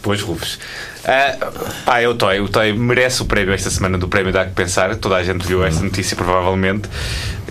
Pois, 0.00 0.20
Rufus. 0.22 0.58
Ah, 1.06 2.00
é 2.00 2.08
o 2.08 2.14
Toy. 2.14 2.40
O 2.40 2.48
Toy 2.48 2.72
merece 2.72 3.22
o 3.22 3.26
prémio 3.26 3.52
esta 3.52 3.70
semana 3.70 3.98
do 3.98 4.08
prémio 4.08 4.32
Dá 4.32 4.44
que 4.46 4.52
Pensar. 4.52 4.96
Toda 4.96 5.16
a 5.16 5.22
gente 5.22 5.46
viu 5.46 5.64
esta 5.64 5.82
notícia, 5.82 6.16
provavelmente. 6.16 6.88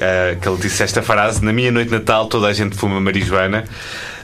ah, 0.01 0.35
que 0.39 0.47
ele 0.47 0.57
disse 0.57 0.83
esta 0.83 1.01
frase: 1.01 1.43
Na 1.43 1.53
minha 1.53 1.71
noite 1.71 1.89
de 1.89 1.93
Natal, 1.93 2.27
toda 2.27 2.47
a 2.47 2.53
gente 2.53 2.75
fuma 2.75 2.99
marijuana. 2.99 3.63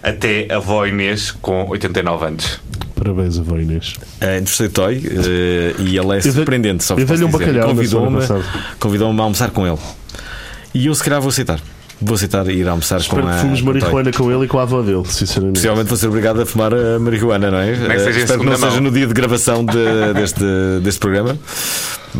Até 0.01 0.47
a 0.49 0.57
avó 0.57 0.85
Inês 0.85 1.31
com 1.31 1.67
89 1.69 2.25
anos. 2.25 2.59
Parabéns, 2.95 3.37
avó 3.37 3.57
Inês. 3.57 3.95
É, 4.19 4.37
entrevistei 4.37 4.69
Toy 4.69 5.03
eh, 5.05 5.75
e 5.79 5.97
ele 5.97 6.17
é 6.17 6.21
surpreendente. 6.21 6.83
Só 6.83 6.95
eu 6.95 7.05
dei-lhe 7.05 7.25
um 7.25 7.31
bacalhau 7.31 7.69
Convidou-me 7.69 8.19
convidou-me 8.79 9.19
a 9.19 9.23
almoçar 9.23 9.51
com 9.51 9.67
ele. 9.67 9.77
E 10.73 10.87
eu, 10.87 10.95
se 10.95 11.03
calhar, 11.03 11.19
vou 11.19 11.29
aceitar. 11.29 11.59
Vou 12.01 12.15
aceitar 12.15 12.47
ir 12.47 12.65
almoçar 12.67 12.99
Espero 13.01 13.23
com 13.23 13.27
que 13.27 13.33
a. 13.35 13.37
fumes 13.39 13.61
marihuana 13.61 14.11
com 14.13 14.31
ele 14.31 14.45
e 14.45 14.47
com 14.47 14.57
a 14.57 14.61
avó 14.61 14.81
dele, 14.81 15.03
sinceramente. 15.05 15.55
Possivelmente 15.55 15.89
vou 15.89 15.97
ser 15.97 16.07
obrigado 16.07 16.41
a 16.41 16.45
fumar 16.45 16.73
a 16.73 16.97
marihuana, 16.97 17.51
não 17.51 17.57
é? 17.57 17.71
é 17.71 17.75
que 17.75 17.83
Eh, 17.91 17.99
seja 17.99 18.19
em 18.19 18.23
espero 18.23 18.39
que 18.39 18.45
não 18.45 18.53
segunda 18.53 18.57
seja 18.57 18.81
mão. 18.81 18.81
no 18.83 18.91
dia 18.91 19.05
de 19.07 19.13
gravação 19.13 19.65
de- 19.65 20.13
deste, 20.15 20.43
deste 20.81 20.99
programa. 20.99 21.37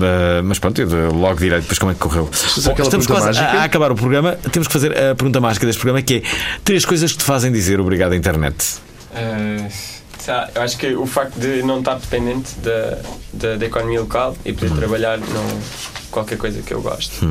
Eh, 0.01 0.41
mas 0.43 0.59
pronto, 0.59 0.81
eu 0.81 1.11
logo 1.13 1.39
direi 1.39 1.61
depois 1.61 1.79
como 1.79 1.91
é 1.91 1.95
que 1.95 1.99
correu. 2.01 2.25
Bom, 2.25 2.75
estamos 2.83 3.07
quase 3.07 3.23
a, 3.23 3.25
mágica? 3.27 3.45
a 3.45 3.63
acabar 3.63 3.91
o 3.91 3.95
programa. 3.95 4.33
Temos 4.51 4.67
que 4.67 4.73
fazer 4.73 4.91
a 4.91 5.15
pergunta 5.15 5.39
mágica 5.39 5.65
deste 5.65 5.79
programa 5.79 6.01
que 6.01 6.15
é 6.17 6.23
três 6.63 6.83
coisas 6.85 7.11
que 7.13 7.17
te 7.19 7.23
fazem 7.23 7.49
dizer 7.51 7.79
obrigado 7.79 8.11
à 8.11 8.15
internet. 8.17 8.55
Eh, 9.15 9.67
lá, 10.27 10.49
eu 10.55 10.61
acho 10.61 10.77
que 10.77 10.93
o 10.93 11.05
facto 11.05 11.39
de 11.39 11.63
não 11.63 11.79
estar 11.79 11.95
dependente 11.95 12.49
da, 12.61 12.97
da, 13.33 13.55
da 13.55 13.65
economia 13.65 14.01
local 14.01 14.35
e 14.45 14.51
poder 14.53 14.71
trabalhar 14.75 15.17
num 15.17 15.59
qualquer 16.11 16.37
coisa 16.37 16.61
que 16.61 16.73
eu 16.73 16.81
gosto. 16.81 17.25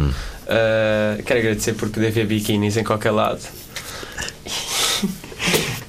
Eh, 0.49 1.23
quero 1.27 1.41
agradecer 1.41 1.75
porque 1.75 1.95
poder 1.95 2.11
ver 2.11 2.27
biquinis 2.27 2.77
em 2.77 2.85
qualquer 2.85 3.11
lado. 3.11 3.41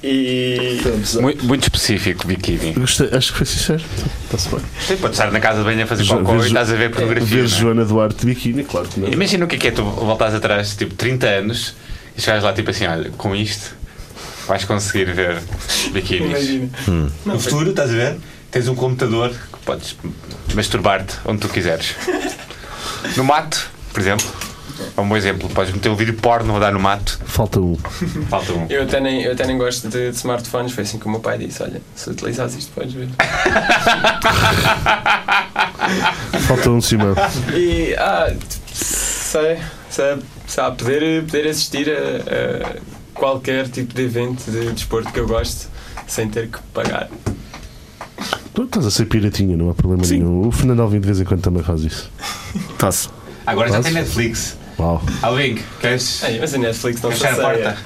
e 0.02 0.80
Muito, 1.20 1.44
muito 1.44 1.62
específico, 1.64 2.26
biquíni. 2.26 2.72
Gostei, 2.72 3.08
acho 3.12 3.32
que 3.32 3.38
foi 3.38 3.46
sincero. 3.46 3.82
Está-se 4.24 4.48
bem. 4.48 4.60
Sim, 4.86 4.96
pode 4.96 5.14
estar 5.14 5.30
na 5.30 5.40
casa 5.40 5.58
de 5.58 5.64
banho 5.64 5.82
a 5.82 5.86
fazer 5.86 6.04
vês- 6.04 6.44
e 6.44 6.46
estás 6.46 6.70
a 6.70 6.74
ver 6.74 6.90
pornografia. 6.90 7.26
Vês 7.38 7.50
não 7.52 7.56
é? 7.56 7.60
Joana 7.60 7.84
Duarte 7.84 8.20
de 8.20 8.26
biquíni, 8.26 8.64
claro 8.64 8.88
que 8.88 9.00
não. 9.00 9.08
Imagina 9.08 9.44
o 9.44 9.48
que 9.48 9.56
é 9.56 9.58
que 9.58 9.68
é 9.68 9.70
tu 9.70 9.84
voltares 9.84 10.34
atrás, 10.34 10.74
tipo 10.76 10.94
30 10.94 11.26
anos, 11.26 11.74
e 12.16 12.20
chegares 12.20 12.44
lá, 12.44 12.52
tipo 12.52 12.70
assim: 12.70 12.86
olha, 12.86 13.10
com 13.16 13.34
isto 13.34 13.74
vais 14.46 14.64
conseguir 14.64 15.06
ver 15.12 15.38
biquínis. 15.92 16.28
imagina. 16.30 16.68
No 17.24 17.38
futuro, 17.40 17.70
estás 17.70 17.90
a 17.90 17.94
ver? 17.94 18.16
Tens 18.50 18.66
um 18.68 18.74
computador 18.74 19.30
que 19.30 19.58
podes 19.64 19.96
masturbar-te 20.54 21.14
onde 21.24 21.40
tu 21.40 21.48
quiseres. 21.48 21.94
No 23.16 23.24
mato, 23.24 23.70
por 23.94 24.00
exemplo. 24.00 24.26
É 24.96 25.00
um 25.00 25.08
bom 25.08 25.16
exemplo. 25.16 25.48
Podes 25.50 25.72
meter 25.72 25.88
um 25.88 25.96
vídeo 25.96 26.14
porno 26.14 26.56
a 26.56 26.58
dar 26.58 26.72
no 26.72 26.80
mato. 26.80 27.18
Falta 27.24 27.60
um. 27.60 27.76
Falta 28.28 28.52
um. 28.52 28.66
Eu 28.68 28.82
até, 28.82 29.00
nem, 29.00 29.22
eu 29.22 29.32
até 29.32 29.46
nem 29.46 29.56
gosto 29.58 29.88
de, 29.88 30.10
de 30.10 30.16
smartphones, 30.16 30.72
foi 30.72 30.84
assim 30.84 30.98
que 30.98 31.06
o 31.06 31.10
meu 31.10 31.20
pai 31.20 31.38
disse: 31.38 31.62
Olha, 31.62 31.80
se 31.94 32.10
utilizares 32.10 32.54
isto, 32.54 32.72
podes 32.72 32.92
ver. 32.92 33.08
Falta 36.46 36.70
um, 36.70 36.80
Simão. 36.80 37.14
E, 37.54 37.94
ah, 37.96 38.32
sei, 38.72 39.58
sei, 39.90 40.18
sei 40.46 40.64
poder, 40.64 41.24
poder 41.24 41.48
assistir 41.48 41.88
a, 41.90 42.74
a 42.76 42.76
qualquer 43.14 43.68
tipo 43.68 43.94
de 43.94 44.02
evento 44.02 44.50
de 44.50 44.72
desporto 44.72 45.12
que 45.12 45.20
eu 45.20 45.26
gosto 45.26 45.68
sem 46.06 46.28
ter 46.28 46.48
que 46.48 46.58
pagar. 46.74 47.08
Tu 48.52 48.64
estás 48.64 48.84
a 48.84 48.90
ser 48.90 49.06
piratinha, 49.06 49.56
não 49.56 49.70
há 49.70 49.74
problema 49.74 50.04
Sim. 50.04 50.18
nenhum. 50.18 50.48
O 50.48 50.52
Fernando 50.52 50.80
Alvim 50.82 51.00
de 51.00 51.06
vez 51.06 51.20
em 51.20 51.24
quando 51.24 51.40
também 51.40 51.62
faz 51.62 51.82
isso. 51.82 52.10
Faço. 52.78 53.10
Agora 53.46 53.68
já 53.68 53.76
Posso? 53.76 53.84
tem 53.88 53.94
Netflix. 53.94 54.56
Uau. 54.80 55.02
Alvin, 55.22 55.58
queres 55.80 56.22
Ei, 56.22 56.38
mas 56.40 56.54
a 56.54 56.58
Netflix 56.58 57.02
não 57.02 57.10
fechar 57.10 57.32
a 57.32 57.36
porta? 57.36 57.76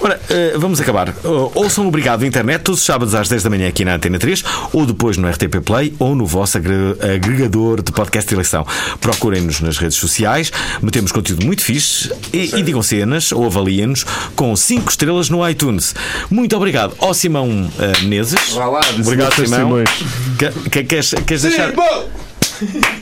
Ora, 0.00 0.20
eh, 0.30 0.52
vamos 0.56 0.80
acabar. 0.80 1.08
Uh, 1.24 1.50
ouçam 1.54 1.88
Obrigado 1.88 2.24
Internet 2.26 2.62
todos 2.62 2.80
os 2.80 2.86
sábados 2.86 3.14
às 3.14 3.28
10 3.28 3.42
da 3.42 3.50
manhã 3.50 3.68
aqui 3.68 3.84
na 3.84 3.94
Antena 3.94 4.18
3 4.18 4.44
ou 4.72 4.84
depois 4.86 5.16
no 5.16 5.28
RTP 5.28 5.60
Play 5.64 5.94
ou 5.98 6.14
no 6.14 6.26
vosso 6.26 6.58
agre- 6.58 6.96
agregador 7.14 7.82
de 7.82 7.90
podcast 7.90 8.28
de 8.28 8.34
eleição. 8.34 8.66
Procurem-nos 9.00 9.60
nas 9.60 9.78
redes 9.78 9.96
sociais, 9.96 10.52
metemos 10.82 11.10
conteúdo 11.10 11.44
muito 11.44 11.64
fixe 11.64 12.12
e, 12.32 12.54
e 12.56 12.62
digam 12.62 12.82
cenas 12.82 13.32
ou 13.32 13.46
avaliem-nos 13.46 14.04
com 14.36 14.54
5 14.54 14.90
estrelas 14.90 15.28
no 15.30 15.48
iTunes. 15.48 15.94
Muito 16.30 16.54
obrigado 16.56 16.94
ao 17.00 17.14
Simão 17.14 17.70
eh, 17.78 18.00
Menezes. 18.02 18.52
Vá 18.52 18.66
lá, 18.66 18.80
Obrigado. 19.00 19.34
Simão. 19.34 19.58
Simões. 19.58 19.90
Que- 20.38 20.70
que- 20.70 20.84
queres, 20.84 21.14
queres 21.26 21.42
deixar. 21.42 21.70
Simão! 21.70 22.04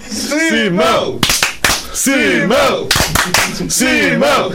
Simão! 0.08 1.20
Simão! 3.68 4.52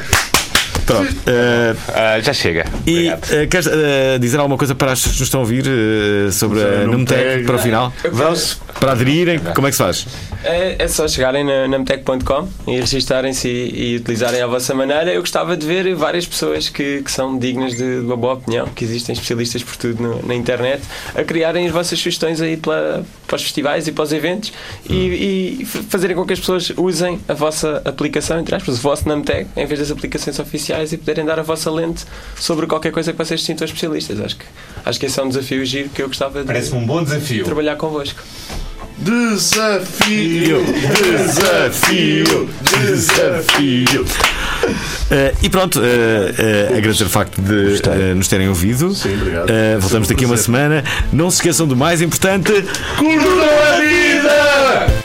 Pronto. 0.86 1.14
eh, 1.28 1.76
Ah, 1.94 2.20
já 2.22 2.32
chega. 2.32 2.66
e 2.86 3.10
eh, 3.10 3.46
queres 3.48 3.68
eh, 3.68 4.18
dizer 4.20 4.38
alguma 4.40 4.58
coisa 4.58 4.74
para 4.74 4.94
as 4.94 5.00
pessoas 5.00 5.16
que 5.16 5.20
nos 5.22 5.28
estão 5.28 5.40
a 5.42 5.44
ouvir 5.44 5.66
sobre 6.32 6.64
a 6.64 6.88
Numtec 6.88 7.44
para 7.46 7.56
o 7.56 7.60
final? 7.60 7.92
Vamos. 8.12 8.58
Para 8.80 8.92
aderirem, 8.94 9.40
como 9.40 9.68
é 9.68 9.72
que 9.72 9.76
se 9.76 9.84
faz? 9.84 10.08
É, 10.44 10.76
é 10.80 10.88
só 10.88 11.08
chegarem 11.08 11.44
na 11.44 11.68
namtec.com 11.68 12.48
e 12.68 12.80
registarem-se 12.80 13.50
e, 13.50 13.94
e 13.94 13.96
utilizarem 13.98 14.42
à 14.42 14.48
vossa 14.48 14.74
maneira. 14.74 15.12
Eu 15.12 15.20
gostava 15.22 15.58
de 15.58 15.66
ver 15.66 15.94
várias 15.96 16.26
pessoas 16.26 16.70
que, 16.70 17.02
que 17.02 17.12
são 17.12 17.38
dignas 17.38 17.72
de, 17.76 18.00
de 18.00 18.06
uma 18.06 18.16
boa 18.16 18.36
opinião, 18.36 18.68
que 18.68 18.86
existem 18.86 19.12
especialistas 19.14 19.64
por 19.64 19.76
tudo 19.76 20.02
no- 20.02 20.26
na 20.26 20.36
internet, 20.36 20.82
a 21.16 21.24
criarem 21.24 21.66
as 21.66 21.72
vossas 21.74 21.98
sugestões 22.00 22.40
aí 22.40 22.56
pela- 22.56 23.04
para 23.28 23.36
os 23.36 23.44
festivais 23.44 23.88
e 23.88 23.92
para 23.92 24.04
os 24.04 24.14
eventos 24.14 24.54
e, 24.90 24.94
e 24.96 25.60
f- 25.64 25.84
fazerem 25.90 26.16
com 26.16 26.26
que 26.26 26.34
as 26.34 26.40
pessoas 26.40 26.72
usem 26.78 27.20
a 27.28 27.34
vossa 27.34 27.82
aplicação, 27.86 28.40
entre 28.40 28.56
aspas, 28.56 28.78
o 28.80 28.82
vosso 28.82 29.08
Namtec, 29.08 29.48
em 29.56 29.66
vez 29.66 29.80
das 29.82 29.92
aplicações 29.92 30.40
oficiais 30.40 30.94
e 30.94 30.98
poderem 30.98 31.26
dar 31.26 31.38
a 31.40 31.44
vossa 31.44 31.70
lente 31.70 32.06
sobre 32.40 32.66
qualquer 32.68 32.92
coisa 32.92 33.12
que 33.12 33.18
vocês 33.18 33.44
sintam 33.44 33.66
especialistas. 33.66 34.20
Acho 34.22 34.38
que, 34.38 34.46
acho 34.86 35.00
que 35.00 35.06
esse 35.08 35.20
é 35.20 35.24
um 35.24 35.28
desafio 35.30 35.66
giro 35.66 35.90
que 35.90 36.02
eu 36.02 36.08
gostava 36.08 36.40
de 36.40 36.46
Parece-me 36.48 36.80
um 36.80 36.86
bom 36.86 37.04
desafio. 37.04 37.44
trabalhar 37.44 37.76
convosco. 37.76 38.22
Desafio! 38.98 40.66
Desafio! 41.16 42.50
Desafio! 42.82 44.06
Eh, 45.12 45.34
e 45.44 45.50
pronto, 45.50 45.80
eh, 45.84 46.34
eh, 46.38 46.78
agradecer 46.78 47.04
o 47.04 47.10
facto 47.10 47.40
de 47.42 48.14
nos 48.16 48.28
terem 48.28 48.50
ouvido. 48.50 48.94
Sim, 48.96 49.14
obrigado. 49.14 49.48
Voltamos 49.80 50.08
daqui 50.08 50.26
a 50.26 50.28
uma 50.28 50.38
semana. 50.38 50.84
Não 51.14 51.30
se 51.30 51.38
esqueçam 51.38 51.68
do 51.68 51.76
mais 51.76 52.02
importante. 52.02 52.52
Curtam 52.98 53.40
a 53.40 53.80
vida! 53.80 54.97